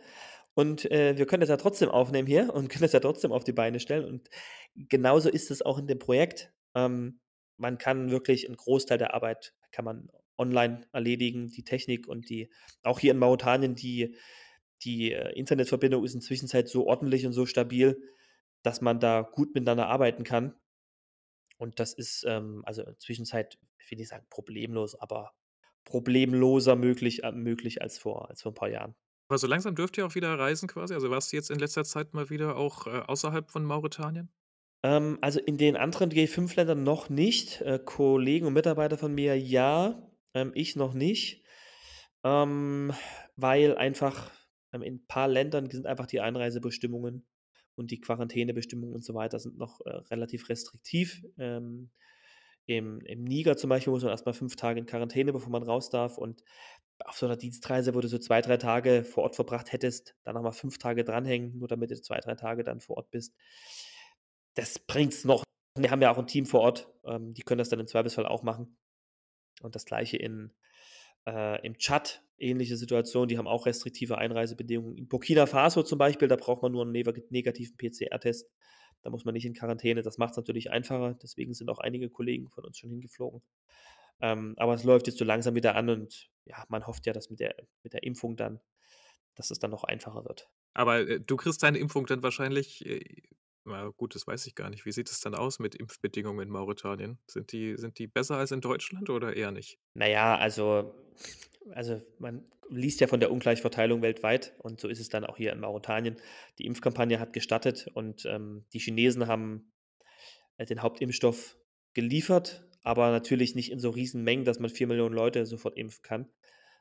und, 0.54 0.90
äh, 0.90 1.18
wir 1.18 1.26
können 1.26 1.40
das 1.42 1.50
ja 1.50 1.56
trotzdem 1.58 1.90
aufnehmen 1.90 2.26
hier 2.28 2.54
und 2.54 2.68
können 2.70 2.82
das 2.82 2.92
ja 2.92 3.00
trotzdem 3.00 3.32
auf 3.32 3.44
die 3.44 3.52
Beine 3.52 3.80
stellen. 3.80 4.04
Und 4.06 4.30
genauso 4.74 5.28
ist 5.30 5.50
es 5.50 5.62
auch 5.62 5.78
in 5.78 5.86
dem 5.86 5.98
Projekt. 5.98 6.52
Ähm, 6.74 7.20
man 7.58 7.76
kann 7.78 8.10
wirklich 8.10 8.48
'n 8.48 8.56
Großteil 8.56 8.98
der 8.98 9.14
Arbeit 9.14 9.54
kann 9.72 9.84
man 9.84 10.10
online 10.38 10.86
erledigen. 10.92 11.48
Die 11.48 11.64
Technik 11.64 12.08
und 12.08 12.30
die 12.30 12.50
auch 12.82 12.98
hier 13.00 13.12
in 13.12 13.18
Mauretanien, 13.18 13.74
die 13.74 14.16
die, 14.84 15.12
äh, 15.12 15.32
Internetverbindung 15.38 16.04
ist 16.04 16.14
inzwischen 16.14 16.48
so 16.48 16.86
ordentlich 16.86 17.26
und 17.26 17.32
so 17.34 17.46
stabil, 17.46 18.02
dass 18.62 18.80
man 18.80 19.00
da 19.00 19.22
gut 19.22 19.54
miteinander 19.54 19.88
arbeiten 19.88 20.24
kann. 20.24 20.54
Und 21.62 21.81
das 21.81 21.94
ist, 21.94 22.25
ähm, 22.29 22.62
also 22.66 22.85
Zwischenzeit, 22.98 23.59
ich 23.79 23.90
will 23.90 23.98
nicht 23.98 24.09
sagen 24.09 24.27
problemlos, 24.31 24.96
aber 24.96 25.33
problemloser 25.85 26.77
möglich 26.77 27.25
äh, 27.25 27.33
möglich 27.33 27.83
als 27.83 27.98
vor 27.98 28.29
als 28.31 28.42
vor 28.42 28.53
'n 28.53 28.55
paar 28.57 28.70
Jahren. 28.70 28.96
Aber 29.29 29.38
so 29.38 29.46
langsam 29.48 29.75
dürft 29.75 29.96
ihr 29.98 30.07
auch 30.07 30.14
wieder 30.14 30.38
reisen 30.38 30.68
quasi? 30.68 30.94
Also, 30.94 31.11
warst 31.11 31.33
du 31.33 31.37
jetzt 31.37 31.51
in 31.51 31.59
letzter 31.59 31.85
Zeit 31.85 32.12
mal 32.14 32.31
wieder 32.31 32.57
auch, 32.57 32.87
äh, 32.87 33.01
außerhalb 33.07 33.51
von 33.51 33.64
Mauretanien? 33.64 34.33
Ähm, 34.85 35.18
also 35.20 35.40
in 35.40 35.59
den 35.59 35.77
anderen 35.77 36.11
G5 36.11 36.57
Ländern 36.57 36.83
noch 36.83 37.09
nicht. 37.09 37.61
Äh, 37.62 37.79
Kollegen 37.85 38.46
und 38.46 38.53
Mitarbeiter 38.55 38.98
von 38.98 39.14
mir 39.14 39.38
ja, 39.38 40.11
ähm, 40.35 40.53
ich 40.55 40.77
noch 40.77 40.94
nicht. 40.94 41.44
Ähm, 42.25 42.92
weil 43.37 43.77
einfach, 43.77 44.31
ähm, 44.72 44.83
in 44.83 45.07
paar 45.07 45.29
Ländern 45.29 45.70
sind 45.70 45.87
einfach 45.87 46.07
die 46.07 46.20
Einreisebestimmungen 46.20 47.27
und 47.76 47.90
die 47.90 48.00
Quarantänebestimmungen 48.00 48.94
und 48.94 49.04
so 49.04 49.14
weiter 49.14 49.38
sind 49.40 49.58
noch, 49.58 49.80
äh, 49.87 49.90
relativ 50.11 50.48
restriktiv. 50.50 51.24
Ähm, 51.38 51.90
im 52.66 53.00
im 53.02 53.24
Niger 53.24 53.56
zum 53.58 53.70
Beispiel 53.70 53.92
muss 53.92 54.02
man 54.04 54.12
erst 54.12 54.26
mal 54.26 54.32
5 54.35 54.56
Tage 54.56 54.80
in 54.80 54.87
Quarantäne, 54.87 55.32
bevor 55.32 55.50
man 55.52 55.62
raus 55.64 55.90
darf. 55.90 56.18
Und 56.18 56.44
auf 57.04 57.16
so 57.18 57.26
'ner 57.28 57.37
Dienstreise, 57.37 57.94
wo 57.96 58.00
du 58.00 58.08
so 58.08 58.18
2, 58.18 58.40
3 58.42 58.56
Tage 58.58 59.04
vor 59.04 59.24
Ort 59.24 59.37
verbracht 59.37 59.72
hättest, 59.72 60.16
dann 60.24 60.35
noch 60.37 60.42
mal 60.42 60.52
5 60.52 60.78
Tage 60.78 61.04
dranhängen, 61.04 61.58
nur 61.58 61.68
damit 61.68 61.90
du 61.92 62.00
2, 62.02 62.20
3 62.20 62.35
Tage 62.37 62.64
dann 62.64 62.80
vor 62.80 62.98
Ort 62.98 63.11
bist. 63.12 63.30
Das 64.56 64.78
bringt's 64.78 65.24
noch. 65.24 65.44
Wir 65.78 65.90
haben 65.90 66.02
ja 66.02 66.11
auch 66.12 66.18
'n 66.18 66.26
Team 66.26 66.44
vor 66.46 66.61
Ort, 66.61 66.88
ähm, 67.04 67.32
die 67.35 67.42
können 67.42 67.58
das 67.58 67.70
dann 67.70 67.80
im 67.80 67.87
Zweifelsfall 67.87 68.26
auch 68.26 68.42
machen. 68.42 68.76
Und 69.62 69.74
das 69.76 69.87
Gleiche 69.87 70.16
in 70.18 70.52
äh, 71.26 71.64
im 71.66 71.78
Tschad, 71.78 72.22
ähnliche 72.38 72.76
Situation, 72.76 73.28
die 73.28 73.38
haben 73.38 73.46
auch 73.48 73.66
restriktive 73.66 74.18
Einreisebedingungen. 74.18 74.96
In 74.96 75.08
Burkina 75.08 75.46
Faso 75.46 75.82
zum 75.82 75.98
Beispiel, 75.98 76.28
da 76.28 76.37
braucht 76.37 76.62
man 76.62 76.72
nur 76.72 76.85
'n 76.85 76.92
never 76.92 77.12
negativen 77.30 77.76
PCR-Test. 77.76 78.50
Da 79.02 79.11
muss 79.11 79.24
man 79.24 79.35
nicht 79.35 79.46
in 79.46 79.54
Quarantäne. 79.54 80.02
Das 80.02 80.18
macht's 80.18 80.37
natürlich 80.37 80.70
einfacher. 80.70 81.14
Deswegen 81.22 81.54
sind 81.54 81.70
auch 81.70 81.78
einige 81.78 82.08
Kollegen 82.11 82.48
von 82.50 82.64
uns 82.64 82.78
schon 82.78 82.90
hingeflogen. 82.90 83.42
Ähm, 84.20 84.54
aber 84.58 84.74
es 84.74 84.85
läuft 84.85 85.06
jetzt 85.08 85.18
so 85.18 85.24
langsam 85.24 85.54
wieder 85.54 85.74
an 85.76 85.88
und 85.90 86.30
ja, 86.44 86.64
man 86.68 86.87
hofft 86.87 87.06
ja, 87.06 87.12
dass 87.12 87.30
mit 87.30 87.40
der 87.40 87.56
mit 87.82 87.92
der 87.92 88.04
Impfung 88.04 88.37
dann 88.37 88.61
dass 89.35 89.50
es 89.50 89.58
dann 89.58 89.70
noch 89.70 89.85
einfacher 89.85 90.24
wird. 90.24 90.50
Aber, 90.74 91.00
äh, 91.08 91.20
du 91.20 91.37
kriegst 91.37 91.62
deine 91.62 91.78
Impfung 91.78 92.06
dann 92.06 92.22
wahrscheinlich 92.22 92.85
äh, 92.87 93.00
na 93.64 93.88
gut, 93.90 94.14
das 94.14 94.27
weiß 94.27 94.46
ich 94.46 94.55
gar 94.55 94.70
nicht. 94.70 94.85
Wie 94.87 94.92
sieht 94.92 95.11
es 95.11 95.20
dann 95.20 95.35
aus 95.35 95.59
mit 95.59 95.75
Impfbedingungen 95.75 96.46
in 96.46 96.53
Mauretanien? 96.53 97.18
Sind 97.29 97.53
die 97.53 97.77
sind 97.77 97.98
die 97.98 98.07
besser 98.09 98.37
als 98.37 98.51
in 98.53 98.61
Deutschland 98.61 99.11
oder 99.11 99.35
eher 99.37 99.53
nicht? 99.53 99.77
Na 99.96 100.07
ja, 100.09 100.37
also 100.37 100.94
also 101.70 102.01
man 102.18 102.44
liest 102.70 103.01
ja 103.01 103.07
von 103.07 103.20
der 103.20 103.31
Ungleichverteilung 103.31 104.03
weltweit 104.03 104.55
und 104.59 104.81
so 104.81 104.88
ist 104.88 105.01
es 105.01 105.09
dann 105.11 105.25
auch 105.25 105.37
hier 105.37 105.53
in 105.53 105.61
Mauretanien. 105.61 106.16
Die 106.59 106.66
Impfkampagne 106.66 107.20
hat 107.20 107.33
gestartet 107.33 107.88
und, 107.94 108.25
ähm, 108.27 108.64
die 108.72 108.79
Chinesen 108.81 109.27
haben, 109.29 109.72
äh, 110.59 110.66
den 110.66 110.83
Hauptimpfstoff 110.83 111.59
geliefert, 111.94 112.68
aber 112.83 113.11
natürlich 113.12 113.55
nicht 113.57 113.72
in 113.72 113.81
so 113.81 113.90
Riesenmengen, 113.90 114.44
dass 114.46 114.61
man 114.61 114.70
4.000.000 114.70 115.16
Leute 115.16 115.46
sofort 115.46 115.77
impfen 115.79 116.03
kann, 116.03 116.31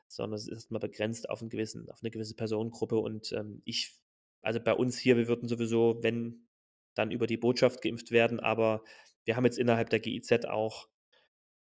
sondern 0.08 0.36
es 0.36 0.44
ist 0.48 0.52
erst 0.54 0.70
mal 0.72 0.80
begrenzt 0.80 1.30
auf 1.30 1.42
'n 1.42 1.50
gewissen 1.50 1.90
auf 1.90 2.02
'ne 2.02 2.10
gewisse 2.12 2.36
Personengruppe. 2.36 2.96
Und, 2.98 3.32
ähm, 3.32 3.62
ich 3.66 3.94
also 4.42 4.60
bei 4.60 4.74
uns 4.74 4.98
hier, 4.98 5.16
wir 5.18 5.28
würden 5.28 5.48
sowieso, 5.48 6.00
wenn, 6.02 6.48
dann 6.94 7.10
über 7.12 7.26
die 7.26 7.36
Botschaft 7.38 7.82
geimpft 7.82 8.10
werden, 8.12 8.40
aber 8.40 8.82
wir 9.24 9.36
haben 9.36 9.44
jetzt 9.46 9.58
innerhalb 9.58 9.90
der 9.90 10.00
GIZ 10.00 10.46
auch, 10.46 10.88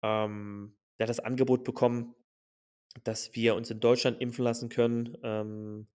ähm, 0.02 0.76
ja, 1.00 1.06
das 1.06 1.20
Angebot 1.20 1.64
bekommen, 1.64 2.14
dass 3.04 3.34
wir 3.36 3.54
uns 3.56 3.70
in 3.70 3.80
Deutschland 3.80 4.20
impfen 4.22 4.44
lassen 4.44 4.68
können, 4.70 5.16
ähm, 5.24 5.88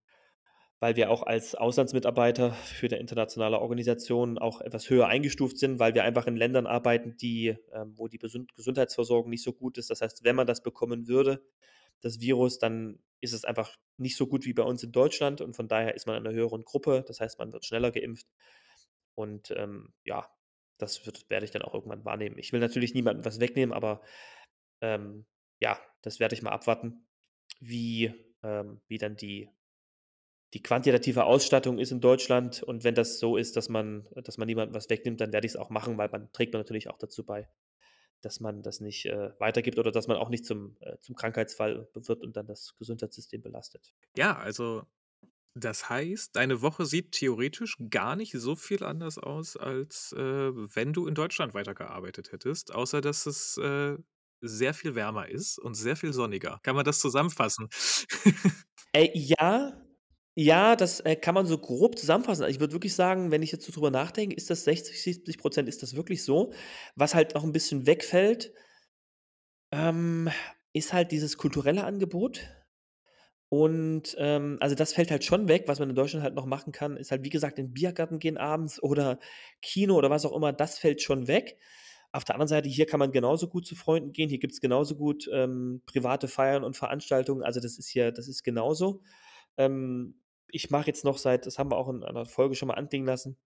weil 0.82 0.96
wir 0.98 1.12
auch 1.12 1.24
als 1.24 1.56
Auslandsmitarbeiter 1.56 2.54
für 2.54 2.88
'ne 2.90 2.98
internationale 3.00 3.60
Organisation 3.62 4.38
auch 4.40 4.62
etwas 4.62 4.90
höher 4.92 5.08
eingestuft 5.08 5.58
sind, 5.60 5.80
weil 5.80 5.96
wir 5.96 6.04
einfach 6.06 6.28
in 6.28 6.38
Ländern 6.38 6.68
arbeiten, 6.68 7.18
die 7.18 7.58
ähm, 7.74 7.94
wo 7.98 8.08
die 8.10 8.20
Gesund 8.20 8.56
Gesundheitsversorgung 8.56 9.30
nicht 9.32 9.44
so 9.44 9.54
gut 9.54 9.78
ist. 9.80 9.90
Das 9.92 10.02
heißt, 10.02 10.24
wenn 10.26 10.36
man 10.38 10.48
das 10.48 10.64
bekommen 10.64 11.08
würde, 11.10 11.44
das 12.02 12.20
Virus, 12.22 12.60
dann 12.60 13.00
ist 13.22 13.34
es 13.34 13.46
einfach 13.46 13.78
nicht 13.98 14.18
so 14.18 14.28
gut 14.28 14.46
wie 14.46 14.54
bei 14.54 14.64
uns 14.64 14.84
in 14.84 14.92
Deutschland 14.94 15.42
und 15.42 15.56
von 15.56 15.68
daher 15.70 15.96
ist 15.96 16.08
man 16.08 16.18
in 16.18 16.24
'ner 16.26 16.34
höheren 16.34 16.64
Gruppe. 16.66 17.04
Das 17.08 17.22
heißt, 17.22 17.40
man 17.40 17.54
wird 17.54 17.66
schneller 17.66 17.92
geimpft. 17.92 18.28
Und, 19.16 19.52
ähm, 19.52 19.94
ja, 20.04 20.30
das 20.78 21.06
wird 21.06 21.30
werde 21.30 21.46
ich 21.46 21.52
dann 21.52 21.62
auch 21.62 21.74
irgendwann 21.74 22.06
wahrnehmen. 22.06 22.38
Ich 22.38 22.52
will 22.54 22.60
natürlich 22.60 22.94
niemandem 22.94 23.26
was 23.26 23.40
wegnehmen, 23.40 23.74
aber, 23.74 24.02
ähm, 24.82 25.26
ja, 25.60 25.80
das 26.02 26.20
werde 26.20 26.36
ich 26.36 26.42
mal 26.42 26.52
abwarten, 26.52 27.08
wie 27.60 28.14
ähm, 28.44 28.82
wie 28.88 28.98
dann 28.98 29.16
die 29.18 29.50
die 30.54 30.64
quantitative 30.64 31.26
Ausstattung 31.26 31.80
ist 31.80 31.92
in 31.92 32.00
Deutschland. 32.02 32.64
Und 32.64 32.84
wenn 32.84 32.96
das 32.96 33.20
so 33.20 33.38
ist, 33.38 33.58
dass 33.58 33.70
man 33.70 34.08
dass 34.16 34.38
man 34.38 34.48
niemandem 34.48 34.76
was 34.76 34.90
wegnimmt, 34.90 35.22
dann 35.22 35.34
werde 35.34 35.48
ich's 35.48 35.56
auch 35.56 35.70
machen, 35.70 35.98
weil 35.98 36.10
man 36.10 36.32
trägt 36.34 36.54
man 36.54 36.62
natürlich 36.62 36.90
auch 36.90 36.98
dazu 36.98 37.26
bei, 37.26 37.50
dass 38.22 38.40
man 38.40 38.64
das 38.64 38.80
nicht, 38.82 39.06
äh, 39.06 39.32
weitergibt 39.40 39.80
oder 39.80 39.92
dass 39.92 40.08
man 40.08 40.18
auch 40.18 40.30
nicht 40.30 40.46
zum 40.46 40.78
äh, 40.82 40.98
zum 41.00 41.16
Krankheitsfall 41.16 41.90
wird 41.94 42.22
und 42.22 42.38
dann 42.38 42.48
das 42.48 42.76
Gesundheitssystem 42.78 43.42
belastet. 43.42 43.94
Ja, 44.18 44.38
also 44.38 44.84
das 45.56 45.90
heißt, 45.90 46.36
deine 46.36 46.62
Woche 46.62 46.86
sieht 46.86 47.14
theoretisch 47.14 47.78
gar 47.90 48.16
nicht 48.16 48.34
so 48.34 48.56
viel 48.56 48.84
anders 48.84 49.18
aus, 49.18 49.58
als, 49.58 50.14
äh, 50.14 50.20
wenn 50.22 50.94
du 50.94 51.08
in 51.08 51.16
Deutschland 51.16 51.54
weitergearbeitet 51.54 52.32
hättest, 52.34 52.74
außer 52.76 53.02
dass 53.02 53.26
es, 53.26 53.58
äh, 53.58 53.98
sehr 54.42 54.74
viel 54.76 54.96
wärmer 54.96 55.30
ist 55.30 55.58
und 55.60 55.76
sehr 55.76 55.96
viel 55.96 56.14
sonniger. 56.14 56.60
Kann 56.64 56.76
man 56.76 56.86
das 56.86 57.00
zusammenfassen? 57.00 57.70
Äh, 58.96 59.10
ja. 59.14 59.82
Ja, 60.38 60.76
das, 60.76 61.00
äh, 61.02 61.16
kann 61.16 61.34
man 61.34 61.46
so 61.46 61.58
grob 61.58 61.98
zusammenfassen. 61.98 62.46
Ich 62.50 62.60
würde 62.60 62.74
wirklich 62.74 62.94
sagen, 62.94 63.32
wenn 63.32 63.42
ich 63.42 63.52
jetzt 63.54 63.66
so 63.66 63.72
drüber 63.72 63.90
nachdenke, 63.92 64.36
ist 64.36 64.50
das 64.50 64.66
60, 64.66 65.02
70 65.02 65.38
% 65.38 65.70
ist 65.70 65.82
das 65.82 65.96
wirklich 65.96 66.24
so. 66.26 66.52
Was 66.96 67.16
halt 67.16 67.36
noch 67.36 67.44
'n 67.46 67.54
bisschen 67.54 67.86
wegfällt 67.88 68.52
ähm, 69.74 70.30
ist 70.74 70.94
halt 70.94 71.12
dieses 71.12 71.38
kulturelle 71.38 71.84
Angebot. 71.84 72.42
Und, 73.52 74.16
ähm, 74.20 74.58
also, 74.60 74.76
das 74.76 74.94
fällt 74.94 75.12
halt 75.12 75.24
schon 75.24 75.48
weg. 75.48 75.66
Was 75.68 75.80
man 75.80 75.90
in 75.90 75.96
Deutschland 75.96 76.24
halt 76.24 76.36
noch 76.36 76.46
machen 76.48 76.72
kann, 76.72 76.98
ist 76.98 77.12
halt, 77.12 77.24
wie 77.24 77.30
gesagt, 77.30 77.60
in 77.60 77.68
'n 77.68 77.74
Biergarten 77.74 78.20
gehen 78.20 78.38
abends 78.38 78.82
oder 78.82 79.20
Kino 79.62 79.96
oder 79.96 80.10
was 80.10 80.26
auch 80.26 80.36
immer, 80.36 80.52
das 80.54 80.80
fällt 80.80 81.02
schon 81.02 81.28
weg. 81.28 81.58
Auf 82.12 82.24
der 82.24 82.36
anderen 82.36 82.48
Seite, 82.48 82.70
hier 82.70 82.86
kann 82.88 83.00
man 83.00 83.12
genauso 83.12 83.48
gut 83.50 83.68
zu 83.68 83.76
Freunden 83.76 84.14
gehen. 84.14 84.30
Hier 84.30 84.40
gibt's 84.40 84.62
genauso 84.62 84.96
gut, 84.96 85.30
ähm, 85.32 85.82
private 85.86 86.28
Feiern 86.28 86.64
und 86.64 86.76
Veranstaltungen. 86.78 87.44
Also, 87.44 87.60
das 87.60 87.78
ist 87.78 87.88
hier 87.90 88.12
das 88.12 88.28
ist 88.28 88.44
genauso. 88.44 89.02
Ähm, 89.58 90.22
ich 90.50 90.70
mache 90.72 90.88
jetzt 90.88 91.06
noch 91.06 91.18
seit 91.20 91.46
das 91.48 91.60
haben 91.60 91.72
wir 91.72 91.78
auch 91.78 91.90
in 91.90 92.04
einer 92.04 92.26
Folge 92.26 92.56
schon 92.56 92.68
mal 92.70 92.76
anklingen 92.76 93.08
lassen. 93.08 93.38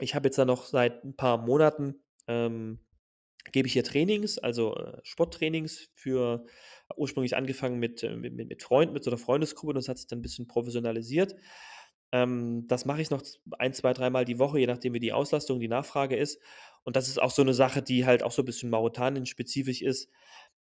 Ich 0.00 0.14
habe 0.16 0.28
jetzt 0.28 0.38
da 0.38 0.44
noch 0.46 0.64
seit 0.66 1.04
'n 1.04 1.16
paar 1.16 1.38
Monaten, 1.38 2.02
ähm, 2.28 2.80
gebe 3.52 3.66
ich 3.68 3.72
hier 3.74 3.84
Trainings, 3.84 4.38
also, 4.38 4.74
äh, 4.76 4.98
Sporttrainings 5.04 5.90
für 5.94 6.44
ursprünglich 6.96 7.36
angefangen 7.36 7.78
mit, 7.78 8.02
äh 8.04 8.16
mit 8.16 8.34
mit 8.34 8.48
mit 8.48 8.62
Freunden, 8.62 8.94
mit 8.94 9.04
so 9.04 9.10
'ner 9.10 9.18
Freundesgruppe 9.18 9.70
und 9.70 9.76
das 9.76 9.88
hat 9.88 9.98
sich 9.98 10.06
dann 10.08 10.20
'n 10.20 10.22
bisschen 10.22 10.46
professionalisiert. 10.48 11.34
Ähm, 12.12 12.66
das 12.68 12.84
mache 12.86 13.02
ich 13.02 13.10
noch 13.10 13.22
ein, 13.58 13.72
zwei, 13.74 13.92
dreimal 13.94 14.24
die 14.26 14.38
Woche, 14.38 14.58
je 14.60 14.66
nachdem, 14.68 14.94
wie 14.94 15.00
die 15.00 15.12
Auslastung, 15.12 15.60
die 15.60 15.68
Nachfrage 15.68 16.16
ist. 16.16 16.40
Und 16.84 16.96
das 16.96 17.08
ist 17.08 17.20
auch 17.20 17.30
so 17.32 17.42
'ne 17.44 17.54
Sache, 17.54 17.82
die 17.82 18.06
halt 18.06 18.22
auch 18.22 18.32
so 18.32 18.42
'n 18.42 18.46
bisschen 18.46 18.70
Mauretanien-spezifisch 18.70 19.82
ist, 19.82 20.10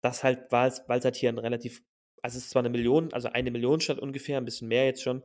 dass 0.03 0.24
halt 0.24 0.51
weil's 0.53 0.83
weil's 0.89 1.05
halt 1.07 1.16
hier 1.16 1.31
'n 1.31 1.39
relativ 1.39 1.83
also, 2.22 2.39
es 2.39 2.45
ist 2.47 2.51
zwar 2.53 2.62
'ne 2.64 2.70
Million 2.70 3.12
also, 3.14 3.29
eine 3.31 3.51
Millionenstadt 3.53 3.99
ungefähr, 4.01 4.39
'n 4.41 4.45
bisschen 4.47 4.68
mehr 4.68 4.87
jetzt 4.87 5.03
schon, 5.03 5.22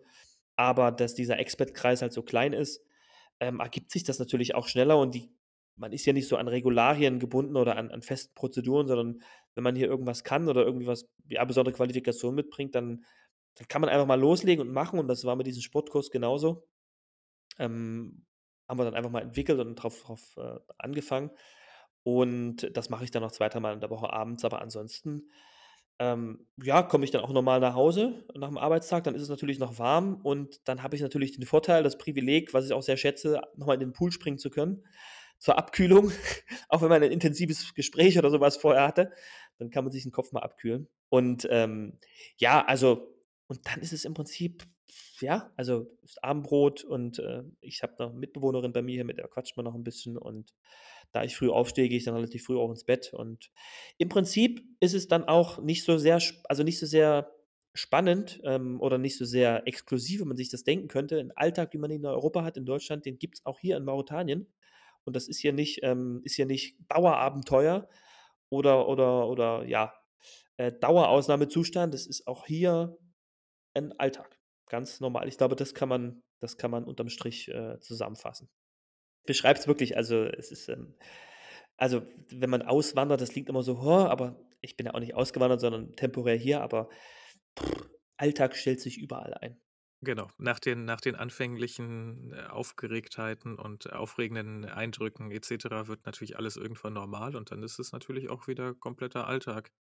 aber 0.58 0.92
dass 0.92 1.16
dieser 1.16 1.40
Expat-Kreis 1.40 2.02
halt 2.04 2.14
so 2.14 2.24
klein 2.24 2.54
ist, 2.54 2.84
ähm, 3.42 3.60
ergibt 3.62 3.92
sich 3.92 4.04
das 4.06 4.20
natürlich 4.20 4.56
auch 4.56 4.68
schneller 4.70 5.00
und 5.00 5.16
die 5.16 5.32
man 5.76 5.94
ist 5.94 6.06
ja 6.06 6.14
nicht 6.14 6.28
so 6.28 6.38
an 6.38 6.48
Regularien 6.48 7.20
gebunden 7.20 7.56
oder 7.56 7.78
an 7.78 7.92
an 7.92 8.02
festen 8.02 8.34
Prozeduren, 8.36 8.88
sondern 8.88 9.22
wenn 9.56 9.64
man 9.64 9.76
hier 9.76 9.88
irgendwas 9.88 10.24
kann 10.24 10.48
oder 10.50 10.64
irgendwie 10.66 10.88
was 10.88 11.10
ja, 11.28 11.44
besondere 11.46 11.76
Qualifikation 11.76 12.36
mitbringt, 12.36 12.76
dann 12.76 13.04
dann 13.56 13.68
kann 13.68 13.82
man 13.82 13.90
einfach 13.90 14.08
mal 14.08 14.20
loslegen 14.20 14.66
und 14.68 14.74
machen 14.74 15.00
und 15.00 15.08
das 15.08 15.26
war 15.26 15.36
mit 15.36 15.48
diesem 15.48 15.62
Sportkurs 15.62 16.10
genauso. 16.10 16.68
Ähm, 17.60 18.26
haben 18.68 18.80
wir 18.80 18.86
dann 18.86 18.96
einfach 18.96 19.12
mal 19.12 19.22
entwickelt 19.22 19.60
und 19.60 19.76
drauf 19.76 20.02
drauf, 20.04 20.22
äh, 20.38 20.60
angefangen. 20.78 21.32
Und 22.04 22.76
das 22.76 22.90
mache 22.90 23.04
ich 23.04 23.12
dann 23.12 23.22
noch 23.22 23.32
zwei, 23.32 23.50
dreimal 23.50 23.74
in 23.74 23.82
der 23.82 23.90
Woche 23.90 24.12
abends, 24.12 24.46
aber 24.46 24.62
ansonsten, 24.62 25.30
ähm, 26.00 26.48
ja, 26.64 26.82
komme 26.84 27.06
ich 27.06 27.12
dann 27.12 27.22
auch 27.22 27.32
normal 27.34 27.60
nach 27.60 27.76
Hause 27.76 28.26
nach'm 28.34 28.58
Arbeitstag, 28.58 29.04
dann 29.04 29.14
ist 29.16 29.22
es 29.22 29.30
natürlich 29.30 29.60
noch 29.60 29.78
warm 29.78 30.16
und 30.24 30.68
dann 30.68 30.82
habe 30.82 30.96
ich 30.96 31.02
natürlich 31.02 31.34
den 31.34 31.46
Vorteil, 31.46 31.84
das 31.84 31.98
Privileg, 31.98 32.54
was 32.54 32.66
ich 32.66 32.74
auch 32.74 32.82
sehr 32.82 32.98
schätze, 32.98 33.42
noch 33.56 33.68
mal 33.68 33.76
in 33.76 33.82
den 33.82 33.94
Pool 33.94 34.12
springen 34.12 34.40
zu 34.40 34.50
können 34.50 34.84
zur 35.42 35.58
Abkühlung. 35.60 36.12
Auch 36.70 36.84
wenn 36.84 36.90
man 36.90 37.04
ein 37.04 37.12
intensives 37.14 37.74
Gespräch 37.76 38.20
oder 38.20 38.32
so 38.32 38.42
was 38.42 38.58
vorher 38.58 38.88
hatte, 38.88 39.12
dann 39.60 39.72
kann 39.72 39.86
man 39.86 39.94
sich 39.94 40.06
'n 40.08 40.14
Kopf 40.14 40.34
mal 40.34 40.42
abkühlen. 40.42 40.90
Und, 41.10 41.48
ähm, 41.52 42.00
ja, 42.38 42.66
also 42.66 43.16
und 43.50 43.62
dann 43.68 43.82
ist 43.82 43.94
es 43.94 44.06
im 44.06 44.16
Prinzip 44.16 44.66
ja, 45.22 45.52
also, 45.58 45.88
ist 46.04 46.24
Abendbrot 46.24 46.84
und, 46.86 47.20
äh, 47.20 47.44
ich 47.62 47.84
habe 47.84 47.96
noch 48.00 48.14
'ne 48.14 48.20
Mitbewohnerin 48.20 48.74
bei 48.74 48.84
mir, 48.84 49.06
mit 49.06 49.18
der 49.20 49.28
quatscht 49.30 49.58
man 49.58 49.66
noch 49.66 49.76
'n 49.76 49.84
bisschen 49.86 50.18
und 50.18 50.54
da 51.14 51.24
ich 51.26 51.38
früh 51.38 51.50
aufstehe, 51.52 51.90
gehe 51.90 51.98
ich 52.00 52.06
dann 52.06 52.16
relativ 52.16 52.46
früh 52.46 52.58
auch 52.58 52.70
ins 52.72 52.86
Bett 52.86 53.14
und 53.14 53.52
im 54.00 54.10
Prinzip 54.10 54.64
ist 54.82 54.94
es 54.96 55.08
dann 55.10 55.26
auch 55.26 55.60
nicht 55.62 55.86
so 55.86 55.98
sehr 56.00 56.22
also, 56.50 56.64
nicht 56.64 56.80
so 56.80 56.86
sehr 56.88 57.32
spannend, 57.76 58.42
ähm, 58.46 58.82
oder 58.82 58.98
nicht 59.00 59.18
so 59.18 59.26
sehr 59.26 59.68
exklusiv, 59.68 60.22
wie 60.22 60.26
man 60.26 60.38
sich 60.38 60.50
das 60.52 60.64
denken 60.66 60.88
könnte. 60.90 61.20
'N 61.22 61.32
Alltag, 61.36 61.74
wie 61.74 61.80
man 61.80 61.92
ihn 61.92 62.02
in 62.02 62.06
Europa 62.08 62.44
hat, 62.46 62.58
in 62.58 62.66
Deutschland, 62.66 63.06
den 63.06 63.20
gibt's 63.20 63.46
auch 63.46 63.60
hier 63.60 63.78
in 63.78 63.86
Mauretanien. 63.86 64.48
Und 65.06 65.16
das 65.16 65.28
ist 65.28 65.40
hier 65.40 65.54
nicht 65.54 65.82
ähm, 65.84 66.22
ist 66.26 66.36
hier 66.36 66.46
nicht 66.46 66.78
Dauerabenteuer 66.90 67.90
oder 68.50 68.88
oder 68.90 69.28
oder 69.30 69.66
ja, 69.68 69.94
äh, 70.58 70.72
Dauerausnahmezustand. 70.74 71.94
Das 71.94 72.08
ist 72.08 72.28
auch 72.28 72.46
hier 72.48 72.98
'n 73.76 73.94
Alltag, 74.00 74.40
ganz 74.70 75.00
normal. 75.02 75.28
Ich 75.30 75.38
glaube, 75.40 75.56
das 75.58 75.74
kann 75.76 75.90
man 75.90 76.24
das 76.42 76.58
kann 76.58 76.72
man 76.72 76.86
unterm 76.86 77.10
Strich, 77.10 77.50
äh, 77.50 77.80
zusammenfassen. 77.82 78.50
Beschreibt's 79.28 79.68
wirklich, 79.68 79.98
also, 79.98 80.24
es 80.26 80.52
ist, 80.52 80.70
ähm 80.70 80.96
also, 81.78 82.04
wenn 82.32 82.50
man 82.52 82.62
auswandert, 82.64 83.22
das 83.22 83.32
klingt 83.32 83.50
immer 83.50 83.64
so: 83.64 83.80
aber 83.82 84.40
ich 84.62 84.78
bin 84.78 84.88
ja 84.88 84.94
auch 84.96 85.00
nicht 85.02 85.16
ausgewandert, 85.16 85.62
sondern 85.62 85.96
temporär 85.98 86.36
hier, 86.38 86.62
aber 86.62 86.90
Alltag 88.18 88.56
stellt 88.56 88.82
sich 88.82 88.98
überall 89.00 89.34
ein. 89.36 89.60
Genau, 90.04 90.30
nach 90.40 90.60
den 90.60 90.84
nach 90.86 91.00
den 91.00 91.16
anfänglichen, 91.16 92.34
äh, 92.34 92.46
Aufgeregtheiten 92.48 93.60
und 93.60 93.94
aufregenden 93.94 94.66
Eindrücken 94.66 95.30
et 95.30 95.46
cetera 95.46 95.86
wird 95.88 96.08
natürlich 96.08 96.38
alles 96.38 96.56
irgendwann 96.58 96.94
normal 96.94 97.36
und 97.36 97.52
dann 97.52 97.62
ist 97.62 97.78
es 97.78 97.92
natürlich 97.92 98.28
auch 98.30 98.48
wieder 98.48 98.74
kompletter 98.74 99.28
Alltag. 99.28 99.72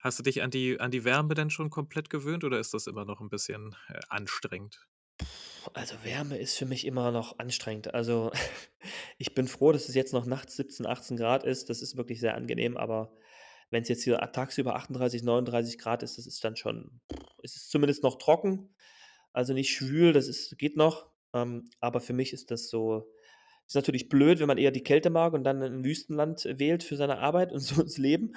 Hast 0.00 0.18
du 0.18 0.24
dich 0.24 0.42
an 0.42 0.50
die 0.50 0.80
an 0.80 0.90
die 0.90 1.04
Wärme 1.04 1.34
denn 1.34 1.50
schon 1.50 1.70
komplett 1.70 2.10
gewöhnt 2.10 2.42
oder 2.42 2.58
ist 2.58 2.74
das 2.74 2.88
immer 2.88 3.04
noch 3.04 3.20
'n 3.20 3.28
bisschen, 3.30 3.76
äh, 3.88 4.00
anstrengend? 4.08 4.88
Also, 5.74 5.96
Wärme 6.04 6.38
ist 6.38 6.56
für 6.56 6.66
mich 6.66 6.86
immer 6.86 7.10
noch 7.10 7.38
anstrengend. 7.38 7.92
Also, 7.94 8.30
ich 9.18 9.34
bin 9.34 9.48
froh, 9.48 9.72
dass 9.72 9.88
es 9.88 9.94
jetzt 9.94 10.12
noch 10.12 10.26
nachts 10.26 10.56
17, 10.56 10.86
18 10.86 11.16
C 11.16 11.44
ist. 11.44 11.70
Das 11.70 11.82
ist 11.82 11.96
wirklich 11.96 12.20
sehr 12.20 12.34
angenehm, 12.34 12.76
aber 12.76 13.12
wenn's 13.70 13.88
jetzt 13.88 14.04
hier 14.04 14.18
tagsüber 14.32 14.76
38, 14.76 15.22
39 15.22 15.78
C 15.78 16.04
ist, 16.04 16.18
das 16.18 16.26
ist 16.26 16.44
dann 16.44 16.56
schon 16.56 17.00
es 17.42 17.56
ist 17.56 17.70
zumindest 17.70 18.02
noch 18.02 18.16
trocken, 18.18 18.74
also, 19.32 19.52
nicht 19.54 19.70
schwül, 19.70 20.12
das 20.12 20.28
ist 20.28 20.56
geht 20.58 20.76
noch. 20.76 21.10
Ähm, 21.34 21.70
aber 21.80 22.00
für 22.00 22.12
mich 22.14 22.32
ist 22.32 22.50
das 22.50 22.68
so 22.70 23.10
ist 23.66 23.74
natürlich 23.76 24.08
blöd, 24.08 24.40
wenn 24.40 24.46
man 24.48 24.58
eher 24.58 24.70
die 24.72 24.82
Kälte 24.82 25.10
mag 25.10 25.34
und 25.34 25.44
dann 25.44 25.62
'n 25.62 25.84
Wüstenland 25.84 26.44
wählt 26.58 26.82
für 26.84 26.96
seine 26.96 27.18
Arbeit 27.18 27.52
und 27.52 27.60
so 27.60 27.82
ins 27.82 27.98
Leben. 27.98 28.34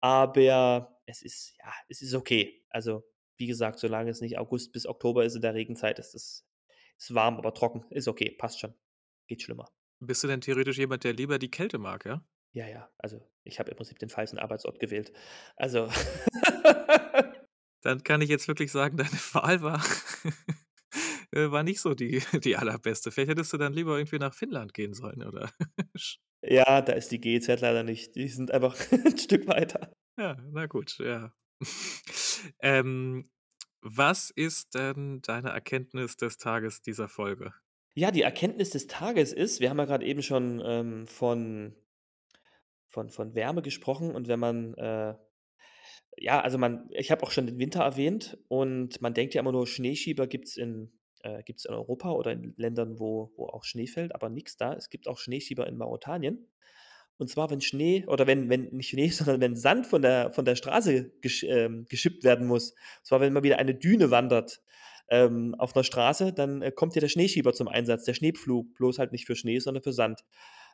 Aber 0.00 0.98
es 1.06 1.22
ist 1.22 1.54
ja, 1.58 1.72
es 1.88 2.02
ist 2.02 2.14
okay. 2.14 2.64
Also, 2.70 3.04
wie 3.38 3.46
gesagt, 3.46 3.78
solange 3.80 4.10
es 4.10 4.20
nicht 4.20 4.38
August 4.38 4.72
bis 4.72 4.86
Oktober 4.86 5.24
ist 5.24 5.36
in 5.36 5.42
der 5.42 5.54
Regenzeit, 5.54 5.98
ist 6.00 6.14
das 6.14 6.46
ist 6.98 7.14
warm, 7.14 7.36
aber 7.38 7.54
trocken, 7.54 7.84
ist 7.90 8.08
okay, 8.08 8.30
passt 8.32 8.60
schon. 8.60 8.74
Geht 9.28 9.42
schlimmer. 9.42 9.72
Bist 10.00 10.24
du 10.24 10.28
denn 10.28 10.40
theoretisch 10.40 10.78
jemand, 10.78 11.04
der 11.04 11.12
lieber 11.12 11.38
die 11.38 11.50
Kälte 11.50 11.78
mag, 11.78 12.04
ja? 12.04 12.24
Ja, 12.54 12.66
ja, 12.68 12.90
also, 12.98 13.22
ich 13.44 13.58
habe 13.58 13.70
im 13.70 13.76
Prinzip 13.76 13.98
den 13.98 14.10
falschen 14.10 14.38
Arbeitsort 14.38 14.78
gewählt. 14.78 15.12
Also 15.56 15.88
Dann 17.82 18.02
kann 18.04 18.20
ich 18.22 18.28
jetzt 18.30 18.48
wirklich 18.48 18.72
sagen, 18.72 18.96
deine 18.98 19.10
Wahl 19.32 19.62
war 19.62 19.82
äh, 21.32 21.50
war 21.50 21.62
nicht 21.62 21.80
so 21.80 21.94
die 21.94 22.22
die 22.44 22.56
allerbeste. 22.56 23.10
Vielleicht 23.10 23.30
hättest 23.30 23.52
du 23.52 23.58
dann 23.58 23.72
lieber 23.72 23.96
irgendwie 23.98 24.18
nach 24.18 24.34
Finnland 24.34 24.74
gehen 24.74 24.94
sollen, 24.94 25.22
oder? 25.22 25.50
Ja, 26.44 26.82
da 26.82 26.92
ist 26.94 27.10
die 27.12 27.20
GEZ 27.20 27.60
leider 27.60 27.82
nicht. 27.84 28.14
Die 28.16 28.28
sind 28.28 28.50
einfach 28.50 28.76
'n 28.92 29.16
Stück 29.18 29.46
weiter. 29.46 29.92
Ja, 30.18 30.36
na 30.52 30.66
gut, 30.66 30.98
ja. 30.98 31.32
Ähm, 32.60 33.30
was 33.80 34.30
ist 34.30 34.74
denn 34.74 35.20
deine 35.22 35.50
Erkenntnis 35.50 36.16
des 36.16 36.38
Tages 36.38 36.82
dieser 36.82 37.08
Folge? 37.08 37.52
Ja, 37.96 38.10
die 38.10 38.22
Erkenntnis 38.22 38.70
des 38.70 38.86
Tages 38.86 39.32
ist 39.34 39.60
wir 39.60 39.68
haben 39.70 39.78
ja 39.78 39.84
grad 39.84 40.02
eben 40.02 40.22
schon, 40.22 40.62
ähm, 40.64 41.06
von 41.06 41.74
von 42.88 43.08
von 43.10 43.34
Wärme 43.34 43.62
gesprochen 43.62 44.14
und 44.14 44.28
wenn 44.28 44.38
man, 44.40 44.74
äh 44.74 45.14
ja, 46.18 46.40
also, 46.40 46.58
man 46.58 46.88
ich 46.90 47.10
habe 47.10 47.22
auch 47.24 47.30
schon 47.30 47.46
den 47.46 47.58
Winter 47.58 47.82
erwähnt 47.82 48.38
und 48.48 49.00
man 49.00 49.14
denkt 49.14 49.34
ja 49.34 49.40
immer 49.40 49.52
nur, 49.52 49.66
Schneeschieber 49.66 50.26
gibt's 50.26 50.56
in 50.56 50.92
äh, 51.22 51.42
in 51.46 51.74
Europa 51.74 52.10
oder 52.12 52.32
in 52.32 52.54
Ländern, 52.56 52.98
wo 52.98 53.32
wo 53.36 53.46
auch 53.46 53.64
Schnee 53.64 53.86
fällt, 53.86 54.14
aber 54.14 54.28
nix 54.28 54.56
da. 54.56 54.74
Es 54.74 54.90
gibt 54.90 55.08
auch 55.08 55.18
Schneeschieber 55.18 55.66
in 55.66 55.76
Mauretanien. 55.76 56.48
Und 57.18 57.28
zwar, 57.28 57.50
wenn 57.50 57.60
Schnee 57.60 58.04
oder 58.06 58.26
wenn 58.26 58.48
wenn 58.50 58.64
nicht 58.72 58.88
Schnee, 58.90 59.08
sondern 59.10 59.40
wenn 59.40 59.56
Sand 59.56 59.86
von 59.86 60.02
der 60.02 60.30
von 60.32 60.44
der 60.44 60.56
Straße 60.56 61.12
gesch 61.22 61.44
ähm, 61.44 61.86
geschippt 61.88 62.24
werden 62.24 62.46
muss. 62.46 62.72
Und 62.72 63.06
zwar, 63.06 63.20
wenn 63.20 63.32
mal 63.32 63.42
wieder 63.44 63.58
eine 63.58 63.74
Düne 63.74 64.10
wandert, 64.10 64.60
ähm, 65.10 65.54
auf 65.58 65.74
'ner 65.74 65.84
Straße, 65.84 66.32
dann, 66.32 66.62
äh, 66.62 66.72
kommt 66.72 66.94
hier 66.94 67.00
der 67.02 67.08
Schneeschieber 67.08 67.52
zum 67.54 67.68
Einsatz, 67.68 68.04
der 68.04 68.14
Schneepflug, 68.14 68.74
bloß 68.74 68.98
halt 68.98 69.12
nicht 69.12 69.26
für 69.26 69.36
Schnee, 69.36 69.58
sondern 69.60 69.82
für 69.82 69.92
Sand. 69.92 70.22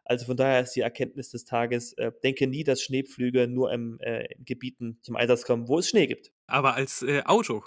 Also, 0.08 0.26
von 0.26 0.36
daher 0.38 0.62
ist 0.62 0.72
die 0.74 0.80
Erkenntnis 0.80 1.30
des 1.30 1.44
Tages, 1.44 1.92
äh, 1.94 2.12
denke 2.24 2.46
nie, 2.48 2.64
dass 2.64 2.82
Schneepflüge 2.82 3.46
nur 3.48 3.72
im 3.72 3.98
äh, 4.00 4.26
in 4.34 4.44
Gebieten 4.46 4.98
zum 5.02 5.16
Einsatz 5.16 5.44
kommen, 5.44 5.68
wo 5.68 5.78
es 5.78 5.88
Schnee 5.90 6.06
gibt. 6.08 6.32
Aber 6.48 6.74
als, 6.74 7.02
äh, 7.02 7.22
Auto? 7.24 7.62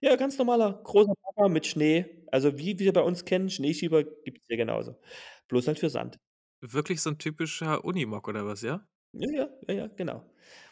Ja, 0.00 0.16
ganz 0.16 0.36
normaler 0.36 0.80
großer 0.82 1.12
Bagger 1.22 1.48
mit 1.48 1.64
Schnee. 1.66 2.06
Also, 2.32 2.58
wie 2.58 2.78
wir 2.80 2.92
bei 2.92 3.02
uns 3.02 3.24
kennen, 3.24 3.50
Schneeschieber 3.50 4.02
gibt's 4.04 4.46
hier 4.48 4.56
genauso, 4.56 4.96
bloß 5.48 5.68
halt 5.68 5.78
für 5.78 5.90
Sand. 5.90 6.18
Wirklich 6.64 7.00
so 7.02 7.10
'n 7.10 7.18
typischer 7.18 7.84
Unimog 7.84 8.28
oder 8.28 8.46
was, 8.46 8.62
ja? 8.62 8.86
Ja, 9.14 9.30
ja, 9.30 9.48
ja, 9.68 9.74
ja, 9.74 9.86
genau. 9.88 10.24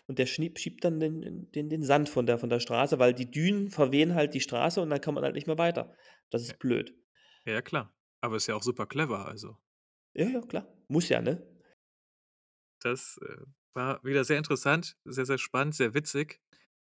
Und 0.06 0.18
der 0.18 0.26
schnieb 0.26 0.58
schiebt 0.58 0.82
dann 0.84 0.98
den 0.98 1.50
den 1.52 1.68
den 1.68 1.82
Sand 1.82 2.08
von 2.08 2.24
der 2.26 2.38
von 2.38 2.48
der 2.48 2.58
Straße, 2.60 2.98
weil 2.98 3.12
die 3.14 3.30
Dünen 3.30 3.70
verwehen 3.70 4.14
halt 4.14 4.32
die 4.34 4.40
Straße 4.40 4.80
und 4.80 4.88
dann 4.90 5.00
kann 5.00 5.14
man 5.14 5.24
halt 5.24 5.34
nicht 5.34 5.46
mehr 5.46 5.58
weiter. 5.58 5.94
Das 6.30 6.42
ist 6.42 6.58
blöd. 6.58 6.94
Ja, 7.46 7.60
klar. 7.62 7.92
Aber 8.22 8.36
ist 8.36 8.46
ja 8.46 8.54
auch 8.54 8.62
super 8.62 8.86
clever, 8.86 9.26
also. 9.26 9.56
Ja, 10.14 10.28
ja, 10.28 10.40
klar. 10.40 10.66
Muss 10.90 11.08
ja, 11.08 11.20
ne? 11.22 11.40
Das, 12.82 13.18
äh, 13.22 13.36
war 13.74 14.02
wieder 14.02 14.24
sehr 14.24 14.38
interessant, 14.38 14.96
sehr, 15.04 15.26
sehr 15.26 15.38
spannend, 15.38 15.74
sehr 15.74 15.94
witzig. 15.94 16.40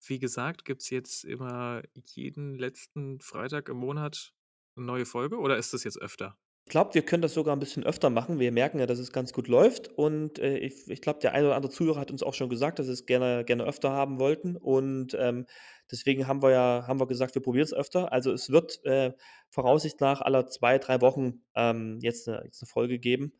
Wie 0.05 0.19
gesagt, 0.19 0.65
gibt's 0.65 0.89
jetzt 0.89 1.23
immer 1.25 1.83
jeden 1.95 2.57
letzten 2.57 3.19
Freitag 3.21 3.69
im 3.69 3.77
Monat 3.77 4.33
'ne 4.75 4.85
neue 4.85 5.05
Folge 5.05 5.37
oder 5.39 5.57
ist 5.57 5.73
das 5.73 5.83
jetzt 5.83 6.01
öfter? 6.01 6.37
Ich 6.67 6.71
glaube, 6.71 6.93
wir 6.93 7.01
können 7.03 7.21
das 7.21 7.33
sogar 7.33 7.55
ein 7.55 7.59
bisschen 7.59 7.83
öfter 7.83 8.09
machen. 8.09 8.39
Wir 8.39 8.51
merken 8.53 8.79
ja, 8.79 8.85
dass 8.85 8.97
es 8.99 9.11
ganz 9.11 9.33
gut 9.33 9.47
läuft 9.49 9.89
und, 9.89 10.39
äh, 10.39 10.57
ich 10.57 10.87
ich 10.89 11.01
glaube, 11.01 11.19
der 11.19 11.33
eine 11.33 11.47
oder 11.47 11.55
andere 11.57 11.71
Zuhörer 11.71 11.99
hat 11.99 12.09
uns 12.11 12.23
auch 12.23 12.33
schon 12.33 12.49
gesagt, 12.49 12.79
dass 12.79 12.85
sie 12.87 12.93
es 12.93 13.05
gerne 13.05 13.43
gerne 13.45 13.65
öfter 13.65 13.91
haben 13.91 14.17
wollten 14.19 14.55
und, 14.55 15.13
ähm, 15.19 15.45
deswegen 15.91 16.25
haben 16.27 16.41
wir 16.41 16.51
ja 16.51 16.85
haben 16.87 16.99
wir 17.01 17.07
gesagt, 17.07 17.35
wir 17.35 17.41
probieren 17.41 17.65
es 17.65 17.73
öfter. 17.73 18.11
Also, 18.13 18.31
es 18.31 18.49
wird, 18.49 18.83
äh, 18.85 19.11
Voraussicht 19.49 19.99
nach 20.01 20.21
alle 20.21 20.45
2, 20.47 20.77
3 20.79 21.01
Wochen, 21.01 21.43
ähm, 21.55 21.99
jetzt 22.01 22.27
'ne 22.27 22.41
jetzt 22.45 22.61
'ne 22.63 22.67
Folge 22.67 22.97
geben. 22.97 23.33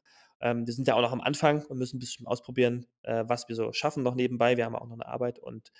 Ähm, 0.44 0.68
wir 0.68 0.76
sind 0.76 0.88
ja 0.89 0.96
auch 0.96 1.02
noch 1.04 1.14
am 1.14 1.22
Anfang 1.22 1.66
und 1.68 1.80
müssen 1.80 1.98
'n 1.98 2.02
bisschen 2.02 2.28
ausprobieren, 2.28 2.88
äh, 3.04 3.26
was 3.28 3.50
wir 3.50 3.56
so 3.58 3.74
schaffen 3.74 4.04
noch 4.04 4.16
nebenbei. 4.16 4.58
Wir 4.58 4.66
haben 4.66 4.76
auch 4.78 4.88
noch 4.88 4.94
eine 4.94 5.08
Arbeit 5.08 5.39
und, 5.39 5.72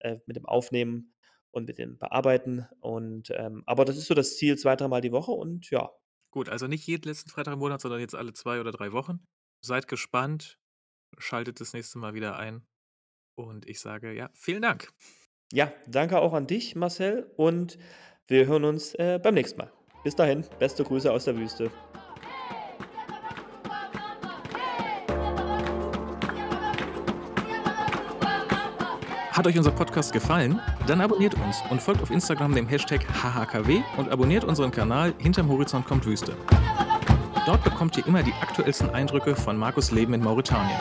äh, 0.00 0.18
mit 0.26 0.36
dem 0.36 0.46
Aufnehmen 0.46 1.14
und 1.52 1.66
mit 1.68 1.78
dem 1.78 1.98
Bearbeiten 1.98 2.66
und, 2.80 3.30
ähm 3.36 3.62
aber 3.66 3.84
das 3.86 3.96
ist 3.98 4.06
so 4.08 4.14
das 4.14 4.36
Ziel, 4.38 4.58
2, 4.58 4.76
dreimal 4.76 5.02
die 5.02 5.12
Woche 5.12 5.32
und 5.32 5.70
ja. 5.70 5.90
Gut, 6.32 6.48
also 6.50 6.66
nicht 6.66 6.86
jeden 6.86 7.08
letzten 7.08 7.30
Freitag 7.30 7.54
im 7.54 7.60
Monat, 7.60 7.80
sondern 7.80 8.00
jetzt 8.00 8.14
alle 8.16 8.32
2 8.34 8.60
oder 8.60 8.72
3 8.72 8.92
Wochen. 8.92 9.24
Seid 9.64 9.88
gespannt, 9.88 10.58
schaltet 11.18 11.60
das 11.60 11.74
nächste 11.74 11.98
Mal 11.98 12.14
wieder 12.14 12.38
ein 12.38 12.66
und 13.36 13.68
ich 13.68 13.80
sage, 13.80 14.14
ja, 14.14 14.30
vielen 14.34 14.62
Dank. 14.62 14.90
Ja, 15.52 15.72
danke 15.86 16.18
auch 16.20 16.32
an 16.32 16.46
dich, 16.46 16.74
Marcel, 16.76 17.30
und 17.36 17.78
wir 18.26 18.46
hören 18.46 18.64
uns, 18.64 18.94
äh, 18.94 19.20
beim 19.22 19.34
nächsten 19.34 19.58
Mal. 19.58 19.72
Bis 20.04 20.16
dahin, 20.16 20.44
beste 20.58 20.84
Grüße 20.84 21.10
aus 21.12 21.24
der 21.24 21.36
Wüste. 21.36 21.70
Hat 29.46 29.52
euch 29.52 29.58
unser 29.58 29.70
Podcast 29.70 30.12
gefallen? 30.12 30.60
Dann 30.88 31.00
abonniert 31.00 31.34
uns 31.34 31.62
und 31.70 31.80
folgt 31.80 32.02
auf 32.02 32.10
Instagram 32.10 32.52
dem 32.52 32.66
Hashtag 32.66 33.06
HHKW 33.22 33.80
und 33.96 34.10
abonniert 34.10 34.42
unseren 34.42 34.72
Kanal 34.72 35.14
Hinterm 35.18 35.48
Horizont 35.48 35.86
kommt 35.86 36.04
Wüste. 36.04 36.32
Dort 37.46 37.62
bekommt 37.62 37.96
ihr 37.96 38.04
immer 38.08 38.24
die 38.24 38.32
aktuellsten 38.42 38.90
Eindrücke 38.90 39.36
von 39.36 39.56
Markus 39.56 39.92
Leben 39.92 40.14
in 40.14 40.20
Mauretanien. 40.20 40.80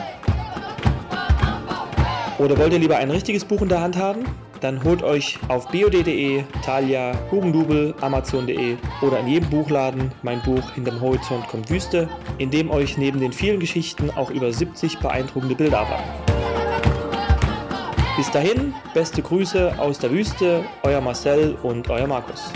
Oder 2.39 2.57
wollt 2.57 2.73
ihr 2.73 2.79
lieber 2.79 2.97
ein 2.97 3.11
richtiges 3.11 3.45
Buch 3.45 3.61
in 3.61 3.69
der 3.69 3.81
Hand 3.81 3.97
haben? 3.97 4.25
Dann 4.61 4.83
holt 4.83 5.03
euch 5.03 5.37
auf 5.47 5.67
bod.de, 5.67 6.43
Thalia, 6.63 7.11
Hugendubel, 7.29 7.93
Amazon.de 8.01 8.77
oder 9.03 9.19
in 9.19 9.27
jedem 9.27 9.49
Buchladen 9.51 10.11
mein 10.23 10.41
Buch 10.41 10.71
Hinterm 10.71 10.99
Horizont 11.01 11.47
kommt 11.49 11.69
Wüste, 11.69 12.09
in 12.39 12.49
dem 12.49 12.71
euch 12.71 12.97
neben 12.97 13.19
den 13.19 13.31
vielen 13.31 13.59
Geschichten 13.59 14.09
auch 14.15 14.31
über 14.31 14.51
70 14.51 14.97
beeindruckende 14.97 15.53
Bilder 15.53 15.77
erwarten. 15.77 16.24
Bis 18.15 18.31
dahin, 18.31 18.73
beste 18.93 19.21
Grüße 19.21 19.77
aus 19.77 19.99
der 19.99 20.09
Wüste, 20.09 20.63
euer 20.83 21.01
Marcel 21.01 21.57
und 21.63 21.89
euer 21.89 22.07
Markus. 22.07 22.49